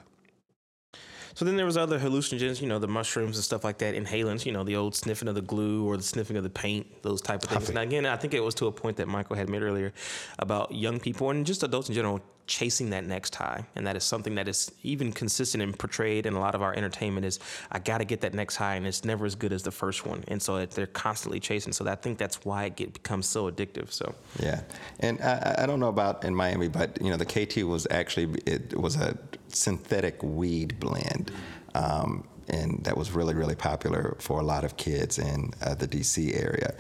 So 1.40 1.46
then 1.46 1.56
there 1.56 1.66
was 1.66 1.78
other 1.78 1.98
hallucinogens, 1.98 2.60
you 2.60 2.68
know, 2.68 2.80
the 2.80 2.88
mushrooms 2.90 3.38
and 3.38 3.46
stuff 3.46 3.64
like 3.64 3.78
that, 3.78 3.96
inhalants, 3.96 4.46
you 4.46 4.52
know, 4.52 4.66
the 4.66 4.76
old 4.76 4.94
sniffing 4.94 5.30
of 5.30 5.36
the 5.36 5.42
glue 5.42 5.88
or 5.88 5.96
the 5.96 6.04
sniffing 6.04 6.36
of 6.36 6.44
the 6.44 6.50
paint, 6.50 7.02
those 7.02 7.22
type 7.22 7.42
of 7.44 7.50
things. 7.50 7.70
And 7.70 7.78
again, 7.78 8.06
I 8.06 8.18
think 8.18 8.34
it 8.34 8.44
was 8.44 8.54
to 8.56 8.68
a 8.68 8.74
point 8.74 8.98
that 8.98 9.08
Michael 9.08 9.38
had 9.38 9.48
made 9.48 9.62
earlier 9.62 9.94
about 10.38 10.74
young 10.74 11.00
people 11.00 11.30
and 11.30 11.46
just 11.46 11.64
adults 11.64 11.88
in 11.88 11.96
general 11.96 12.20
chasing 12.50 12.90
that 12.90 13.06
next 13.06 13.36
high. 13.36 13.64
And 13.76 13.86
that 13.88 13.96
is 13.96 14.04
something 14.04 14.36
that 14.36 14.48
is 14.48 14.72
even 14.84 15.14
consistent 15.14 15.62
and 15.62 15.78
portrayed 15.78 16.26
in 16.26 16.34
a 16.34 16.40
lot 16.40 16.56
of 16.56 16.64
our 16.64 16.74
entertainment 16.74 17.26
is 17.26 17.40
I 17.72 17.78
got 17.78 18.00
to 18.00 18.06
get 18.06 18.22
that 18.22 18.34
next 18.34 18.56
high 18.56 18.76
and 18.76 18.88
it's 18.88 19.06
never 19.06 19.26
as 19.26 19.36
good 19.36 19.54
as 19.54 19.62
the 19.62 19.72
first 19.72 20.06
one. 20.06 20.24
And 20.28 20.42
so 20.42 20.66
they're 20.66 20.88
constantly 20.88 21.40
chasing. 21.40 21.72
So 21.72 21.88
I 21.88 21.94
think 21.96 22.18
that's 22.18 22.44
why 22.44 22.66
it 22.66 22.76
get, 22.76 22.94
becomes 22.94 23.28
so 23.28 23.50
addictive. 23.50 23.92
So 23.92 24.16
Yeah, 24.42 24.62
and 25.00 25.22
I, 25.22 25.58
I 25.60 25.66
don't 25.68 25.80
know 25.80 25.90
about 25.90 26.26
in 26.26 26.34
Miami, 26.36 26.68
but 26.68 27.00
you 27.00 27.12
know 27.12 27.18
the 27.18 27.26
K2 27.26 27.64
was 27.68 27.88
actually 27.92 28.42
it 28.46 28.76
was 28.78 28.96
a 28.96 29.16
synthetic 29.50 30.22
weed 30.24 30.80
blend, 30.80 31.32
um, 31.76 32.28
and 32.48 32.84
that 32.84 32.98
was 32.98 33.12
really 33.12 33.36
really 33.36 33.56
popular 33.56 34.18
for 34.20 34.40
a 34.40 34.44
lot 34.44 34.64
of 34.64 34.76
kids 34.76 35.20
in 35.20 35.52
uh, 35.62 35.76
the 35.76 35.88
DC 35.88 36.36
area. 36.36 36.74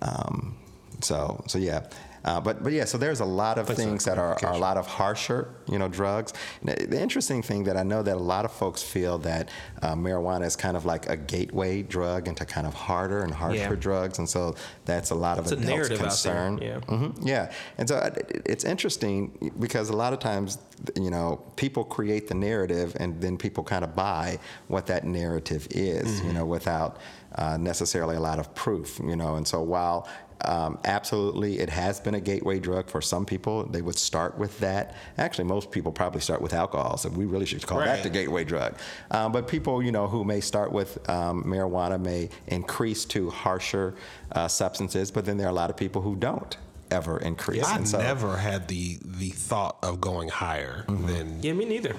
Um, 0.00 0.56
so 1.00 1.42
so 1.48 1.58
yeah. 1.58 1.88
Uh, 2.26 2.40
but 2.40 2.62
but 2.64 2.72
yeah, 2.72 2.84
so 2.84 2.98
there's 2.98 3.20
a 3.20 3.24
lot 3.24 3.56
of 3.56 3.68
things 3.68 4.04
that 4.04 4.18
are, 4.18 4.36
are 4.44 4.52
a 4.52 4.58
lot 4.58 4.76
of 4.76 4.86
harsher, 4.86 5.48
you 5.72 5.78
know, 5.78 5.88
drugs. 5.88 6.32
And 6.60 6.70
the 6.92 7.00
interesting 7.00 7.40
thing 7.40 7.64
that 7.64 7.76
I 7.76 7.84
know 7.84 8.02
that 8.02 8.16
a 8.16 8.26
lot 8.34 8.44
of 8.44 8.52
folks 8.52 8.82
feel 8.82 9.18
that 9.18 9.48
uh, 9.82 9.94
marijuana 9.94 10.44
is 10.44 10.56
kind 10.56 10.76
of 10.76 10.84
like 10.84 11.08
a 11.08 11.16
gateway 11.16 11.82
drug 11.82 12.26
into 12.26 12.44
kind 12.44 12.66
of 12.66 12.74
harder 12.74 13.22
and 13.22 13.32
harsher 13.32 13.56
Yeah. 13.74 13.74
drugs, 13.88 14.18
and 14.18 14.28
so 14.28 14.56
that's 14.84 15.10
a 15.10 15.14
lot 15.14 15.38
of 15.38 15.44
It's 15.44 15.52
a 15.52 15.56
out 15.58 15.88
there, 15.88 15.96
concern. 15.98 16.58
yeah. 16.58 16.80
Mhm, 16.88 17.16
yeah, 17.24 17.52
and 17.78 17.88
so 17.88 17.96
it's 18.44 18.64
interesting 18.64 19.52
because 19.60 19.88
a 19.90 19.96
lot 19.96 20.12
of 20.12 20.18
times, 20.18 20.58
you 20.96 21.10
know, 21.10 21.40
people 21.54 21.84
create 21.84 22.26
the 22.28 22.34
narrative 22.34 22.96
and 22.98 23.20
then 23.20 23.36
people 23.38 23.62
kind 23.62 23.84
of 23.84 23.94
buy 23.94 24.38
what 24.68 24.86
that 24.86 25.04
narrative 25.04 25.68
is, 25.70 26.06
Mm-hmm. 26.06 26.26
you 26.26 26.32
know, 26.34 26.44
without 26.44 26.96
uh, 27.36 27.56
necessarily 27.56 28.16
a 28.16 28.20
lot 28.20 28.38
of 28.38 28.54
proof, 28.54 28.98
you 29.04 29.16
know. 29.16 29.36
And 29.36 29.46
so 29.46 29.62
while 29.62 30.08
um, 30.42 30.78
absolutely 30.84 31.58
it 31.60 31.70
has 31.70 31.98
been 31.98 32.14
a 32.14 32.20
gateway 32.20 32.58
drug 32.60 32.88
for 32.90 33.00
some 33.00 33.24
people, 33.24 33.64
they 33.64 33.80
would 33.82 33.98
start 33.98 34.36
with 34.38 34.58
that. 34.60 34.94
Actually, 35.18 35.44
most 35.44 35.70
people 35.70 35.92
probably 35.92 36.20
start 36.20 36.40
with 36.42 36.52
alcohol, 36.52 36.96
so 36.98 37.08
we 37.08 37.24
really 37.24 37.46
should 37.46 37.66
call 37.66 37.78
that 37.78 38.02
the 38.02 38.10
gateway 38.10 38.44
drug. 38.44 38.74
Um, 39.10 39.32
but 39.32 39.48
people, 39.48 39.82
you 39.82 39.92
know, 39.92 40.06
who 40.06 40.24
may 40.24 40.40
start 40.40 40.72
with 40.72 41.08
um, 41.08 41.44
marijuana 41.44 42.00
may 42.00 42.28
increase 42.48 43.04
to 43.06 43.30
harsher 43.30 43.94
uh, 44.32 44.46
substances, 44.48 45.10
but 45.10 45.24
then 45.24 45.36
there 45.38 45.46
are 45.46 45.50
a 45.50 45.54
lot 45.54 45.70
of 45.70 45.76
people 45.76 46.02
who 46.02 46.16
don't 46.16 46.56
ever 46.90 47.18
increase. 47.18 47.64
I 47.64 47.76
And 47.76 47.88
so- 47.88 47.98
never 47.98 48.36
had 48.36 48.68
the 48.68 48.98
the 49.02 49.30
thought 49.30 49.76
of 49.82 50.00
going 50.00 50.28
higher 50.28 50.84
than 50.86 51.42
yeah, 51.42 51.52
me 51.54 51.64
neither. 51.64 51.96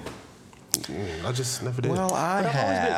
Mm, 0.72 1.24
I 1.24 1.32
just 1.32 1.62
never 1.62 1.82
did. 1.82 1.90
Well, 1.90 2.12
I 2.14 2.42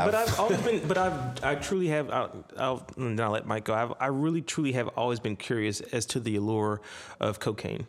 But 0.05 0.15
I've 0.15 0.41
always 0.41 0.61
been, 0.61 0.89
but 0.89 0.99
I've 0.99 1.21
always 1.21 1.41
been, 1.41 1.45
but 1.45 1.45
I've, 1.45 1.45
I 1.45 1.55
truly 1.57 1.89
have. 1.89 2.11
I'll, 2.11 2.45
I'll, 2.57 2.87
then 2.97 3.21
I'll 3.21 3.31
let 3.31 3.47
Mike 3.47 3.65
go. 3.65 3.75
I've, 3.75 3.93
I 4.01 4.07
really, 4.07 4.43
truly 4.43 4.73
have 4.73 4.89
always 4.89 5.21
been 5.21 5.37
curious 5.37 5.81
as 5.81 6.07
to 6.07 6.21
the 6.21 6.37
allure 6.37 6.81
of 7.21 7.41
cocaine. 7.41 7.87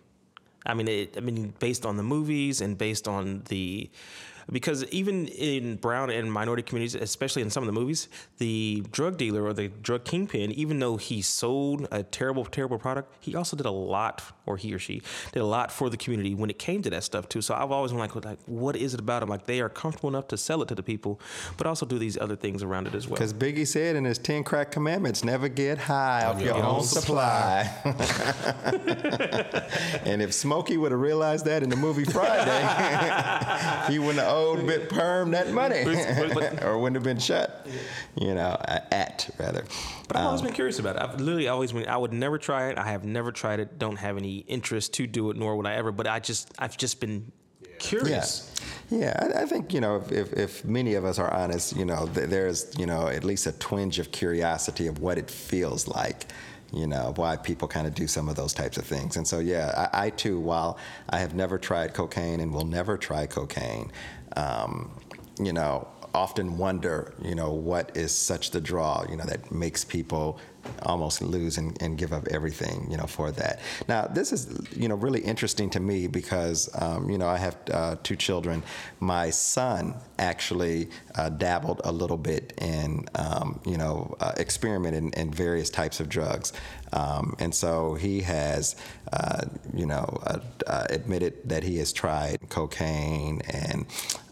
I 0.66 0.74
mean, 0.74 0.88
it, 0.88 1.18
I 1.18 1.22
mean, 1.22 1.54
based 1.60 1.86
on 1.86 1.98
the 1.98 2.04
movies 2.04 2.62
and 2.62 2.78
based 2.78 3.08
on 3.08 3.42
the, 3.50 3.90
because 4.52 4.84
even 4.86 5.28
in 5.28 5.78
brown 5.78 6.12
and 6.12 6.32
minority 6.32 6.62
communities, 6.62 6.94
especially 6.96 7.42
in 7.42 7.50
some 7.50 7.64
of 7.64 7.68
the 7.68 7.74
movies, 7.80 8.10
the 8.38 8.84
drug 8.92 9.18
dealer 9.18 9.44
or 9.44 9.54
the 9.54 9.70
drug 9.70 10.04
kingpin, 10.04 10.52
even 10.52 10.80
though 10.80 10.98
he 10.98 11.22
sold 11.22 11.88
a 11.92 12.04
terrible, 12.04 12.46
terrible 12.46 12.78
product, 12.78 13.16
he 13.20 13.36
also 13.36 13.58
did 13.58 13.66
a 13.66 13.72
lot, 13.72 14.22
or 14.52 14.58
he 14.58 14.74
or 14.74 14.80
she 14.80 15.02
did 15.32 15.40
a 15.42 15.46
lot 15.46 15.72
for 15.72 15.90
the 15.90 15.98
community 15.98 16.36
when 16.36 16.50
it 16.50 16.60
came 16.60 16.82
to 16.84 16.90
that 16.90 17.04
stuff 17.04 17.28
too. 17.30 17.42
So 17.42 17.56
I've 17.56 17.72
always 17.72 17.92
been 17.92 18.00
like, 18.00 18.14
like, 18.24 18.40
what 18.46 18.76
is 18.76 18.94
it 18.94 19.00
about 19.00 19.22
them? 19.22 19.30
Like 19.30 19.46
they 19.46 19.62
are 19.62 19.70
comfortable 19.70 20.10
enough 20.10 20.28
to 20.30 20.38
sell 20.38 20.62
it 20.62 20.68
to 20.68 20.76
the 20.76 20.84
people, 20.84 21.20
but 21.58 21.66
also 21.68 21.86
do 21.86 21.98
these 21.98 22.18
other 22.18 22.36
things 22.36 22.64
around 22.64 22.88
it 22.88 22.96
as 22.96 23.08
well. 23.08 23.16
Because 23.16 23.34
Biggie 23.34 23.68
said 23.68 23.96
in 23.96 24.06
his 24.06 24.18
10 24.18 24.44
crack 24.44 24.72
commandments, 24.72 25.24
never 25.24 25.48
get 25.48 25.78
high 25.78 26.26
off 26.26 26.42
your, 26.42 26.56
own, 26.56 26.84
supply. 26.84 27.70
and 30.06 30.22
if 30.22 30.34
Smokey 30.34 30.78
would 30.78 30.92
have 30.92 31.00
realized 31.02 31.46
that 31.46 31.64
in 31.64 31.70
the 31.70 31.76
movie 31.76 32.04
Friday, 32.06 32.52
he 33.92 34.00
wouldn't 34.00 34.20
have 34.20 34.34
owed 34.34 34.66
Big 34.68 34.92
Worm 34.92 35.32
that 35.32 35.52
money 35.52 35.82
or 36.62 36.78
wouldn't 36.78 36.96
have 36.96 37.04
been 37.04 37.20
shut, 37.20 37.68
you 38.16 38.34
know, 38.36 38.58
uh, 38.68 38.80
at 38.92 39.30
rather. 39.38 39.64
But 40.08 40.18
I've 40.18 40.22
Um, 40.24 40.28
always 40.28 40.42
been 40.42 40.54
curious 40.54 40.80
about 40.80 40.96
it. 40.98 41.02
I've 41.02 41.20
literally 41.20 41.48
always 41.48 41.72
been. 41.72 41.88
I 41.88 41.98
would 41.98 42.14
never 42.14 42.38
try 42.38 42.70
it. 42.70 42.78
I 42.78 42.88
have 42.92 43.06
never 43.06 43.32
tried 43.32 43.60
it. 43.60 43.80
Don't 43.80 43.98
have 43.98 44.18
any 44.18 44.41
interest 44.48 44.94
to 44.96 45.08
do 45.08 45.30
it, 45.30 45.38
nor 45.38 45.56
would 45.56 45.66
I 45.66 45.76
ever. 45.76 45.92
But 45.92 46.08
I 46.08 46.20
just, 46.20 46.54
I've 46.60 46.78
just 46.78 47.00
been 47.00 47.32
curious. 47.82 48.52
Yeah, 48.90 49.00
yeah. 49.00 49.34
I, 49.36 49.44
I 49.44 49.46
think 49.46 49.74
you 49.74 49.82
know 49.82 49.98
if, 49.98 50.12
if, 50.12 50.34
if 50.34 50.66
many 50.66 50.94
of 50.96 51.04
us 51.04 51.20
are 51.20 51.32
honest, 51.34 51.76
you 51.76 51.86
know, 51.86 52.08
th- 52.14 52.30
there's 52.30 52.78
you 52.78 52.86
know 52.86 53.08
at 53.08 53.24
least 53.24 53.48
a 53.48 53.52
twinge 53.54 54.00
of 54.00 54.12
curiosity 54.12 54.88
of 54.88 55.00
what 55.00 55.18
it 55.18 55.30
feels 55.30 55.88
like. 55.88 56.26
You 56.74 56.88
know 56.88 57.12
why 57.18 57.36
people 57.36 57.68
kind 57.68 57.86
of 57.86 57.94
do 57.94 58.08
some 58.08 58.30
of 58.30 58.36
those 58.36 58.54
types 58.54 58.78
of 58.78 58.86
things, 58.86 59.18
and 59.18 59.28
so 59.28 59.40
yeah, 59.40 59.90
I, 59.92 60.06
I 60.06 60.10
too, 60.10 60.40
while 60.40 60.78
I 61.10 61.20
have 61.20 61.36
never 61.36 61.58
tried 61.58 61.94
cocaine 61.94 62.40
and 62.40 62.54
will 62.54 62.66
never 62.66 62.98
try 62.98 63.26
cocaine, 63.26 63.92
um, 64.38 64.92
you 65.38 65.52
know, 65.52 65.88
often 66.14 66.58
wonder, 66.58 67.14
you 67.22 67.36
know, 67.36 67.52
what 67.52 67.96
is 67.96 68.14
such 68.14 68.52
the 68.52 68.62
draw, 68.62 69.06
you 69.10 69.18
know, 69.18 69.26
that 69.26 69.52
makes 69.52 69.84
people 69.84 70.40
almost 70.84 71.22
lose 71.22 71.58
and, 71.58 71.80
and 71.82 71.98
give 71.98 72.14
up 72.14 72.28
everything, 72.30 72.88
you 72.90 72.98
know, 72.98 73.06
for 73.06 73.32
that. 73.32 73.60
Now, 73.88 74.08
this 74.08 74.32
is, 74.32 74.48
you 74.76 74.88
know, 74.88 74.96
really 74.96 75.22
interesting 75.22 75.70
to 75.72 75.80
me 75.80 76.08
because, 76.08 76.70
um, 76.82 77.10
you 77.10 77.18
know, 77.18 77.28
I 77.28 77.38
have 77.38 77.58
uh, 77.72 77.96
two 78.04 78.16
children. 78.16 78.64
My 79.00 79.30
son 79.30 79.96
actually 80.20 80.90
uh, 81.16 81.30
dabbled 81.30 81.82
a 81.84 81.92
little 81.92 82.18
bit 82.18 82.54
in, 82.58 83.06
um, 83.16 83.60
you 83.66 83.78
know, 83.78 84.16
uh, 84.20 84.34
experimented 84.38 85.04
in, 85.04 85.14
in 85.14 85.32
various 85.32 85.70
types 85.70 86.00
of 86.00 86.10
drugs. 86.10 86.54
Um, 86.94 87.36
and 87.40 87.54
so 87.56 87.96
he 87.96 88.22
has, 88.22 88.76
uh, 89.14 89.46
you 89.74 89.86
know, 89.86 90.22
uh, 90.26 90.40
uh, 90.68 90.86
admitted 90.90 91.48
that 91.48 91.64
he 91.64 91.78
has 91.78 91.94
tried 91.94 92.38
cocaine 92.50 93.42
and 93.50 93.86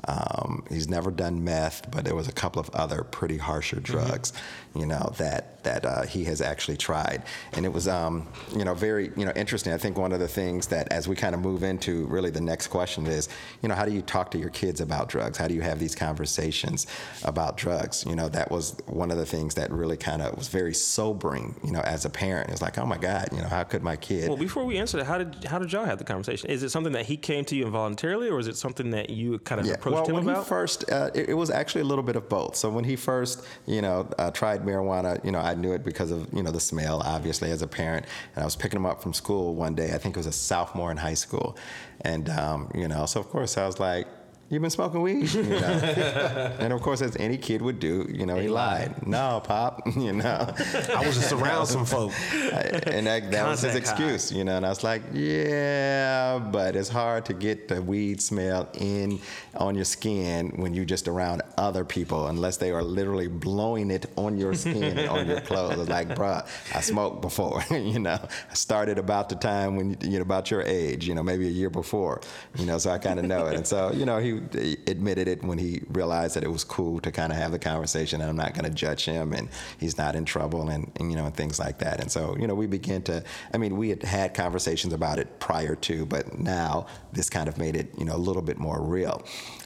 um, 0.07 0.63
he's 0.69 0.87
never 0.89 1.11
done 1.11 1.43
meth, 1.43 1.89
but 1.91 2.03
there 2.03 2.15
was 2.15 2.27
a 2.27 2.31
couple 2.31 2.59
of 2.59 2.69
other 2.71 3.03
pretty 3.03 3.37
harsher 3.37 3.79
drugs, 3.79 4.33
you 4.75 4.85
know, 4.85 5.13
that 5.17 5.63
that 5.63 5.85
uh, 5.85 6.03
he 6.19 6.25
has 6.25 6.41
actually 6.41 6.77
tried, 6.77 7.23
and 7.53 7.65
it 7.65 7.71
was, 7.71 7.87
um, 7.87 8.27
you 8.55 8.65
know, 8.65 8.73
very, 8.73 9.11
you 9.15 9.25
know, 9.25 9.31
interesting. 9.35 9.71
I 9.71 9.77
think 9.77 9.97
one 9.97 10.11
of 10.11 10.19
the 10.19 10.27
things 10.27 10.67
that 10.67 10.91
as 10.91 11.07
we 11.07 11.15
kind 11.15 11.33
of 11.33 11.41
move 11.41 11.63
into 11.63 12.05
really 12.07 12.29
the 12.29 12.41
next 12.41 12.67
question 12.67 13.07
is, 13.07 13.29
you 13.61 13.69
know, 13.69 13.75
how 13.75 13.85
do 13.85 13.91
you 13.91 14.01
talk 14.01 14.31
to 14.31 14.37
your 14.37 14.49
kids 14.49 14.81
about 14.81 15.07
drugs? 15.09 15.37
How 15.37 15.47
do 15.47 15.53
you 15.53 15.61
have 15.61 15.79
these 15.79 15.95
conversations 15.95 16.87
about 17.23 17.57
drugs? 17.57 18.05
You 18.05 18.15
know, 18.15 18.27
that 18.29 18.51
was 18.51 18.77
one 18.85 19.11
of 19.11 19.17
the 19.17 19.25
things 19.25 19.55
that 19.55 19.71
really 19.71 19.97
kind 19.97 20.21
of 20.21 20.37
was 20.37 20.49
very 20.49 20.73
sobering, 20.73 21.55
you 21.63 21.71
know, 21.71 21.81
as 21.81 22.05
a 22.05 22.09
parent. 22.09 22.49
It's 22.49 22.61
like, 22.61 22.77
oh 22.77 22.85
my 22.85 22.97
God, 22.97 23.29
you 23.31 23.41
know, 23.41 23.47
how 23.47 23.63
could 23.63 23.83
my 23.83 23.95
kid? 23.95 24.27
Well, 24.27 24.37
before 24.37 24.65
we 24.65 24.77
answer 24.77 24.97
that, 24.97 25.05
how 25.05 25.17
did 25.17 25.45
how 25.45 25.59
did 25.59 25.71
y'all 25.71 25.85
have 25.85 25.99
the 25.99 26.03
conversation? 26.03 26.49
Is 26.49 26.63
it 26.63 26.69
something 26.69 26.93
that 26.93 27.05
he 27.05 27.17
came 27.17 27.45
to 27.45 27.55
you 27.55 27.65
involuntarily, 27.65 28.29
or 28.29 28.39
is 28.39 28.47
it 28.47 28.57
something 28.57 28.91
that 28.91 29.09
you 29.09 29.39
kind 29.39 29.61
of 29.61 29.69
approached 29.69 29.95
well, 29.95 30.05
him 30.07 30.15
when 30.15 30.29
about? 30.29 30.43
he 30.43 30.49
first, 30.49 30.91
uh, 30.91 31.09
it, 31.13 31.29
it 31.29 31.33
was 31.33 31.49
actually 31.49 31.81
a 31.81 31.85
little 31.85 32.03
bit 32.03 32.15
of 32.15 32.27
both. 32.27 32.55
So 32.55 32.69
when 32.69 32.83
he 32.83 32.95
first, 32.95 33.45
you 33.65 33.81
know, 33.81 34.09
uh, 34.17 34.31
tried 34.31 34.63
marijuana, 34.63 35.23
you 35.23 35.31
know, 35.31 35.39
I 35.39 35.53
knew 35.55 35.73
it 35.73 35.83
because 35.83 36.08
of 36.11 36.27
you 36.33 36.43
know 36.43 36.51
the 36.51 36.59
smell, 36.59 37.01
obviously 37.05 37.51
as 37.51 37.61
a 37.61 37.67
parent. 37.67 38.05
And 38.35 38.43
I 38.43 38.45
was 38.45 38.55
picking 38.55 38.77
him 38.77 38.85
up 38.85 39.01
from 39.01 39.13
school 39.13 39.55
one 39.55 39.75
day. 39.75 39.93
I 39.93 39.97
think 39.97 40.15
it 40.15 40.19
was 40.19 40.25
a 40.25 40.31
sophomore 40.31 40.91
in 40.91 40.97
high 40.97 41.13
school, 41.13 41.57
and 42.01 42.29
um, 42.29 42.71
you 42.73 42.87
know, 42.87 43.05
so 43.05 43.19
of 43.19 43.29
course 43.29 43.57
I 43.57 43.65
was 43.65 43.79
like. 43.79 44.07
You've 44.49 44.63
been 44.63 44.71
smoking 44.71 45.03
weed, 45.03 45.31
you 45.33 45.43
know? 45.61 46.55
and 46.59 46.73
of 46.73 46.81
course, 46.81 47.03
as 47.03 47.15
any 47.17 47.37
kid 47.37 47.61
would 47.61 47.79
do, 47.79 48.07
you 48.11 48.25
know, 48.25 48.35
he 48.37 48.47
lied. 48.47 49.05
No, 49.05 49.41
pop, 49.43 49.81
you 49.95 50.11
know. 50.13 50.51
I 50.95 51.05
was 51.05 51.15
just 51.15 51.31
around 51.31 51.67
some 51.67 51.85
folk. 51.85 52.11
and 52.87 53.05
that, 53.05 53.29
that 53.29 53.47
was 53.47 53.61
his 53.61 53.73
Contact 53.73 53.87
high. 53.87 54.03
excuse, 54.05 54.31
you 54.31 54.43
know. 54.43 54.57
And 54.57 54.65
I 54.65 54.69
was 54.69 54.83
like, 54.83 55.03
yeah, 55.13 56.39
but 56.39 56.75
it's 56.75 56.89
hard 56.89 57.25
to 57.25 57.33
get 57.33 57.67
the 57.67 57.79
weed 57.79 58.21
smell 58.21 58.67
in 58.73 59.19
on 59.55 59.75
your 59.75 59.85
skin 59.85 60.53
when 60.55 60.73
you're 60.73 60.83
just 60.85 61.07
around 61.07 61.43
other 61.57 61.85
people, 61.85 62.25
unless 62.27 62.57
they 62.57 62.71
are 62.71 62.81
literally 62.83 63.27
blowing 63.27 63.91
it 63.91 64.07
on 64.17 64.35
your 64.35 64.55
skin 64.55 64.97
and 64.97 65.09
on 65.09 65.27
your 65.27 65.41
clothes. 65.41 65.79
It's 65.79 65.89
like, 65.89 66.09
bruh, 66.09 66.47
I 66.73 66.81
smoked 66.81 67.21
before, 67.21 67.63
you 67.69 67.99
know. 67.99 68.17
I 68.49 68.53
started 68.55 68.97
about 68.97 69.29
the 69.29 69.35
time 69.35 69.75
when 69.75 69.95
you 70.01 70.17
know 70.17 70.21
about 70.23 70.49
your 70.49 70.63
age, 70.63 71.07
you 71.07 71.13
know, 71.13 71.21
maybe 71.21 71.47
a 71.47 71.51
year 71.51 71.69
before, 71.69 72.21
you 72.55 72.65
know. 72.65 72.79
So 72.79 72.89
I 72.89 72.97
kind 72.97 73.19
of 73.19 73.25
know 73.25 73.45
it, 73.45 73.55
and 73.55 73.67
so 73.67 73.91
you 73.91 74.05
know, 74.05 74.17
he 74.17 74.38
admitted 74.87 75.27
it 75.27 75.43
when 75.43 75.57
he 75.57 75.81
realized 75.89 76.35
that 76.35 76.43
it 76.43 76.51
was 76.51 76.63
cool 76.63 76.99
to 77.01 77.11
kind 77.11 77.31
of 77.31 77.37
have 77.37 77.51
the 77.51 77.59
conversation, 77.59 78.21
and 78.21 78.29
I'm 78.29 78.35
not 78.35 78.53
going 78.53 78.65
to 78.65 78.75
judge 78.75 79.05
him, 79.05 79.33
and 79.33 79.49
he's 79.79 79.97
not 79.97 80.15
in 80.15 80.25
trouble, 80.25 80.69
and, 80.69 80.91
and 80.97 81.11
you 81.11 81.17
know, 81.17 81.25
and 81.25 81.35
things 81.35 81.59
like 81.59 81.79
that. 81.79 81.99
And 81.99 82.11
so 82.11 82.35
you 82.37 82.47
know, 82.47 82.55
we 82.55 82.67
began 82.67 83.01
to. 83.03 83.23
I 83.53 83.57
mean, 83.57 83.77
we 83.77 83.89
had 83.89 84.03
had 84.03 84.33
conversations 84.33 84.93
about 84.93 85.19
it 85.19 85.39
prior 85.39 85.75
to, 85.75 86.05
but 86.05 86.39
now 86.39 86.87
this 87.11 87.29
kind 87.29 87.47
of 87.47 87.57
made 87.57 87.75
it, 87.75 87.93
you 87.97 88.05
know, 88.05 88.15
a 88.15 88.17
little 88.17 88.41
bit 88.41 88.57
more 88.57 88.81
real. 88.81 89.23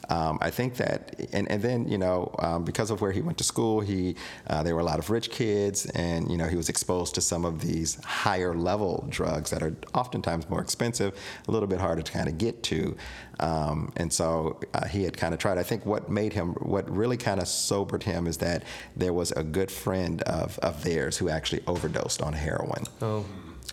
Um, 0.08 0.38
I 0.40 0.50
think 0.50 0.76
that, 0.76 1.14
and, 1.32 1.50
and 1.50 1.62
then 1.62 1.88
you 1.88 1.98
know, 1.98 2.34
um, 2.38 2.64
because 2.64 2.90
of 2.90 3.00
where 3.00 3.12
he 3.12 3.20
went 3.20 3.38
to 3.38 3.44
school, 3.44 3.80
he 3.80 4.16
uh, 4.48 4.62
there 4.62 4.74
were 4.74 4.80
a 4.80 4.84
lot 4.84 4.98
of 4.98 5.10
rich 5.10 5.30
kids, 5.30 5.86
and 5.86 6.30
you 6.30 6.36
know, 6.36 6.46
he 6.46 6.56
was 6.56 6.68
exposed 6.68 7.14
to 7.14 7.20
some 7.20 7.44
of 7.44 7.60
these 7.60 8.02
higher 8.04 8.54
level 8.54 9.06
drugs 9.08 9.50
that 9.50 9.62
are 9.62 9.74
oftentimes 9.94 10.48
more 10.48 10.60
expensive, 10.60 11.18
a 11.48 11.50
little 11.50 11.68
bit 11.68 11.80
harder 11.80 12.02
to 12.02 12.12
kind 12.12 12.28
of 12.28 12.38
get 12.38 12.62
to, 12.64 12.96
um, 13.40 13.92
and 13.96 14.12
so 14.12 14.60
uh, 14.74 14.86
he 14.86 15.04
had 15.04 15.16
kind 15.16 15.34
of 15.34 15.40
tried. 15.40 15.58
I 15.58 15.62
think 15.62 15.86
what 15.86 16.08
made 16.10 16.32
him, 16.32 16.54
what 16.54 16.88
really 16.90 17.16
kind 17.16 17.40
of 17.40 17.48
sobered 17.48 18.02
him, 18.02 18.26
is 18.26 18.38
that 18.38 18.64
there 18.96 19.12
was 19.12 19.32
a 19.32 19.42
good 19.42 19.70
friend 19.70 20.22
of 20.22 20.58
of 20.60 20.82
theirs 20.84 21.18
who 21.18 21.28
actually 21.28 21.62
overdosed 21.66 22.22
on 22.22 22.32
heroin. 22.32 22.84
Oh. 23.02 23.24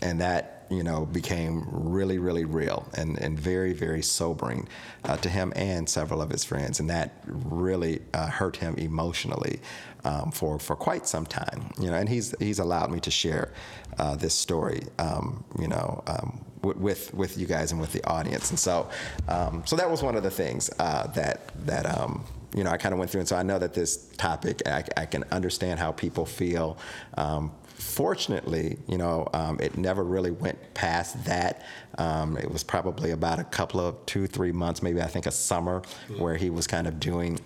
and 0.02 0.22
that 0.22 0.61
you 0.72 0.84
know 0.84 1.06
became 1.06 1.68
really 1.70 2.18
really 2.18 2.46
real 2.46 2.88
and, 2.98 3.20
and 3.20 3.38
very 3.38 3.74
very 3.74 4.02
sobering 4.02 4.68
uh, 5.04 5.18
to 5.18 5.30
him 5.30 5.52
and 5.56 5.88
several 5.88 6.22
of 6.22 6.30
his 6.30 6.44
friends. 6.44 6.80
And 6.80 6.90
that 6.90 7.12
really 7.26 8.02
uh, 8.14 8.28
hurt 8.28 8.56
him 8.56 8.76
emotionally 8.76 9.60
um, 10.06 10.32
for 10.32 10.58
for 10.58 10.76
quite 10.76 11.06
some 11.08 11.26
time 11.26 11.72
you 11.80 11.90
know. 11.92 11.98
And 11.98 12.08
he's 12.08 12.34
he's 12.40 12.60
allowed 12.60 12.92
me 12.92 13.00
to 13.02 13.12
share 13.12 13.52
uh, 14.00 14.16
this 14.16 14.34
story 14.34 14.84
um, 14.98 15.44
you 15.60 15.68
know 15.68 16.04
um, 16.08 16.44
with, 16.64 17.14
with 17.14 17.38
you 17.38 17.48
guys 17.48 17.72
and 17.72 17.82
with 17.82 17.92
the 17.92 18.04
audience. 18.06 18.50
And 18.50 18.60
so 18.60 18.90
um, 19.28 19.64
so 19.66 19.76
that 19.76 19.90
was 19.90 20.02
one 20.02 20.16
of 20.16 20.24
the 20.24 20.32
things 20.32 20.70
uh, 20.80 21.08
that 21.08 21.52
that 21.66 21.86
um, 21.86 22.24
you 22.56 22.64
know, 22.64 22.70
I 22.70 22.78
kind 22.78 22.94
of 22.94 23.00
went 23.00 23.12
through, 23.12 23.22
and 23.22 23.28
so 23.28 23.36
I 23.36 23.44
know 23.44 23.60
that 23.60 23.74
this 23.74 24.08
topic, 24.18 24.62
I, 24.66 24.84
I 24.98 25.06
can 25.06 25.24
understand 25.32 25.80
how 25.80 25.92
people 25.92 26.26
feel. 26.26 26.78
Um, 27.18 27.52
fortunately, 27.76 28.78
you 28.88 28.98
know, 28.98 29.28
um, 29.34 29.60
it 29.60 29.78
never 29.78 30.04
really 30.04 30.32
went 30.32 30.74
past 30.74 31.24
that. 31.26 31.64
Um, 31.98 32.38
it 32.38 32.50
was 32.52 32.64
probably 32.64 33.12
about 33.12 33.40
a 33.40 33.44
couple 33.44 33.80
of 33.80 34.06
two, 34.06 34.28
three 34.28 34.52
months, 34.52 34.82
maybe 34.84 35.02
I 35.02 35.08
think 35.08 35.26
a 35.26 35.32
summer, 35.32 35.82
where 36.18 36.36
he 36.36 36.50
was 36.50 36.68
kind 36.68 36.88
of 36.88 37.00
doing 37.00 37.40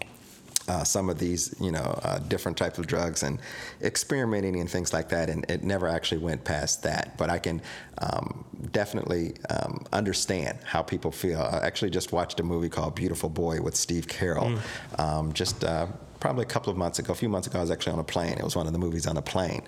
uh, 0.68 0.84
some 0.84 1.10
of 1.10 1.20
these, 1.20 1.56
you 1.60 1.72
know, 1.72 2.00
uh, 2.04 2.20
different 2.20 2.58
types 2.58 2.80
of 2.80 2.88
drugs 2.88 3.24
and 3.24 3.40
experimenting 3.82 4.60
and 4.60 4.70
things 4.70 4.94
like 4.94 5.10
that. 5.10 5.30
And 5.30 5.50
it 5.50 5.64
never 5.64 5.88
actually 5.88 6.22
went 6.22 6.44
past 6.44 6.84
that. 6.84 7.18
But 7.18 7.30
I 7.30 7.40
can 7.40 7.62
um, 8.00 8.46
definitely 8.72 9.36
um, 9.50 9.86
understand 9.94 10.58
how 10.64 10.82
people 10.82 11.12
feel. 11.12 11.42
I 11.42 11.66
actually 11.66 11.92
just 11.92 12.12
watched 12.12 12.40
a 12.40 12.44
movie 12.44 12.70
called 12.70 12.96
Beautiful 12.96 13.30
Boy 13.30 13.62
with 13.62 13.76
Steve 13.76 14.08
Carell 14.08 14.60
um, 14.98 15.34
just 15.34 15.64
uh, 15.64 15.88
probably 16.26 16.42
a 16.42 16.48
couple 16.48 16.72
of 16.72 16.78
months 16.78 16.98
ago. 16.98 17.14
A 17.14 17.16
few 17.16 17.30
months 17.30 17.46
ago, 17.46 17.60
I 17.60 17.62
was 17.62 17.70
actually 17.70 17.94
on 17.94 18.00
a 18.00 18.04
plane. 18.04 18.34
It 18.34 18.44
was 18.44 18.56
one 18.56 18.66
of 18.66 18.74
the 18.74 18.80
movies 18.80 19.06
on 19.06 19.16
a 19.16 19.22
plane. 19.22 19.62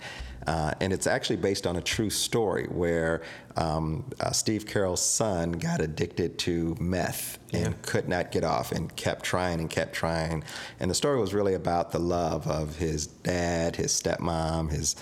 Uh, 0.48 0.74
and 0.82 0.92
it's 0.92 1.06
actually 1.06 1.36
based 1.36 1.68
on 1.68 1.76
a 1.76 1.82
true 1.82 2.10
story 2.10 2.66
where 2.72 3.22
um, 3.58 4.04
uh, 4.20 4.32
Steve 4.32 4.66
Carell's 4.66 5.04
son 5.04 5.52
got 5.52 5.82
addicted 5.82 6.40
to 6.40 6.76
meth 6.80 7.38
and 7.54 7.80
could 7.84 8.10
not 8.10 8.32
get 8.32 8.44
off 8.44 8.72
and 8.72 8.96
kept 8.96 9.24
trying 9.24 9.60
and 9.60 9.70
kept 9.70 9.94
trying. 9.94 10.44
And 10.80 10.90
the 10.90 10.96
story 10.96 11.20
was 11.20 11.32
really 11.32 11.54
about 11.54 11.92
the 11.92 12.00
love 12.00 12.48
of 12.48 12.76
his 12.78 13.06
dad, 13.06 13.76
his 13.76 13.92
stepmom, 13.92 14.72
his 14.72 14.96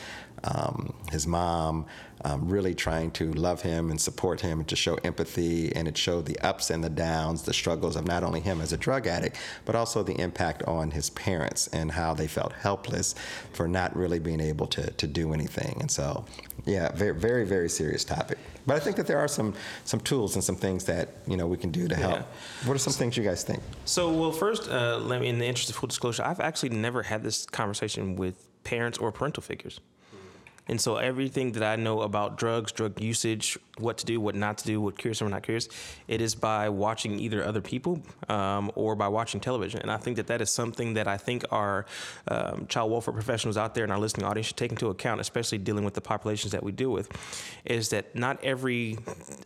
um, 0.44 0.94
his 1.10 1.26
mom, 1.26 1.86
um, 2.26 2.50
really 2.50 2.74
trying 2.74 3.12
to 3.12 3.32
love 3.34 3.62
him 3.62 3.92
and 3.92 4.02
support 4.02 4.42
him 4.42 4.60
and 4.60 4.68
to 4.68 4.76
show 4.76 4.96
empathy. 5.04 5.74
And 5.76 5.88
it 5.88 5.96
showed 5.96 6.26
the 6.26 6.40
ups 6.40 6.72
and 6.72 6.84
the 6.84 6.90
downs, 6.90 7.44
the 7.44 7.54
struggles 7.54 7.96
of 7.96 8.08
not 8.08 8.24
only 8.24 8.40
him 8.40 8.62
as 8.62 8.74
a 8.74 8.78
drug 8.78 9.06
addict, 9.06 9.38
but 9.64 9.76
also 9.76 10.02
the 10.02 10.20
impact 10.20 10.64
on 10.64 10.90
his 10.90 11.12
parents 11.12 11.68
and 11.68 11.92
how 11.92 12.16
they 12.16 12.28
felt 12.28 12.52
helpless 12.54 13.14
for 13.54 13.68
not 13.68 13.96
really 13.96 14.18
being 14.18 14.42
able 14.42 14.66
to, 14.66 14.92
to 14.94 15.06
do 15.06 15.34
anything. 15.34 15.78
And 15.80 15.92
so, 15.92 16.26
yeah, 16.66 16.92
very, 16.94 17.14
very, 17.14 17.46
very 17.46 17.70
serious 17.70 18.04
topic. 18.04 18.40
But 18.66 18.76
I 18.76 18.80
think 18.80 18.96
that 18.96 19.06
there 19.06 19.20
are 19.20 19.28
some 19.28 19.54
some 19.84 20.00
tools 20.00 20.34
and 20.34 20.44
some 20.44 20.56
things 20.56 20.86
that 20.86 21.10
you 21.28 21.38
know 21.38 21.46
we 21.46 21.58
can 21.58 21.70
do 21.70 21.88
to 21.88 21.96
help. 21.96 22.14
Yeah. 22.14 22.68
What 22.68 22.74
are 22.74 22.80
some 22.80 22.94
things 22.94 23.16
you 23.16 23.24
guys 23.24 23.44
think? 23.44 23.62
So, 23.86 24.12
well, 24.12 24.32
first, 24.32 24.68
uh, 24.68 24.98
let 24.98 25.22
me, 25.22 25.28
in 25.28 25.38
the 25.38 25.46
interest 25.46 25.70
of 25.70 25.76
full 25.76 25.86
disclosure, 25.86 26.24
I've 26.24 26.40
actually 26.40 26.70
never 26.70 27.04
had 27.04 27.22
this 27.22 27.46
conversation 27.46 28.16
with 28.16 28.48
parents 28.64 28.98
or 28.98 29.12
parental 29.12 29.44
figures. 29.44 29.80
And 30.68 30.82
so 30.82 30.98
everything 30.98 31.52
that 31.54 31.64
I 31.64 31.76
know 31.76 32.02
about 32.02 32.38
drugs, 32.38 32.72
drug 32.72 33.00
usage, 33.00 33.58
what 33.78 33.98
to 33.98 34.06
do, 34.06 34.22
what 34.22 34.36
not 34.36 34.58
to 34.60 34.66
do, 34.66 34.80
what 34.82 34.98
curious 34.98 35.22
or 35.22 35.30
not 35.30 35.44
curious, 35.44 35.68
it 36.08 36.22
is 36.22 36.36
by 36.36 36.70
watching 36.70 37.20
either 37.20 37.44
other 37.44 37.62
people 37.62 38.02
um, 38.30 38.72
or 38.76 38.96
by 38.96 39.08
watching 39.08 39.40
television. 39.40 39.82
And 39.82 39.92
I 39.92 39.98
think 39.98 40.18
that 40.18 40.28
that 40.28 40.42
is 40.42 40.50
something 40.50 40.94
that 40.94 41.08
I 41.08 41.18
think 41.18 41.44
our 41.52 41.86
um, 42.28 42.68
child 42.68 42.92
welfare 42.92 43.14
professionals 43.14 43.58
out 43.58 43.76
there 43.76 43.84
in 43.84 43.92
our 43.92 44.00
listening 44.00 44.26
audience 44.26 44.48
should 44.48 44.58
take 44.58 44.72
into 44.72 44.90
account, 44.90 45.20
especially 45.22 45.58
dealing 45.58 45.84
with 45.84 45.94
the 45.94 46.02
populations 46.02 46.52
that 46.52 46.64
we 46.64 46.72
deal 46.72 46.92
with, 46.92 47.10
is 47.66 47.90
that 47.90 48.16
not 48.16 48.42
every 48.44 48.98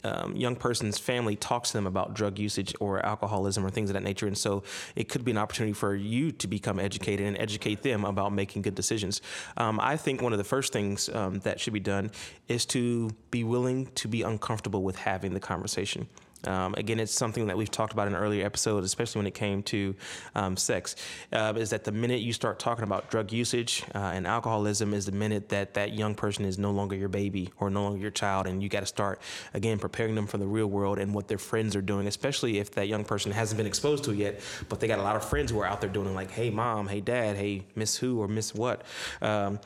um, 0.04 0.36
young 0.36 0.56
person's 0.56 0.98
family 1.00 1.36
talks 1.36 1.72
to 1.72 1.78
them 1.78 1.88
about 1.88 2.14
drug 2.14 2.38
usage 2.38 2.76
or 2.80 3.04
alcoholism 3.06 3.66
or 3.66 3.70
things 3.70 3.90
of 3.90 3.96
that 3.96 4.04
nature. 4.04 4.28
And 4.28 4.38
so 4.38 4.64
it 4.96 5.10
could 5.10 5.26
be 5.26 5.32
an 5.32 5.38
opportunity 5.38 5.74
for 5.74 5.96
you 5.96 6.32
to 6.34 6.48
become 6.48 6.80
educated 6.80 7.26
and 7.26 7.38
educate 7.38 7.82
them 7.82 8.06
about 8.06 8.32
making 8.34 8.62
good 8.62 8.76
decisions. 8.76 9.22
Um, 9.58 9.80
I 9.80 9.98
think 9.98 10.22
one 10.22 10.34
of 10.34 10.38
the 10.38 10.44
first 10.44 10.72
things 10.72 11.10
um, 11.10 11.40
that 11.40 11.60
should 11.60 11.74
be 11.74 11.80
done 11.80 12.12
is 12.48 12.66
to 12.68 13.10
be 13.32 13.44
willing 13.44 13.88
to 13.96 14.08
be 14.08 14.19
uncomfortable 14.24 14.84
with 14.84 14.98
having 14.98 15.34
the 15.34 15.40
conversation. 15.40 16.08
Um, 16.46 16.74
again, 16.78 17.00
it's 17.00 17.14
something 17.14 17.48
that 17.48 17.58
we've 17.58 17.70
talked 17.70 17.92
about 17.92 18.08
in 18.08 18.16
earlier 18.16 18.46
episodes, 18.46 18.86
especially 18.86 19.20
when 19.20 19.28
it 19.28 19.34
came 19.34 19.62
to 19.64 19.94
um, 20.36 20.56
sex. 20.56 20.96
Uh, 21.34 21.54
is 21.58 21.72
that 21.72 21.84
the 21.84 21.92
minute 21.92 22.22
you 22.22 22.32
start 22.32 22.60
talking 22.60 22.84
about 22.84 23.10
drug 23.10 23.34
usage 23.34 23.84
uh, 23.94 23.98
and 23.98 24.26
alcoholism 24.26 24.94
is 24.94 25.06
the 25.06 25.12
minute 25.12 25.50
that 25.50 25.74
that 25.74 25.94
young 25.94 26.16
person 26.16 26.46
is 26.46 26.58
no 26.58 26.72
longer 26.72 26.96
your 26.96 27.10
baby 27.10 27.52
or 27.60 27.70
no 27.70 27.84
longer 27.84 28.00
your 28.00 28.12
child, 28.12 28.48
and 28.48 28.64
you 28.64 28.70
got 28.70 28.82
to 28.82 28.86
start 28.86 29.20
again 29.54 29.80
preparing 29.80 30.16
them 30.16 30.28
for 30.28 30.38
the 30.38 30.48
real 30.48 30.68
world 30.68 30.98
and 30.98 31.14
what 31.14 31.28
their 31.28 31.38
friends 31.38 31.76
are 31.76 31.82
doing, 31.82 32.08
especially 32.08 32.60
if 32.60 32.72
that 32.72 32.88
young 32.88 33.04
person 33.04 33.32
hasn't 33.32 33.58
been 33.58 33.68
exposed 33.68 34.06
to 34.06 34.12
it 34.12 34.18
yet, 34.18 34.40
but 34.70 34.80
they 34.80 34.88
got 34.88 35.00
a 35.00 35.04
lot 35.04 35.18
of 35.18 35.26
friends 35.26 35.52
who 35.52 35.60
are 35.60 35.66
out 35.66 35.82
there 35.82 35.90
doing 35.90 36.08
it, 36.08 36.12
like, 36.12 36.32
hey 36.32 36.50
mom, 36.50 36.88
hey 36.88 37.02
dad, 37.02 37.36
hey 37.36 37.66
miss 37.76 37.98
who 37.98 38.22
or 38.22 38.28
miss 38.30 38.56
what. 38.56 38.84
Um, 39.22 39.60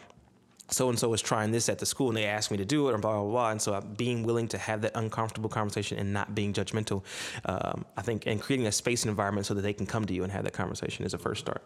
so 0.69 0.89
and 0.89 0.97
so 0.97 1.13
is 1.13 1.21
trying 1.21 1.51
this 1.51 1.69
at 1.69 1.79
the 1.79 1.85
school 1.85 2.07
and 2.07 2.17
they 2.17 2.25
asked 2.25 2.51
me 2.51 2.57
to 2.57 2.65
do 2.65 2.89
it 2.89 2.93
and 2.93 3.01
blah 3.01 3.13
blah 3.21 3.29
blah 3.29 3.49
and 3.51 3.61
so 3.61 3.73
uh, 3.73 3.81
being 3.81 4.23
willing 4.23 4.47
to 4.47 4.57
have 4.57 4.81
that 4.81 4.91
uncomfortable 4.95 5.49
conversation 5.49 5.97
and 5.99 6.11
not 6.11 6.33
being 6.33 6.53
judgmental 6.53 7.03
um, 7.45 7.85
i 7.97 8.01
think 8.01 8.25
and 8.25 8.41
creating 8.41 8.67
a 8.67 8.71
space 8.71 9.03
and 9.03 9.09
environment 9.09 9.45
so 9.45 9.53
that 9.53 9.61
they 9.61 9.73
can 9.73 9.85
come 9.85 10.05
to 10.05 10.13
you 10.13 10.23
and 10.23 10.31
have 10.31 10.43
that 10.43 10.53
conversation 10.53 11.05
is 11.05 11.13
a 11.13 11.17
first 11.17 11.41
start 11.41 11.61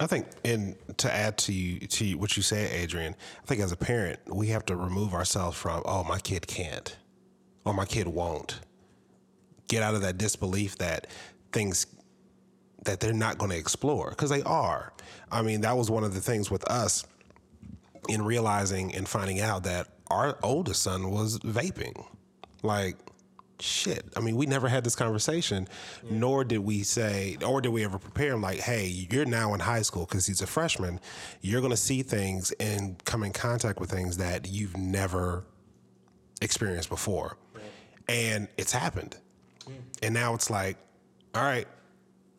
I 0.00 0.06
think, 0.06 0.26
and 0.44 0.74
to 0.98 1.12
add 1.12 1.36
to 1.38 1.52
you, 1.52 1.80
to 1.80 2.14
what 2.14 2.36
you 2.36 2.42
said, 2.42 2.70
Adrian, 2.72 3.14
I 3.42 3.46
think 3.46 3.60
as 3.60 3.72
a 3.72 3.76
parent, 3.76 4.20
we 4.26 4.48
have 4.48 4.64
to 4.66 4.74
remove 4.76 5.12
ourselves 5.14 5.56
from, 5.56 5.82
oh, 5.84 6.02
my 6.04 6.18
kid 6.18 6.46
can't, 6.46 6.96
or 7.64 7.74
my 7.74 7.84
kid 7.84 8.08
won't. 8.08 8.60
Get 9.68 9.82
out 9.82 9.94
of 9.94 10.00
that 10.02 10.18
disbelief 10.18 10.78
that 10.78 11.08
things 11.52 11.86
that 12.84 13.00
they're 13.00 13.12
not 13.12 13.38
going 13.38 13.50
to 13.50 13.56
explore 13.56 14.10
because 14.10 14.30
they 14.30 14.42
are. 14.42 14.92
I 15.30 15.42
mean, 15.42 15.60
that 15.60 15.76
was 15.76 15.90
one 15.90 16.04
of 16.04 16.14
the 16.14 16.20
things 16.20 16.50
with 16.50 16.64
us 16.70 17.06
in 18.08 18.22
realizing 18.22 18.94
and 18.94 19.08
finding 19.08 19.40
out 19.40 19.64
that 19.64 19.88
our 20.08 20.38
oldest 20.42 20.82
son 20.82 21.10
was 21.10 21.38
vaping. 21.40 22.04
Like, 22.62 22.96
shit. 23.60 24.04
I 24.16 24.20
mean, 24.20 24.36
we 24.36 24.46
never 24.46 24.68
had 24.68 24.84
this 24.84 24.96
conversation, 24.96 25.68
nor 26.10 26.44
did 26.44 26.58
we 26.58 26.82
say, 26.82 27.36
or 27.44 27.60
did 27.60 27.70
we 27.70 27.84
ever 27.84 27.98
prepare 27.98 28.32
him 28.32 28.42
like, 28.42 28.58
hey, 28.58 28.86
you're 28.86 29.24
now 29.24 29.54
in 29.54 29.60
high 29.60 29.82
school 29.82 30.04
because 30.04 30.26
he's 30.26 30.42
a 30.42 30.46
freshman. 30.46 31.00
You're 31.40 31.60
going 31.60 31.70
to 31.70 31.76
see 31.76 32.02
things 32.02 32.52
and 32.52 33.02
come 33.04 33.22
in 33.22 33.32
contact 33.32 33.80
with 33.80 33.90
things 33.90 34.18
that 34.18 34.48
you've 34.48 34.76
never 34.76 35.44
experienced 36.40 36.88
before. 36.88 37.36
And 38.08 38.48
it's 38.58 38.72
happened. 38.72 39.16
Hmm. 39.64 39.72
And 40.02 40.14
now 40.14 40.34
it's 40.34 40.50
like, 40.50 40.76
all 41.34 41.42
right, 41.42 41.68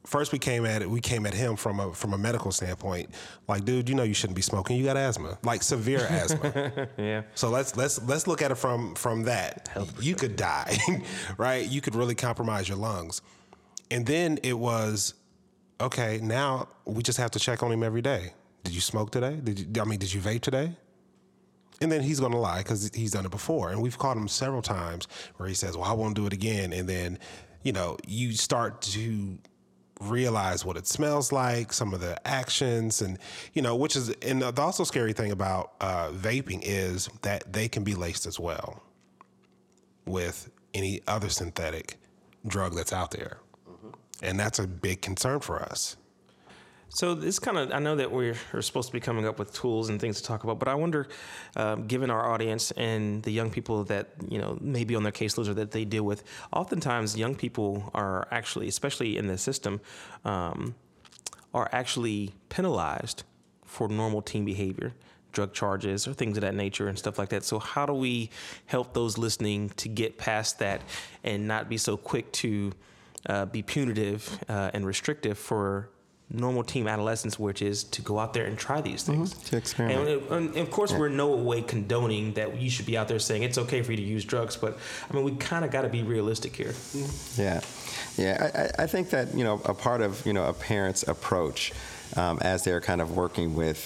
first 0.06 0.32
we 0.32 0.40
came 0.40 0.66
at 0.66 0.82
it 0.82 0.90
we 0.90 1.00
came 1.00 1.26
at 1.26 1.34
him 1.34 1.56
from 1.56 1.80
a 1.80 1.94
from 1.94 2.14
a 2.14 2.18
medical 2.18 2.52
standpoint 2.52 3.10
like 3.48 3.64
dude 3.64 3.88
you 3.88 3.96
know 3.96 4.04
you 4.04 4.14
shouldn't 4.14 4.36
be 4.36 4.42
smoking. 4.42 4.78
You 4.78 4.84
got 4.84 4.98
asthma 4.98 5.38
like 5.44 5.64
severe 5.64 6.00
asthma. 6.10 6.90
Yeah. 6.98 7.24
So 7.36 7.50
let's 7.50 7.76
let's 7.76 8.02
let's 8.04 8.28
look 8.28 8.42
at 8.42 8.52
it 8.52 8.56
from 8.56 8.96
from 8.96 9.24
that. 9.24 9.70
You 10.00 10.16
could 10.16 10.36
die 10.36 10.78
right? 11.38 11.68
You 11.68 11.82
could 11.82 11.96
really 11.96 12.16
compromise 12.16 12.68
your 12.68 12.78
lungs. 12.78 13.22
And 13.92 14.06
then 14.06 14.40
it 14.44 14.58
was 14.58 15.14
okay 15.82 16.20
now 16.22 16.68
we 16.86 17.04
just 17.04 17.18
have 17.18 17.32
to 17.32 17.40
check 17.40 17.64
on 17.64 17.72
him 17.72 17.84
every 17.84 18.02
day. 18.02 18.34
Did 18.64 18.74
you 18.74 18.82
smoke 18.82 19.12
today? 19.12 19.40
Did 19.44 19.60
you 19.60 19.82
i 19.82 19.86
mean 19.86 20.00
did 20.00 20.14
you 20.14 20.22
vape 20.22 20.42
today? 20.42 20.74
And 21.82 21.92
then 21.92 22.02
he's 22.02 22.20
going 22.20 22.32
to 22.32 22.38
lie 22.38 22.60
because 22.60 22.90
he's 22.94 23.12
done 23.12 23.26
it 23.26 23.32
before. 23.32 23.72
And 23.72 23.82
we've 23.82 23.98
caught 23.98 24.16
him 24.16 24.28
several 24.30 24.62
times 24.62 25.08
where 25.36 25.50
he 25.50 25.56
says, 25.56 25.76
Well, 25.76 25.90
I 25.90 25.94
won't 25.94 26.16
do 26.16 26.26
it 26.26 26.34
again. 26.34 26.72
And 26.72 26.88
then, 26.88 27.20
you 27.62 27.74
know, 27.74 27.98
you 28.08 28.32
start 28.34 28.82
to 28.84 29.38
realize 30.10 30.66
what 30.66 30.78
it 30.78 30.88
smells 30.88 31.32
like, 31.32 31.74
some 31.74 31.94
of 31.94 32.00
the 32.00 32.26
actions, 32.28 33.02
and, 33.02 33.18
you 33.54 33.62
know, 33.62 33.76
which 33.76 33.96
is, 33.96 34.10
and 34.22 34.42
the 34.42 34.62
also 34.62 34.84
scary 34.84 35.14
thing 35.14 35.32
about 35.32 35.74
uh, 35.82 36.10
vaping 36.10 36.62
is 36.64 37.10
that 37.22 37.52
they 37.52 37.68
can 37.68 37.84
be 37.84 37.96
laced 37.96 38.26
as 38.26 38.40
well 38.40 38.82
with 40.06 40.50
any 40.74 41.02
other 41.08 41.30
synthetic 41.30 41.98
drug 42.48 42.76
that's 42.76 42.94
out 42.94 43.12
there. 43.12 43.38
And 44.22 44.40
that's 44.40 44.60
a 44.60 44.68
big 44.68 45.02
concern 45.02 45.40
for 45.40 45.62
us. 45.62 45.98
So 46.96 47.16
this 47.16 47.40
kind 47.40 47.58
of, 47.58 47.72
I 47.72 47.80
know 47.80 47.96
that 47.96 48.12
we're, 48.12 48.36
we're 48.54 48.62
supposed 48.62 48.90
to 48.90 48.94
be 48.94 49.00
coming 49.00 49.26
up 49.26 49.40
with 49.40 49.52
tools 49.52 49.90
and 49.90 50.00
things 50.00 50.22
to 50.22 50.24
talk 50.24 50.44
about, 50.44 50.60
but 50.60 50.68
I 50.68 50.76
wonder, 50.76 51.08
um, 51.56 51.88
given 51.88 52.12
our 52.12 52.32
audience 52.32 52.70
and 52.72 53.24
the 53.24 53.32
young 53.32 53.50
people 53.50 53.84
that 53.86 54.10
you 54.30 54.38
know 54.38 54.60
maybe 54.62 54.96
on 54.96 55.02
their 55.02 55.12
caseloads 55.12 55.48
or 55.48 55.56
that 55.56 55.72
they 55.72 55.86
deal 55.86 56.04
with, 56.04 56.24
oftentimes 56.52 57.18
young 57.18 57.34
people 57.34 57.90
are 57.96 58.28
actually, 58.30 58.68
especially 58.68 59.18
in 59.18 59.26
the 59.26 59.40
system, 59.40 59.82
um, 60.24 60.76
are 61.52 61.68
actually 61.72 62.36
penalized 62.50 63.24
for 63.66 63.88
normal 63.88 64.22
teen 64.22 64.46
behavior, 64.46 64.94
drug 65.32 65.52
charges 65.52 66.08
or 66.08 66.14
things 66.14 66.38
of 66.38 66.42
that 66.42 66.54
nature 66.54 66.88
and 66.90 67.00
stuff 67.00 67.18
like 67.18 67.30
that. 67.30 67.44
So 67.44 67.58
how 67.58 67.88
do 67.88 67.94
we 67.94 68.30
help 68.68 68.94
those 68.94 69.18
listening 69.18 69.70
to 69.78 69.90
get 69.90 70.20
past 70.20 70.60
that 70.60 70.84
and 71.24 71.48
not 71.48 71.70
be 71.70 71.78
so 71.78 71.98
quick 71.98 72.32
to 72.34 72.72
uh, 73.26 73.46
be 73.46 73.64
punitive 73.64 74.40
uh, 74.48 74.70
and 74.76 74.86
restrictive 74.86 75.40
for 75.40 75.90
normal 76.34 76.64
team 76.64 76.88
adolescence, 76.88 77.38
which 77.38 77.62
is 77.62 77.84
to 77.86 78.02
go 78.02 78.18
out 78.20 78.34
there 78.34 78.46
and 78.46 78.58
try 78.58 78.82
these 78.82 79.04
things. 79.04 79.34
to 79.34 79.56
experiment. 79.58 80.24
And, 80.32 80.50
and 80.50 80.58
of 80.58 80.72
course, 80.72 80.92
we're 80.92 81.08
in 81.08 81.16
no 81.18 81.36
way 81.36 81.62
condoning 81.62 82.34
that 82.34 82.60
you 82.60 82.70
should 82.70 82.86
be 82.88 82.98
out 82.98 83.08
there 83.08 83.20
saying 83.20 83.44
it's 83.44 83.58
okay 83.60 83.82
for 83.84 83.92
you 83.92 83.98
to 83.98 84.04
use 84.04 84.26
drugs, 84.26 84.56
but 84.58 84.78
I 85.10 85.14
mean, 85.14 85.24
we 85.24 85.36
kind 85.36 85.64
of 85.64 85.72
got 85.72 85.84
to 85.84 85.90
be 85.90 86.04
realistic 86.04 86.56
here. 86.56 86.74
Yeah, 87.38 87.62
yeah. 88.18 88.52
I, 88.54 88.60
I- 88.62 88.84
I 88.84 88.88
think 88.88 89.12
that 89.12 89.34
you 89.36 89.44
know 89.44 89.62
a 89.66 89.74
part 89.74 90.02
of 90.02 90.26
you 90.26 90.34
know 90.34 90.46
a 90.46 90.54
parent's 90.54 91.04
approach 91.08 91.72
um, 92.18 92.38
as 92.42 92.64
they're 92.64 92.82
kind 92.82 93.00
of 93.02 93.16
working 93.16 93.56
with 93.56 93.80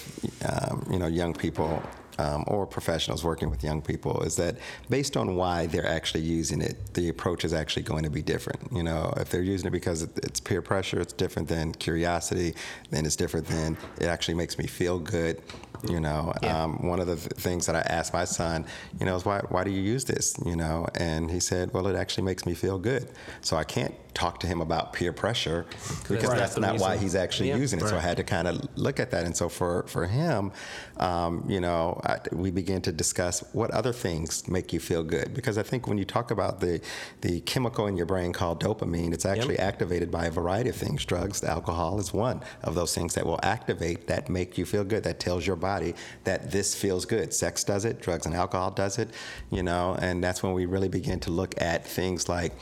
um, 0.47 0.85
you 0.89 0.97
know 0.99 1.07
young 1.07 1.33
people. 1.33 1.83
Um, 2.19 2.43
or 2.47 2.65
professionals 2.65 3.23
working 3.23 3.49
with 3.51 3.63
young 3.63 3.79
people 3.81 4.23
is 4.23 4.35
that 4.37 4.55
based 4.89 5.15
on 5.15 5.35
why 5.35 5.67
they're 5.67 5.85
actually 5.85 6.21
using 6.23 6.61
it, 6.61 6.75
the 6.95 7.09
approach 7.09 7.45
is 7.45 7.53
actually 7.53 7.83
going 7.83 8.03
to 8.05 8.09
be 8.09 8.23
different. 8.23 8.59
You 8.71 8.81
know, 8.81 9.13
if 9.17 9.29
they're 9.29 9.43
using 9.43 9.67
it 9.67 9.71
because 9.71 10.01
it's 10.01 10.39
peer 10.39 10.63
pressure, 10.63 10.99
it's 10.99 11.13
different 11.13 11.47
than 11.47 11.73
curiosity, 11.73 12.55
then 12.89 13.05
it's 13.05 13.15
different 13.15 13.45
than 13.47 13.77
it 14.01 14.07
actually 14.07 14.33
makes 14.33 14.57
me 14.57 14.65
feel 14.65 14.97
good. 14.97 15.41
You 15.87 15.99
know, 15.99 16.33
Yeah. 16.41 16.63
um, 16.63 16.87
one 16.87 16.99
of 16.99 17.05
the 17.05 17.17
th- 17.17 17.33
things 17.33 17.67
that 17.67 17.75
I 17.75 17.81
asked 17.81 18.11
my 18.11 18.25
son, 18.25 18.65
you 18.99 19.05
know, 19.05 19.15
is 19.15 19.23
why, 19.23 19.41
why 19.49 19.63
do 19.63 19.69
you 19.69 19.81
use 19.81 20.05
this? 20.05 20.35
You 20.43 20.55
know, 20.55 20.87
and 20.95 21.29
he 21.29 21.39
said, 21.39 21.71
well, 21.71 21.85
it 21.85 21.95
actually 21.95 22.23
makes 22.23 22.47
me 22.47 22.55
feel 22.55 22.79
good. 22.79 23.07
So 23.41 23.57
I 23.57 23.63
can't 23.63 23.93
talk 24.17 24.39
to 24.39 24.47
him 24.47 24.61
about 24.61 24.93
peer 24.93 25.13
pressure 25.13 25.67
because 26.09 26.29
Right. 26.29 26.39
that's 26.39 26.57
not 26.57 26.79
why 26.79 26.97
he's 26.97 27.13
actually 27.13 27.49
Yeah. 27.49 27.57
using 27.57 27.79
it. 27.79 27.87
So 27.87 27.95
I 27.95 27.99
had 27.99 28.17
to 28.17 28.23
kind 28.23 28.47
of 28.47 28.67
look 28.75 28.99
at 28.99 29.11
that. 29.11 29.25
And 29.25 29.37
so 29.37 29.47
for, 29.47 29.83
for 29.87 30.07
him, 30.07 30.51
um, 30.97 31.45
you 31.47 31.61
know, 31.61 32.01
I, 32.03 32.17
we 32.31 32.49
began 32.49 32.81
to 32.81 32.91
discuss 32.91 33.43
what 33.53 33.69
other 33.71 33.93
things 33.93 34.47
make 34.47 34.73
you 34.73 34.79
feel 34.79 35.03
good. 35.03 35.35
Because 35.35 35.59
I 35.59 35.63
think 35.63 35.87
when 35.87 35.99
you 35.99 36.05
talk 36.05 36.31
about 36.31 36.59
the, 36.61 36.81
the 37.21 37.41
chemical 37.41 37.85
in 37.85 37.95
your 37.95 38.07
brain 38.07 38.33
called 38.33 38.59
dopamine, 38.59 39.13
it's 39.13 39.25
actually 39.25 39.59
activated 39.59 40.09
by 40.09 40.25
a 40.25 40.31
variety 40.31 40.71
of 40.71 40.75
things. 40.75 41.05
Drugs, 41.05 41.43
alcohol 41.43 41.99
is 41.99 42.11
one 42.11 42.41
of 42.63 42.73
those 42.73 42.95
things 42.95 43.13
that 43.13 43.23
will 43.25 43.39
activate 43.43 44.07
that 44.07 44.29
make 44.29 44.57
you 44.57 44.65
feel 44.65 44.83
good, 44.83 45.03
that 45.03 45.19
tells 45.19 45.45
your 45.45 45.55
body 45.55 45.93
that 46.23 46.49
this 46.49 46.73
feels 46.73 47.05
good. 47.05 47.35
Sex 47.35 47.63
does 47.63 47.85
it, 47.85 48.01
drugs 48.01 48.25
and 48.25 48.33
alcohol 48.33 48.71
does 48.71 48.97
it, 48.97 49.09
you 49.51 49.61
know, 49.61 49.95
and 50.01 50.23
that's 50.23 50.41
when 50.41 50.53
we 50.53 50.65
really 50.65 50.89
begin 50.89 51.19
to 51.19 51.29
look 51.29 51.53
at 51.61 51.85
things 51.85 52.27
like 52.27 52.53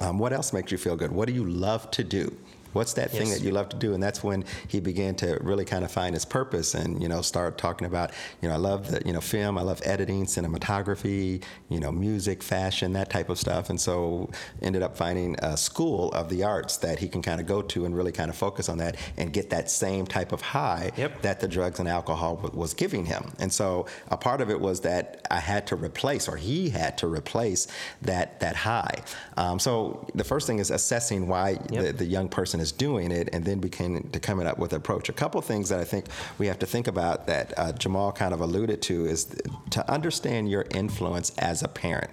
um, 0.00 0.18
what 0.18 0.32
else 0.32 0.52
makes 0.52 0.72
you 0.72 0.78
feel 0.78 0.96
good? 0.96 1.12
What 1.12 1.26
do 1.26 1.34
you 1.34 1.44
love 1.44 1.90
to 1.92 2.04
do? 2.04 2.36
What's 2.76 2.92
that 2.94 3.10
thing 3.10 3.30
that 3.30 3.40
you 3.42 3.50
love 3.50 3.68
to 3.70 3.76
do? 3.76 3.94
And 3.94 4.02
that's 4.02 4.22
when 4.22 4.44
he 4.68 4.80
began 4.80 5.14
to 5.16 5.38
really 5.40 5.64
kind 5.64 5.84
of 5.84 5.90
find 5.90 6.14
his 6.14 6.24
purpose 6.24 6.74
and, 6.74 7.02
you 7.02 7.08
know, 7.08 7.22
start 7.22 7.56
talking 7.58 7.86
about, 7.86 8.10
you 8.40 8.48
know, 8.48 8.54
I 8.54 8.58
love 8.58 8.90
the, 8.90 9.02
you 9.06 9.12
know, 9.12 9.20
film, 9.20 9.56
I 9.58 9.62
love 9.62 9.80
editing, 9.84 10.26
cinematography, 10.26 11.42
you 11.68 11.80
know, 11.80 11.90
music, 11.90 12.42
fashion, 12.42 12.92
that 12.92 13.10
type 13.10 13.28
of 13.28 13.38
stuff. 13.38 13.70
And 13.70 13.80
so 13.80 14.30
ended 14.62 14.82
up 14.82 14.96
finding 14.96 15.36
a 15.40 15.56
school 15.56 16.12
of 16.12 16.28
the 16.28 16.42
arts 16.44 16.76
that 16.78 16.98
he 16.98 17.08
can 17.08 17.22
kind 17.22 17.40
of 17.40 17.46
go 17.46 17.62
to 17.62 17.84
and 17.86 17.96
really 17.96 18.12
kind 18.12 18.30
of 18.30 18.36
focus 18.36 18.68
on 18.68 18.78
that 18.78 18.96
and 19.16 19.32
get 19.32 19.50
that 19.50 19.70
same 19.70 20.06
type 20.06 20.32
of 20.32 20.40
high 20.40 20.92
Yep. 20.96 21.22
that 21.22 21.40
the 21.40 21.48
drugs 21.48 21.78
and 21.80 21.88
alcohol 21.88 22.36
w- 22.36 22.58
was 22.58 22.74
giving 22.74 23.04
him. 23.06 23.32
And 23.38 23.52
so 23.52 23.86
a 24.10 24.16
part 24.16 24.40
of 24.40 24.50
it 24.50 24.60
was 24.60 24.80
that 24.80 25.26
I 25.30 25.40
had 25.40 25.66
to 25.68 25.76
replace, 25.76 26.28
or 26.28 26.36
he 26.36 26.70
had 26.70 26.98
to 26.98 27.06
replace 27.06 27.66
that 28.02 28.40
that 28.40 28.56
high. 28.56 29.02
Um, 29.36 29.58
so 29.58 30.06
the 30.14 30.24
first 30.24 30.46
thing 30.46 30.58
is 30.58 30.70
assessing 30.70 31.26
why 31.28 31.54
the, 31.54 31.92
the 31.92 32.04
young 32.04 32.28
person 32.28 32.60
is 32.60 32.65
doing 32.72 33.10
it, 33.10 33.28
and 33.32 33.44
then 33.44 33.58
begin 33.58 34.08
to 34.10 34.20
coming 34.20 34.46
up 34.46 34.58
with 34.58 34.72
an 34.72 34.78
approach. 34.78 35.08
A 35.08 35.12
couple 35.12 35.40
things 35.40 35.68
that 35.68 35.80
I 35.80 35.84
think 35.84 36.06
we 36.38 36.46
have 36.46 36.58
to 36.60 36.66
think 36.66 36.86
about 36.86 37.26
that 37.26 37.52
uh, 37.56 37.72
Jamal 37.72 38.12
kind 38.12 38.32
of 38.32 38.40
alluded 38.40 38.82
to 38.82 39.06
is 39.06 39.36
to 39.70 39.90
understand 39.90 40.50
your 40.50 40.66
influence 40.70 41.32
as 41.38 41.62
a 41.62 41.68
parent. 41.68 42.10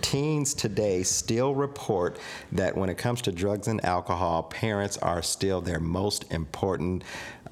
Teens 0.00 0.54
today 0.54 1.02
still 1.02 1.54
report 1.54 2.18
that 2.52 2.76
when 2.76 2.88
it 2.88 2.96
comes 2.98 3.20
to 3.22 3.32
drugs 3.32 3.68
and 3.68 3.84
alcohol, 3.84 4.44
parents 4.44 4.96
are 4.98 5.22
still 5.22 5.60
their 5.60 5.80
most 5.80 6.30
important 6.32 7.02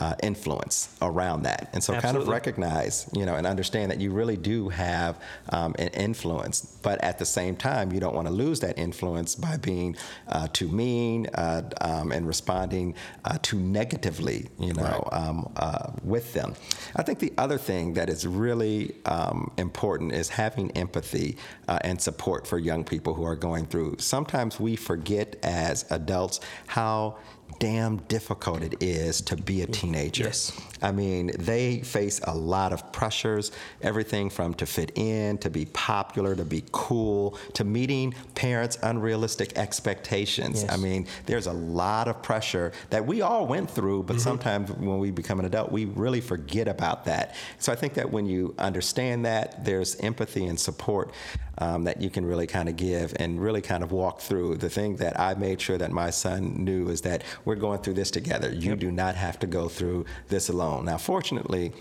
uh, 0.00 0.14
influence 0.22 0.94
around 1.02 1.42
that. 1.42 1.70
And 1.72 1.82
so, 1.82 1.98
kind 2.00 2.16
of 2.16 2.28
recognize, 2.28 3.08
you 3.14 3.24
know, 3.26 3.34
and 3.34 3.46
understand 3.46 3.90
that 3.90 4.00
you 4.00 4.10
really 4.10 4.36
do 4.36 4.68
have 4.68 5.20
um, 5.50 5.74
an 5.78 5.88
influence, 5.88 6.78
but 6.82 7.02
at 7.02 7.18
the 7.18 7.24
same 7.24 7.56
time, 7.56 7.92
you 7.92 8.00
don't 8.00 8.14
want 8.14 8.28
to 8.28 8.32
lose 8.32 8.60
that 8.60 8.78
influence 8.78 9.34
by 9.34 9.56
being 9.56 9.96
uh, 10.28 10.48
too 10.52 10.68
mean 10.68 11.26
uh, 11.34 11.62
um, 11.80 12.12
and 12.12 12.26
responding 12.26 12.94
uh, 13.24 13.38
too 13.42 13.58
negatively, 13.58 14.48
you 14.58 14.74
know, 14.74 15.08
um, 15.12 15.52
uh, 15.56 15.90
with 16.02 16.32
them. 16.34 16.54
I 16.94 17.02
think 17.02 17.18
the 17.18 17.32
other 17.38 17.58
thing 17.58 17.94
that 17.94 18.08
is 18.08 18.26
really 18.26 18.94
um, 19.06 19.50
important 19.56 20.12
is 20.12 20.28
having 20.28 20.70
empathy 20.72 21.36
uh, 21.68 21.78
and 21.82 22.00
support 22.00 22.46
for 22.46 22.58
young 22.58 22.84
people 22.84 23.14
who 23.14 23.24
are 23.24 23.36
going 23.36 23.66
through. 23.66 23.96
Sometimes 23.98 24.60
we 24.60 24.76
forget 24.76 25.36
as 25.42 25.84
adults 25.90 26.40
how 26.66 27.16
damn 27.58 27.96
difficult 28.08 28.62
it 28.62 28.82
is 28.82 29.20
to 29.22 29.36
be 29.36 29.62
a 29.62 29.66
teenager. 29.66 30.24
Yes. 30.24 30.58
I 30.82 30.92
mean, 30.92 31.32
they 31.38 31.80
face 31.80 32.20
a 32.24 32.34
lot 32.34 32.72
of 32.72 32.92
pressures, 32.92 33.50
everything 33.80 34.28
from 34.30 34.54
to 34.54 34.66
fit 34.66 34.92
in, 34.96 35.38
to 35.38 35.50
be 35.50 35.64
popular, 35.66 36.36
to 36.36 36.44
be 36.44 36.64
cool, 36.72 37.38
to 37.54 37.64
meeting 37.64 38.14
parents' 38.34 38.78
unrealistic 38.82 39.56
expectations. 39.56 40.62
Yes. 40.62 40.72
I 40.72 40.76
mean, 40.76 41.06
there's 41.24 41.46
a 41.46 41.52
lot 41.52 42.08
of 42.08 42.22
pressure 42.22 42.72
that 42.90 43.06
we 43.06 43.22
all 43.22 43.46
went 43.46 43.70
through, 43.70 44.04
but 44.04 44.14
mm-hmm. 44.14 44.22
sometimes 44.22 44.70
when 44.72 44.98
we 44.98 45.10
become 45.10 45.38
an 45.40 45.46
adult, 45.46 45.72
we 45.72 45.86
really 45.86 46.20
forget 46.20 46.68
about 46.68 47.04
that. 47.06 47.34
So 47.58 47.72
I 47.72 47.76
think 47.76 47.94
that 47.94 48.10
when 48.10 48.26
you 48.26 48.54
understand 48.58 49.24
that, 49.24 49.64
there's 49.64 49.96
empathy 49.96 50.46
and 50.46 50.58
support 50.60 51.12
um, 51.58 51.84
that 51.84 52.00
you 52.00 52.10
can 52.10 52.24
really 52.24 52.46
kind 52.46 52.68
of 52.68 52.76
give 52.76 53.14
and 53.18 53.40
really 53.40 53.62
kind 53.62 53.82
of 53.82 53.92
walk 53.92 54.20
through. 54.20 54.56
The 54.56 54.70
thing 54.70 54.96
that 54.96 55.18
I 55.18 55.34
made 55.34 55.60
sure 55.60 55.78
that 55.78 55.92
my 55.92 56.10
son 56.10 56.64
knew 56.64 56.88
is 56.88 57.00
that 57.02 57.22
we're 57.44 57.56
going 57.56 57.80
through 57.80 57.94
this 57.94 58.10
together. 58.10 58.52
You 58.52 58.76
do 58.76 58.90
not 58.90 59.14
have 59.14 59.38
to 59.40 59.46
go 59.46 59.68
through 59.68 60.04
this 60.28 60.48
alone. 60.48 60.84
Now, 60.84 60.98
fortunately, 60.98 61.72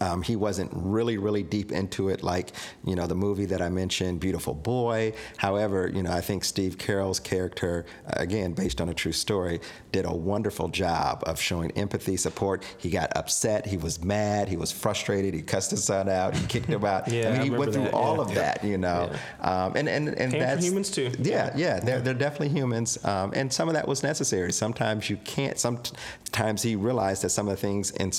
um, 0.00 0.22
he 0.22 0.36
wasn't 0.36 0.70
really, 0.74 1.18
really 1.18 1.42
deep 1.42 1.72
into 1.72 2.08
it, 2.08 2.22
like 2.22 2.52
you 2.84 2.94
know 2.94 3.06
the 3.06 3.14
movie 3.14 3.46
that 3.46 3.60
I 3.60 3.68
mentioned, 3.68 4.20
Beautiful 4.20 4.54
Boy. 4.54 5.12
However, 5.36 5.90
you 5.92 6.02
know 6.02 6.12
I 6.12 6.20
think 6.20 6.44
Steve 6.44 6.78
Carell's 6.78 7.20
character, 7.20 7.86
uh, 8.06 8.14
again 8.16 8.52
based 8.52 8.80
on 8.80 8.88
a 8.88 8.94
true 8.94 9.12
story, 9.12 9.60
did 9.92 10.04
a 10.04 10.14
wonderful 10.14 10.68
job 10.68 11.22
of 11.26 11.40
showing 11.40 11.70
empathy, 11.72 12.16
support. 12.16 12.64
He 12.78 12.90
got 12.90 13.16
upset, 13.16 13.66
he 13.66 13.76
was 13.76 14.02
mad, 14.02 14.48
he 14.48 14.56
was 14.56 14.72
frustrated, 14.72 15.34
he 15.34 15.42
cussed 15.42 15.70
his 15.70 15.84
son 15.84 16.08
out, 16.08 16.36
he 16.36 16.46
kicked 16.46 16.66
him 16.66 16.84
out. 16.84 17.08
Yeah, 17.18 17.28
I 17.28 17.32
mean, 17.32 17.40
I 17.40 17.44
he 17.44 17.50
went 17.50 17.72
through 17.72 17.84
that, 17.84 17.94
all 17.94 18.16
yeah. 18.16 18.22
of 18.22 18.34
that, 18.34 18.64
you 18.64 18.76
know. 18.76 19.10
Um, 19.40 19.76
and 19.76 19.88
and 19.88 20.08
and 20.08 20.32
Came 20.32 20.40
that's 20.40 20.64
humans 20.64 20.90
too. 20.90 21.10
Yeah, 21.18 21.52
yeah, 21.56 21.80
they're 21.80 22.00
they're 22.00 22.14
definitely 22.14 22.50
humans, 22.50 23.02
um, 23.04 23.32
and 23.34 23.52
some 23.52 23.68
of 23.68 23.74
that 23.74 23.88
was 23.88 24.02
necessary. 24.02 24.52
Sometimes 24.52 25.08
you 25.08 25.16
can't. 25.18 25.58
Sometimes 25.58 26.62
he 26.62 26.76
realized 26.76 27.22
that 27.22 27.30
some 27.30 27.48
of 27.48 27.56
the 27.56 27.60
things 27.60 27.90
in. 27.92 28.12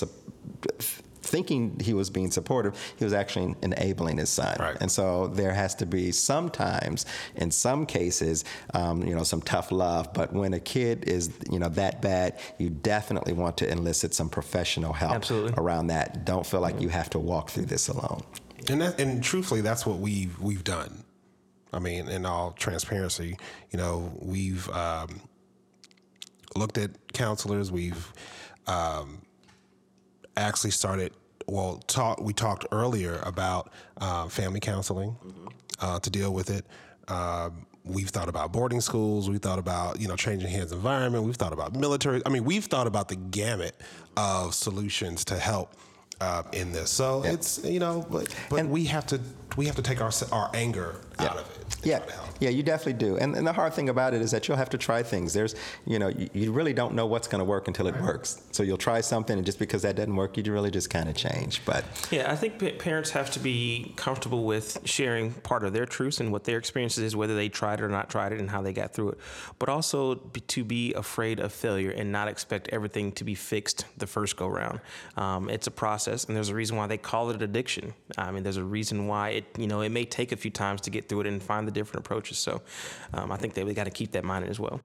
Thinking 1.29 1.79
he 1.79 1.93
was 1.93 2.09
being 2.09 2.31
supportive, 2.31 2.73
he 2.97 3.03
was 3.03 3.13
actually 3.13 3.55
enabling 3.61 4.17
his 4.17 4.29
son, 4.29 4.57
Right. 4.59 4.77
and 4.81 4.91
so 4.91 5.27
there 5.27 5.53
has 5.53 5.75
to 5.75 5.85
be 5.85 6.11
sometimes, 6.11 7.05
in 7.35 7.51
some 7.51 7.85
cases, 7.85 8.43
um, 8.73 9.03
you 9.03 9.13
know, 9.15 9.23
some 9.23 9.41
tough 9.41 9.71
love. 9.71 10.13
But 10.13 10.33
when 10.33 10.53
a 10.53 10.59
kid 10.59 11.07
is, 11.07 11.29
you 11.51 11.59
know, 11.59 11.69
that 11.69 12.01
bad, 12.01 12.39
you 12.57 12.69
definitely 12.69 13.33
want 13.33 13.57
to 13.57 13.71
enlist 13.71 14.13
some 14.13 14.29
professional 14.29 14.93
help 14.93 15.13
Absolutely. 15.15 15.53
around 15.57 15.87
that. 15.87 16.25
Don't 16.25 16.45
feel 16.45 16.61
like 16.61 16.81
you 16.81 16.89
have 16.89 17.09
to 17.11 17.19
walk 17.19 17.49
through 17.49 17.65
this 17.65 17.87
alone. 17.89 18.21
And 18.69 18.81
that, 18.81 18.99
and 18.99 19.23
truthfully, 19.23 19.61
that's 19.61 19.85
what 19.85 19.99
we've 19.99 20.37
we've 20.39 20.63
done. 20.63 21.03
I 21.71 21.79
mean, 21.79 22.07
in 22.07 22.25
all 22.25 22.51
transparency, 22.51 23.37
you 23.71 23.77
know, 23.77 24.11
we've 24.19 24.67
um, 24.71 25.21
looked 26.55 26.77
at 26.77 26.91
counselors. 27.13 27.71
We've 27.71 28.11
um, 28.67 29.21
actually 30.35 30.71
started. 30.71 31.13
Well, 31.49 31.77
talk. 31.87 32.21
We 32.21 32.33
talked 32.33 32.65
earlier 32.71 33.19
about 33.23 33.71
uh, 33.99 34.27
family 34.27 34.59
counseling 34.59 35.15
uh, 35.79 35.99
to 35.99 36.09
deal 36.09 36.33
with 36.33 36.49
it. 36.49 36.65
Um, 37.07 37.65
we've 37.83 38.09
thought 38.09 38.29
about 38.29 38.51
boarding 38.51 38.81
schools. 38.81 39.29
We've 39.29 39.41
thought 39.41 39.59
about 39.59 39.99
you 39.99 40.07
know 40.07 40.15
changing 40.15 40.49
hands 40.49 40.71
environment. 40.71 41.23
We've 41.23 41.35
thought 41.35 41.53
about 41.53 41.75
military. 41.75 42.21
I 42.25 42.29
mean, 42.29 42.45
we've 42.45 42.65
thought 42.65 42.87
about 42.87 43.07
the 43.07 43.15
gamut 43.15 43.75
of 44.15 44.53
solutions 44.53 45.25
to 45.25 45.37
help 45.37 45.73
uh, 46.21 46.43
in 46.53 46.71
this. 46.71 46.91
So 46.91 47.23
it's 47.23 47.63
you 47.63 47.79
know, 47.79 48.05
but, 48.09 48.33
but 48.49 48.65
we 48.65 48.85
have 48.85 49.05
to 49.07 49.19
we 49.57 49.65
have 49.65 49.75
to 49.75 49.81
take 49.81 50.01
our 50.01 50.11
our 50.31 50.49
anger 50.53 50.95
out 51.19 51.37
of 51.37 51.49
it. 51.51 51.77
Yeah, 51.83 51.99
try 51.99 52.07
to 52.07 52.13
help. 52.13 52.27
yeah, 52.39 52.49
you 52.49 52.63
definitely 52.63 52.93
do. 52.93 53.17
And, 53.17 53.35
and 53.35 53.45
the 53.45 53.53
hard 53.53 53.73
thing 53.73 53.89
about 53.89 54.13
it 54.13 54.21
is 54.21 54.31
that 54.31 54.47
you'll 54.47 54.57
have 54.57 54.69
to 54.71 54.77
try 54.77 55.03
things. 55.03 55.33
There's, 55.33 55.55
you 55.85 55.99
know, 55.99 56.07
you, 56.09 56.29
you 56.33 56.51
really 56.51 56.73
don't 56.73 56.93
know 56.93 57.05
what's 57.05 57.27
going 57.27 57.39
to 57.39 57.45
work 57.45 57.67
until 57.67 57.87
it 57.87 57.99
works. 58.01 58.41
So 58.51 58.63
you'll 58.63 58.77
try 58.77 59.01
something, 59.01 59.37
and 59.37 59.45
just 59.45 59.59
because 59.59 59.83
that 59.83 59.95
doesn't 59.95 60.15
work, 60.15 60.35
you 60.37 60.43
really 60.51 60.71
just 60.71 60.89
kind 60.89 61.07
of 61.07 61.15
change. 61.15 61.61
But 61.65 61.85
Yeah, 62.11 62.31
I 62.31 62.35
think 62.35 62.59
pa- 62.59 62.77
parents 62.79 63.11
have 63.11 63.31
to 63.31 63.39
be 63.39 63.93
comfortable 63.95 64.45
with 64.45 64.79
sharing 64.85 65.31
part 65.33 65.63
of 65.63 65.73
their 65.73 65.85
truths 65.85 66.19
and 66.19 66.31
what 66.31 66.43
their 66.43 66.57
experiences 66.57 67.03
is, 67.03 67.15
whether 67.15 67.35
they 67.35 67.49
tried 67.49 67.79
it 67.79 67.83
or 67.83 67.89
not 67.89 68.09
tried 68.09 68.31
it, 68.33 68.39
and 68.39 68.49
how 68.49 68.61
they 68.61 68.73
got 68.73 68.93
through 68.93 69.09
it. 69.09 69.19
But 69.59 69.69
also 69.69 70.15
be, 70.15 70.39
to 70.41 70.63
be 70.63 70.93
afraid 70.93 71.39
of 71.39 71.53
failure 71.53 71.91
and 71.91 72.11
not 72.11 72.27
expect 72.27 72.69
everything 72.69 73.11
to 73.13 73.23
be 73.23 73.35
fixed 73.35 73.85
the 73.97 74.07
first 74.07 74.37
go 74.37 74.47
round. 74.47 74.79
Um, 75.17 75.49
it's 75.49 75.67
a 75.67 75.71
process, 75.71 76.25
and 76.25 76.35
there's 76.35 76.49
a 76.49 76.55
reason 76.55 76.77
why 76.77 76.87
they 76.87 76.97
call 76.97 77.29
it 77.29 77.41
addiction. 77.41 77.93
I 78.17 78.31
mean, 78.31 78.43
there's 78.43 78.57
a 78.57 78.63
reason 78.63 79.07
why 79.07 79.29
it, 79.39 79.45
you 79.57 79.67
know, 79.67 79.81
it 79.81 79.89
may 79.89 80.05
take 80.05 80.31
a 80.31 80.37
few 80.37 80.51
times 80.51 80.81
to 80.81 80.89
get 80.89 81.09
through 81.09 81.21
it 81.21 81.27
and 81.27 81.41
find 81.41 81.67
the 81.67 81.71
different 81.71 82.05
approaches. 82.05 82.37
So, 82.37 82.61
um, 83.13 83.31
I 83.31 83.37
think 83.37 83.53
that 83.55 83.65
we 83.65 83.73
got 83.73 83.85
to 83.85 83.91
keep 83.91 84.11
that 84.11 84.23
in 84.23 84.27
mind 84.27 84.45
as 84.45 84.59
well. 84.59 84.79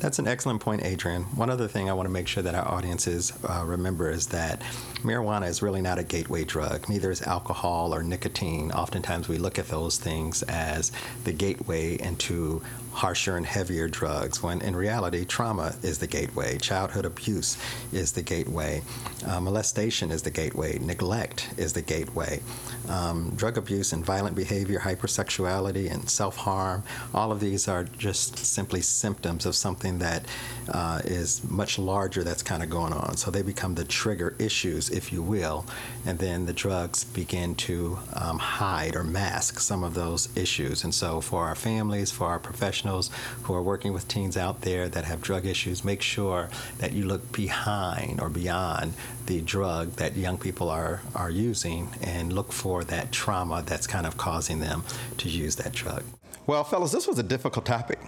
That's 0.00 0.20
an 0.20 0.28
excellent 0.28 0.60
point, 0.60 0.84
Adrian. 0.84 1.24
One 1.24 1.50
other 1.50 1.66
thing 1.66 1.90
I 1.90 1.92
want 1.92 2.06
to 2.06 2.12
make 2.12 2.28
sure 2.28 2.42
that 2.42 2.54
our 2.54 2.68
audiences 2.68 3.32
uh, 3.48 3.64
remember 3.66 4.10
is 4.10 4.28
that 4.28 4.60
marijuana 5.02 5.48
is 5.48 5.60
really 5.60 5.82
not 5.82 5.98
a 5.98 6.04
gateway 6.04 6.44
drug. 6.44 6.88
Neither 6.88 7.10
is 7.10 7.22
alcohol 7.22 7.92
or 7.92 8.04
nicotine. 8.04 8.70
Oftentimes 8.70 9.26
we 9.26 9.38
look 9.38 9.58
at 9.58 9.66
those 9.68 9.98
things 9.98 10.44
as 10.44 10.92
the 11.24 11.32
gateway 11.32 11.98
into 11.98 12.62
harsher 12.98 13.36
and 13.36 13.46
heavier 13.46 13.86
drugs, 13.86 14.42
when 14.42 14.60
in 14.60 14.74
reality, 14.74 15.24
trauma 15.24 15.72
is 15.84 15.98
the 15.98 16.06
gateway, 16.06 16.58
childhood 16.58 17.04
abuse 17.04 17.56
is 17.92 18.10
the 18.10 18.22
gateway, 18.22 18.82
uh, 19.24 19.40
molestation 19.40 20.10
is 20.10 20.22
the 20.22 20.30
gateway, 20.32 20.76
neglect 20.80 21.48
is 21.56 21.72
the 21.72 21.80
gateway. 21.80 22.40
Um, 22.88 23.30
drug 23.36 23.56
abuse 23.56 23.92
and 23.92 24.04
violent 24.04 24.34
behavior, 24.34 24.80
hypersexuality, 24.80 25.92
and 25.92 26.10
self 26.10 26.36
harm, 26.36 26.82
all 27.14 27.30
of 27.30 27.38
these 27.38 27.68
are 27.68 27.84
just 27.84 28.36
simply 28.36 28.80
symptoms 28.80 29.46
of 29.46 29.54
something 29.54 30.00
that 30.00 30.24
uh, 30.70 31.00
is 31.04 31.48
much 31.48 31.78
larger 31.78 32.24
that's 32.24 32.42
kind 32.42 32.64
of 32.64 32.68
going 32.68 32.92
on. 32.92 33.16
So 33.16 33.30
they 33.30 33.42
become 33.42 33.76
the 33.76 33.84
trigger 33.84 34.34
issues, 34.40 34.90
if 34.90 35.12
you 35.12 35.22
will, 35.22 35.64
and 36.08 36.18
then 36.18 36.46
the 36.46 36.54
drugs 36.54 37.04
begin 37.04 37.54
to 37.54 37.98
um, 38.14 38.38
hide 38.38 38.96
or 38.96 39.04
mask 39.04 39.60
some 39.60 39.84
of 39.84 39.92
those 39.92 40.34
issues. 40.34 40.82
And 40.82 40.94
so 40.94 41.20
for 41.20 41.44
our 41.44 41.54
families, 41.54 42.10
for 42.10 42.28
our 42.28 42.38
professionals 42.38 43.10
who 43.42 43.52
are 43.52 43.62
working 43.62 43.92
with 43.92 44.08
teens 44.08 44.34
out 44.34 44.62
there 44.62 44.88
that 44.88 45.04
have 45.04 45.20
drug 45.20 45.44
issues, 45.44 45.84
make 45.84 46.00
sure 46.00 46.48
that 46.78 46.94
you 46.94 47.04
look 47.04 47.30
behind 47.30 48.22
or 48.22 48.30
beyond 48.30 48.94
the 49.26 49.42
drug 49.42 49.92
that 49.96 50.16
young 50.16 50.38
people 50.38 50.70
are, 50.70 51.02
are 51.14 51.30
using 51.30 51.90
and 52.02 52.32
look 52.32 52.54
for 52.54 52.84
that 52.84 53.12
trauma 53.12 53.62
that's 53.66 53.86
kind 53.86 54.06
of 54.06 54.16
causing 54.16 54.60
them 54.60 54.84
to 55.18 55.28
use 55.28 55.56
that 55.56 55.72
drug. 55.72 56.04
Well, 56.46 56.64
fellas, 56.64 56.90
this 56.90 57.06
was 57.06 57.18
a 57.18 57.22
difficult 57.22 57.66
topic. 57.66 57.98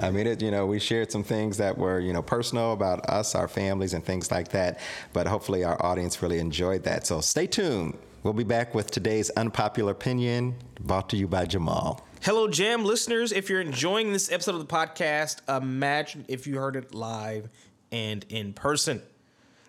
I 0.00 0.10
mean, 0.10 0.26
it, 0.26 0.42
you 0.42 0.50
know, 0.50 0.66
we 0.66 0.78
shared 0.78 1.12
some 1.12 1.22
things 1.22 1.58
that 1.58 1.78
were, 1.78 2.00
you 2.00 2.12
know, 2.12 2.22
personal 2.22 2.72
about 2.72 3.08
us, 3.08 3.34
our 3.34 3.48
families, 3.48 3.94
and 3.94 4.04
things 4.04 4.30
like 4.30 4.48
that. 4.48 4.80
But 5.12 5.26
hopefully, 5.26 5.64
our 5.64 5.80
audience 5.84 6.20
really 6.22 6.38
enjoyed 6.38 6.84
that. 6.84 7.06
So 7.06 7.20
stay 7.20 7.46
tuned. 7.46 7.96
We'll 8.22 8.32
be 8.32 8.44
back 8.44 8.74
with 8.74 8.90
today's 8.90 9.30
unpopular 9.30 9.92
opinion, 9.92 10.56
brought 10.80 11.10
to 11.10 11.16
you 11.16 11.28
by 11.28 11.44
Jamal. 11.44 12.06
Hello, 12.22 12.48
Jam 12.48 12.84
listeners. 12.84 13.32
If 13.32 13.50
you're 13.50 13.60
enjoying 13.60 14.12
this 14.12 14.32
episode 14.32 14.54
of 14.54 14.66
the 14.66 14.74
podcast, 14.74 15.46
imagine 15.54 16.24
if 16.26 16.46
you 16.46 16.56
heard 16.56 16.74
it 16.74 16.94
live 16.94 17.50
and 17.92 18.24
in 18.30 18.54
person. 18.54 19.02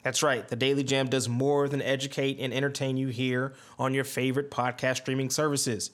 That's 0.03 0.23
right. 0.23 0.47
The 0.47 0.55
Daily 0.55 0.84
Jam 0.84 1.07
does 1.09 1.28
more 1.28 1.67
than 1.67 1.82
educate 1.82 2.38
and 2.39 2.53
entertain 2.53 2.95
you 2.95 3.09
here 3.09 3.53
on 3.78 3.93
your 3.93 4.03
favorite 4.05 4.51
podcast 4.51 4.97
streaming 4.97 5.30
services. 5.30 5.91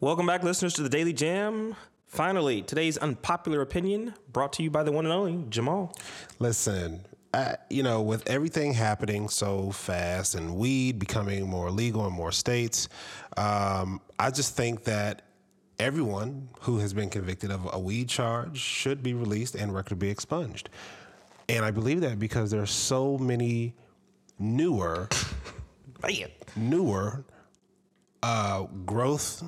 Welcome 0.00 0.26
back, 0.26 0.42
listeners, 0.42 0.72
to 0.74 0.82
the 0.82 0.88
Daily 0.88 1.12
Jam. 1.12 1.76
Finally, 2.06 2.62
today's 2.62 2.96
unpopular 2.98 3.60
opinion 3.60 4.14
brought 4.32 4.52
to 4.54 4.62
you 4.62 4.70
by 4.70 4.82
the 4.82 4.90
one 4.92 5.04
and 5.04 5.12
only 5.12 5.44
Jamal. 5.48 5.94
Listen, 6.38 7.04
I, 7.34 7.56
you 7.68 7.82
know, 7.82 8.00
with 8.00 8.28
everything 8.30 8.74
happening 8.74 9.28
so 9.28 9.72
fast 9.72 10.36
and 10.36 10.54
weed 10.54 11.00
becoming 11.00 11.48
more 11.48 11.68
legal 11.68 12.06
in 12.06 12.12
more 12.12 12.30
states, 12.30 12.88
um, 13.36 14.00
I 14.20 14.30
just 14.30 14.56
think 14.56 14.84
that 14.84 15.22
everyone 15.80 16.48
who 16.60 16.78
has 16.78 16.92
been 16.94 17.10
convicted 17.10 17.50
of 17.50 17.68
a 17.72 17.78
weed 17.78 18.08
charge 18.08 18.58
should 18.58 19.02
be 19.02 19.14
released 19.14 19.56
and 19.56 19.74
record 19.74 19.98
be 19.98 20.10
expunged. 20.10 20.70
And 21.48 21.64
I 21.64 21.72
believe 21.72 22.02
that 22.02 22.20
because 22.20 22.52
there 22.52 22.62
are 22.62 22.66
so 22.66 23.18
many 23.18 23.74
newer, 24.38 25.08
newer 26.54 27.24
uh, 28.22 28.62
growth, 28.86 29.42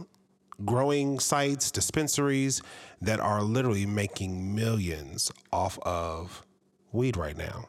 growing 0.64 1.20
sites, 1.20 1.70
dispensaries 1.70 2.62
that 3.00 3.20
are 3.20 3.42
literally 3.42 3.86
making 3.86 4.56
millions 4.56 5.30
off 5.52 5.78
of 5.82 6.44
weed 6.90 7.16
right 7.16 7.36
now. 7.36 7.68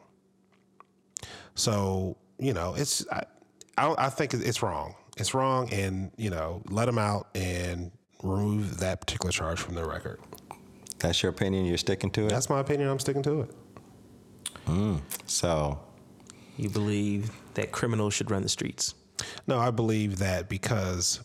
So 1.58 2.16
you 2.38 2.52
know, 2.52 2.74
it's 2.74 3.04
I, 3.10 3.24
I, 3.76 4.06
I 4.06 4.08
think 4.10 4.32
it's 4.32 4.62
wrong. 4.62 4.94
It's 5.16 5.34
wrong, 5.34 5.70
and 5.72 6.12
you 6.16 6.30
know, 6.30 6.62
let 6.70 6.86
them 6.86 6.98
out 6.98 7.28
and 7.34 7.90
remove 8.22 8.78
that 8.78 9.00
particular 9.00 9.32
charge 9.32 9.60
from 9.60 9.74
their 9.74 9.86
record. 9.86 10.20
That's 11.00 11.22
your 11.22 11.30
opinion. 11.30 11.64
You're 11.64 11.78
sticking 11.78 12.10
to 12.12 12.26
it. 12.26 12.30
That's 12.30 12.48
my 12.48 12.60
opinion. 12.60 12.88
I'm 12.88 12.98
sticking 12.98 13.22
to 13.24 13.42
it. 13.42 13.54
Hmm. 14.66 14.96
so, 15.26 15.80
You 16.56 16.68
believe 16.68 17.30
that 17.54 17.72
criminals 17.72 18.14
should 18.14 18.30
run 18.30 18.42
the 18.42 18.48
streets. 18.48 18.94
No, 19.46 19.58
I 19.58 19.70
believe 19.70 20.18
that 20.18 20.48
because, 20.48 21.20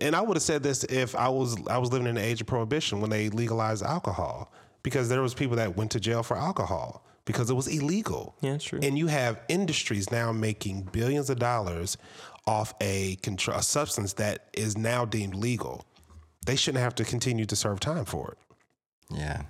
and 0.00 0.14
I 0.14 0.20
would 0.20 0.36
have 0.36 0.42
said 0.42 0.62
this 0.62 0.84
if 0.84 1.14
I 1.14 1.28
was 1.28 1.56
I 1.66 1.78
was 1.78 1.92
living 1.92 2.08
in 2.08 2.16
the 2.16 2.22
age 2.22 2.42
of 2.42 2.46
prohibition 2.46 3.00
when 3.00 3.08
they 3.08 3.30
legalized 3.30 3.82
alcohol, 3.82 4.52
because 4.82 5.08
there 5.08 5.22
was 5.22 5.32
people 5.32 5.56
that 5.56 5.76
went 5.76 5.92
to 5.92 6.00
jail 6.00 6.22
for 6.22 6.36
alcohol 6.36 7.06
because 7.24 7.50
it 7.50 7.54
was 7.54 7.68
illegal. 7.68 8.34
Yeah, 8.40 8.58
true. 8.58 8.80
And 8.82 8.98
you 8.98 9.06
have 9.08 9.40
industries 9.48 10.10
now 10.10 10.32
making 10.32 10.82
billions 10.92 11.30
of 11.30 11.38
dollars 11.38 11.96
off 12.46 12.74
a, 12.80 13.16
contr- 13.22 13.56
a 13.56 13.62
substance 13.62 14.14
that 14.14 14.48
is 14.52 14.76
now 14.76 15.04
deemed 15.04 15.34
legal. 15.34 15.84
They 16.44 16.56
shouldn't 16.56 16.82
have 16.82 16.94
to 16.96 17.04
continue 17.04 17.44
to 17.46 17.54
serve 17.56 17.78
time 17.80 18.04
for 18.04 18.32
it. 18.32 19.16
Yeah. 19.16 19.42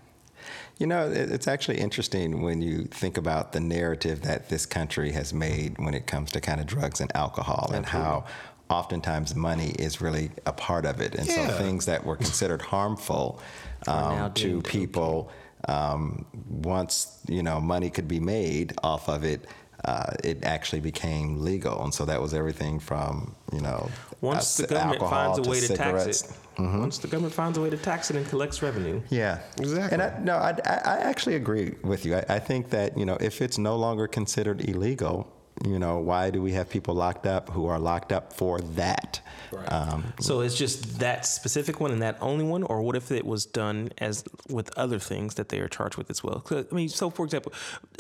You 0.79 0.87
know, 0.87 1.09
it's 1.11 1.47
actually 1.47 1.79
interesting 1.79 2.43
when 2.43 2.61
you 2.61 2.85
think 2.85 3.17
about 3.17 3.53
the 3.53 3.61
narrative 3.61 4.23
that 4.23 4.49
this 4.49 4.67
country 4.67 5.13
has 5.13 5.33
made 5.33 5.79
when 5.79 5.95
it 5.95 6.07
comes 6.07 6.33
to 6.33 6.41
kind 6.41 6.61
of 6.61 6.67
drugs 6.67 7.01
and 7.01 7.15
alcohol 7.15 7.71
and 7.73 7.87
how 7.87 8.25
oftentimes 8.69 9.35
money 9.37 9.71
is 9.79 10.01
really 10.01 10.31
a 10.45 10.53
part 10.53 10.85
of 10.85 11.01
it. 11.01 11.15
And 11.15 11.27
Yeah. 11.29 11.49
so 11.49 11.59
things 11.59 11.87
that 11.87 12.05
were 12.05 12.17
considered 12.17 12.63
harmful 12.63 13.41
um, 13.87 14.33
to 14.35 14.49
deemed 14.49 14.65
people, 14.65 15.31
um, 15.69 16.27
once, 16.49 17.19
you 17.29 17.43
know, 17.43 17.61
money 17.61 17.91
could 17.91 18.09
be 18.09 18.21
made 18.21 18.75
off 18.83 19.09
of 19.09 19.25
it, 19.25 19.47
uh, 19.85 20.13
it 20.23 20.45
actually 20.45 20.81
became 20.81 21.43
legal. 21.43 21.83
And 21.83 21.93
so 21.93 22.05
that 22.05 22.21
was 22.21 22.35
everything 22.35 22.79
from, 22.79 23.35
you 23.53 23.61
know, 23.61 23.89
Once 24.21 24.57
the 24.57 24.67
government 24.67 25.01
finds 25.01 25.39
a 25.39 25.43
way 25.43 25.61
to 25.61 25.67
cigarettes. 25.67 26.23
tax 26.23 26.39
it, 26.59 26.63
once 26.63 26.99
the 26.99 27.09
government 27.09 27.35
finds 27.35 27.59
a 27.59 27.61
way 27.61 27.71
to 27.71 27.77
tax 27.77 28.11
it 28.11 28.17
and 28.17 28.29
collects 28.29 28.63
revenue, 28.63 29.01
Yeah, 29.11 29.39
Exactly. 29.59 29.93
And 29.95 30.03
I, 30.03 30.19
no, 30.21 30.37
I, 30.37 30.51
I 30.65 30.75
I 30.85 30.97
actually 30.99 31.35
agree 31.35 31.75
with 31.83 32.05
you. 32.07 32.17
I, 32.17 32.25
I 32.29 32.39
think 32.39 32.71
that 32.71 32.97
you 32.97 33.05
know 33.07 33.17
if 33.21 33.41
it's 33.43 33.59
no 33.59 33.75
longer 33.77 34.07
considered 34.07 34.61
illegal, 34.69 35.27
you 35.65 35.79
know, 35.79 35.99
why 35.99 36.31
do 36.31 36.43
we 36.43 36.53
have 36.53 36.69
people 36.69 36.95
locked 36.95 37.27
up 37.27 37.49
who 37.51 37.67
are 37.67 37.79
locked 37.79 38.13
up 38.13 38.33
for 38.33 38.61
that? 38.61 39.21
Um, 39.69 40.13
So 40.19 40.41
it's 40.41 40.57
just 40.57 40.99
that 40.99 41.27
specific 41.27 41.79
one 41.81 41.93
and 41.93 42.03
that 42.03 42.17
only 42.21 42.45
one, 42.45 42.63
or 42.65 42.83
what 42.83 42.97
if 42.97 43.11
it 43.13 43.25
was 43.25 43.47
done 43.47 43.91
as 43.99 44.25
with 44.49 44.77
other 44.77 44.99
things 44.99 45.35
that 45.35 45.49
they 45.51 45.61
are 45.61 45.69
charged 45.69 45.97
with 45.97 46.11
as 46.11 46.25
well? 46.25 46.45
I 46.51 46.75
mean, 46.75 46.89
so 46.89 47.11
for 47.11 47.25
example, 47.25 47.53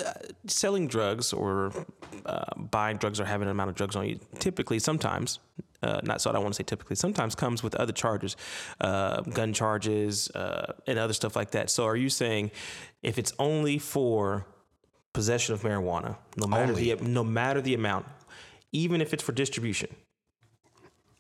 uh, 0.05 0.13
selling 0.47 0.89
drugs 0.89 1.33
or 1.33 1.73
uh, 2.27 2.45
buying 2.57 2.97
drugs 2.97 3.21
or 3.21 3.25
having 3.25 3.47
an 3.47 3.53
amount 3.53 3.71
of 3.71 3.77
drugs 3.77 3.97
on 3.97 4.09
you, 4.09 4.19
typically, 4.39 4.79
sometimes, 4.79 5.39
uh, 5.83 6.01
not 6.03 6.21
so 6.21 6.31
I 6.31 6.33
don't 6.33 6.43
want 6.43 6.55
to 6.55 6.57
say 6.57 6.65
typically, 6.65 6.97
sometimes 6.97 7.35
comes 7.35 7.63
with 7.63 7.75
other 7.75 7.93
charges, 7.93 8.37
uh, 8.81 9.21
gun 9.23 9.53
charges, 9.53 10.31
uh, 10.31 10.73
and 10.87 10.99
other 10.99 11.13
stuff 11.13 11.37
like 11.37 11.51
that. 11.53 11.71
So 11.71 11.85
are 11.85 11.97
you 11.97 12.09
saying 12.09 12.51
if 13.03 13.19
it's 13.19 13.33
only 13.39 13.79
for 13.79 14.47
possession 15.13 15.55
of 15.55 15.63
marijuana, 15.63 16.17
no 16.37 16.47
matter 16.47 16.73
Only. 16.73 16.95
the 16.95 17.05
no 17.05 17.25
matter 17.25 17.61
the 17.61 17.75
amount, 17.75 18.07
even 18.73 19.01
if 19.01 19.13
it's 19.13 19.23
for 19.23 19.33
distribution, 19.33 19.95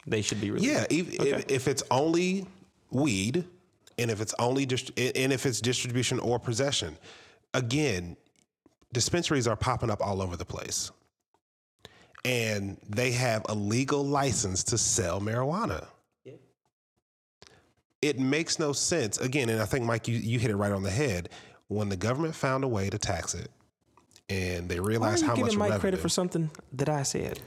they 0.07 0.22
should 0.22 0.40
be 0.40 0.51
released? 0.51 0.72
Yeah, 0.72 0.84
if, 0.90 1.14
if, 1.20 1.51
if 1.51 1.68
it's 1.68 1.82
only 1.90 2.47
weed, 2.90 3.45
and 3.99 4.11
if 4.11 4.20
it's 4.20 4.34
only 4.38 4.66
dist- 4.66 4.93
and 4.99 5.32
if 5.32 5.47
it's 5.47 5.61
distribution 5.61 6.18
or 6.18 6.38
possession, 6.38 6.97
again, 7.55 8.16
dispensaries 8.93 9.47
are 9.47 9.57
popping 9.57 9.90
up 9.90 10.01
all 10.01 10.22
over 10.22 10.36
the 10.36 10.45
place, 10.45 10.90
and 12.24 12.78
they 12.88 13.12
have 13.12 13.45
a 13.49 13.55
legal 13.55 14.05
license 14.05 14.64
to 14.64 14.78
sell 14.78 15.20
marijuana. 15.20 15.86
Yeah. 16.24 16.34
It 18.01 18.18
makes 18.18 18.59
no 18.59 18.72
sense. 18.72 19.18
Again, 19.18 19.49
and 19.49 19.61
I 19.61 19.66
think 19.66 19.84
Mike, 19.84 20.09
you, 20.09 20.16
you 20.16 20.38
hit 20.38 20.51
it 20.51 20.57
right 20.57 20.72
on 20.72 20.82
the 20.82 20.90
head. 20.90 21.28
When 21.68 21.88
the 21.88 21.97
government 21.97 22.34
found 22.34 22.64
a 22.64 22.68
way 22.68 22.90
to 22.90 22.99
tax 22.99 23.34
it, 23.34 23.51
and 24.29 24.68
they 24.68 24.79
Why 24.81 24.85
are 24.85 24.89
realized 24.89 25.23
you 25.23 25.29
how 25.29 25.35
much 25.37 25.45
giving 25.45 25.59
Mike 25.59 25.81
credit 25.81 26.01
for 26.01 26.09
something 26.09 26.51
that 26.75 26.89
I 26.89 27.03
said? 27.03 27.41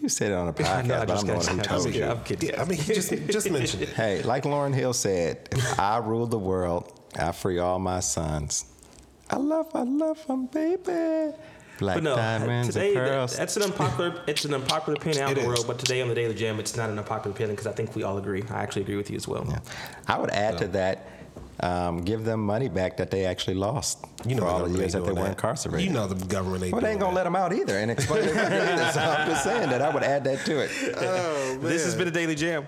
you 0.00 0.08
said 0.08 0.32
it 0.32 0.34
on 0.34 0.48
a 0.48 0.52
podcast, 0.52 0.86
No, 0.86 0.96
I 0.96 1.04
but 1.04 1.08
just 1.08 1.20
I'm 1.22 1.26
the 1.28 1.34
one 1.34 1.42
got- 1.44 1.46
who 1.46 1.58
I'm 1.58 1.62
told 1.62 1.84
kidding, 1.86 2.00
you. 2.00 2.06
I'm 2.08 2.24
kidding. 2.24 2.48
yeah, 2.50 2.60
I 2.62 2.64
mean, 2.64 2.78
he 2.78 2.92
just 2.94 3.10
just 3.28 3.50
mentioned 3.50 3.82
it. 3.84 3.88
Hey, 3.94 4.22
like 4.22 4.42
Lauryn 4.44 4.74
Hill 4.74 4.92
said, 4.92 5.48
if 5.52 5.78
I 5.78 5.98
rule 5.98 6.26
the 6.26 6.38
world, 6.38 6.92
I 7.16 7.30
free 7.32 7.58
all 7.58 7.78
my 7.78 8.00
sons. 8.00 8.64
I 9.30 9.36
love, 9.36 9.68
I 9.74 9.82
love 9.82 10.26
them, 10.26 10.46
baby. 10.46 11.32
Black 11.78 11.96
But 11.96 12.02
no, 12.02 12.16
diamonds 12.16 12.74
today 12.74 12.88
and 12.88 12.96
pearls. 12.96 13.36
that's 13.36 13.56
an 13.56 13.62
unpopular. 13.62 14.22
It's 14.26 14.44
an 14.44 14.54
unpopular 14.54 14.96
opinion 14.96 15.22
out 15.22 15.36
in 15.36 15.42
the 15.42 15.46
world. 15.48 15.64
But 15.66 15.78
today 15.78 16.02
on 16.02 16.08
the 16.08 16.14
Daily 16.14 16.34
Jam, 16.34 16.60
it's 16.60 16.76
not 16.76 16.90
an 16.90 16.98
unpopular 16.98 17.32
opinion 17.34 17.54
because 17.56 17.66
I 17.66 17.72
think 17.72 17.94
we 17.96 18.02
all 18.02 18.18
agree. 18.18 18.42
I 18.50 18.62
actually 18.62 18.82
agree 18.82 18.96
with 18.96 19.10
you 19.10 19.16
as 19.16 19.26
well. 19.26 19.46
Yeah. 19.48 19.60
I 20.06 20.18
would 20.18 20.30
add 20.30 20.58
to 20.58 20.68
that, 20.68 21.06
um, 21.60 22.02
give 22.02 22.24
them 22.24 22.40
money 22.44 22.68
back 22.68 22.96
that 22.96 23.10
they 23.10 23.24
actually 23.26 23.54
lost 23.54 24.04
You 24.26 24.34
know 24.34 24.42
for 24.42 24.48
all 24.48 24.64
the 24.64 24.78
years 24.78 24.92
that 24.94 25.00
they 25.00 25.10
doing 25.10 25.22
were 25.22 25.28
incarcerated. 25.28 25.86
You 25.86 25.92
know 25.94 26.06
the 26.08 26.24
government 26.26 26.62
ain't. 26.64 26.72
well, 26.72 26.80
they 26.82 26.90
ain't 26.92 27.00
gonna 27.00 27.14
let 27.14 27.24
them 27.24 27.36
out 27.36 27.52
either, 27.52 27.78
and 27.78 27.90
explain 27.96 28.24
it 28.24 28.36
either. 28.36 28.90
So 28.92 29.00
I'm 29.00 29.28
just 29.28 29.44
saying 29.44 29.70
that 29.70 29.82
I 29.82 29.88
would 29.92 30.02
add 30.02 30.24
that 30.24 30.44
to 30.46 30.60
it. 30.60 30.70
Oh, 30.96 31.58
This 31.60 31.84
has 31.84 31.94
been 31.94 32.08
a 32.08 32.10
Daily 32.10 32.34
Jam. 32.34 32.66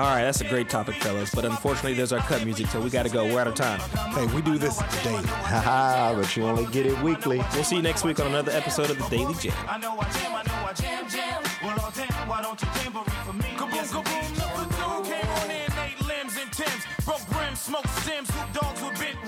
All 0.00 0.06
right, 0.06 0.24
that's 0.24 0.40
a 0.40 0.48
great 0.48 0.70
topic, 0.70 0.94
fellas. 0.94 1.34
But 1.34 1.44
unfortunately, 1.44 1.92
there's 1.92 2.10
our 2.10 2.20
cut 2.20 2.42
music, 2.42 2.68
so 2.68 2.80
we 2.80 2.88
got 2.88 3.02
to 3.02 3.10
go. 3.10 3.26
We're 3.26 3.38
out 3.38 3.48
of 3.48 3.54
time. 3.54 3.80
Hey, 4.14 4.24
we 4.34 4.40
do 4.40 4.56
this 4.56 4.78
daily. 5.04 5.22
Haha, 5.26 6.14
but 6.14 6.34
you 6.34 6.44
only 6.44 6.64
get 6.72 6.86
it 6.86 6.98
weekly. 7.02 7.42
We'll 7.52 7.64
see 7.64 7.76
you 7.76 7.82
next 7.82 8.02
week 8.02 8.18
on 8.18 8.28
another 8.28 8.50
episode 8.50 8.88
of 8.88 8.96
the 8.96 9.06
Daily 9.10 9.34
Jam. 9.34 9.52
I 9.68 9.76
know 9.76 9.98
I 10.00 10.08
jam, 10.08 10.34
I 10.34 10.42
know 10.44 10.68
I 10.68 10.72
jam, 10.72 11.06
jam. 11.06 11.42
Well, 11.62 11.78
all 11.80 11.92
damn, 11.94 12.28
why 12.28 12.40
don't 12.40 12.62
you 12.62 12.68
jamboree 12.82 13.12
for 13.26 13.34
me? 13.34 13.44
Kaboom, 13.58 13.74
yes, 13.74 13.92
kaboom, 13.92 14.38
number 14.40 14.74
two 14.74 15.10
came 15.10 15.30
on 15.36 15.50
in 15.50 15.70
eight 15.84 16.00
limbs 16.06 16.38
and 16.40 16.50
Tims. 16.50 16.82
Broke 17.04 17.28
brims, 17.28 17.60
smoked 17.60 17.90
stems, 18.00 18.30
hoop 18.30 18.52
dogs 18.54 18.80
with 18.80 18.98
bent 18.98 19.20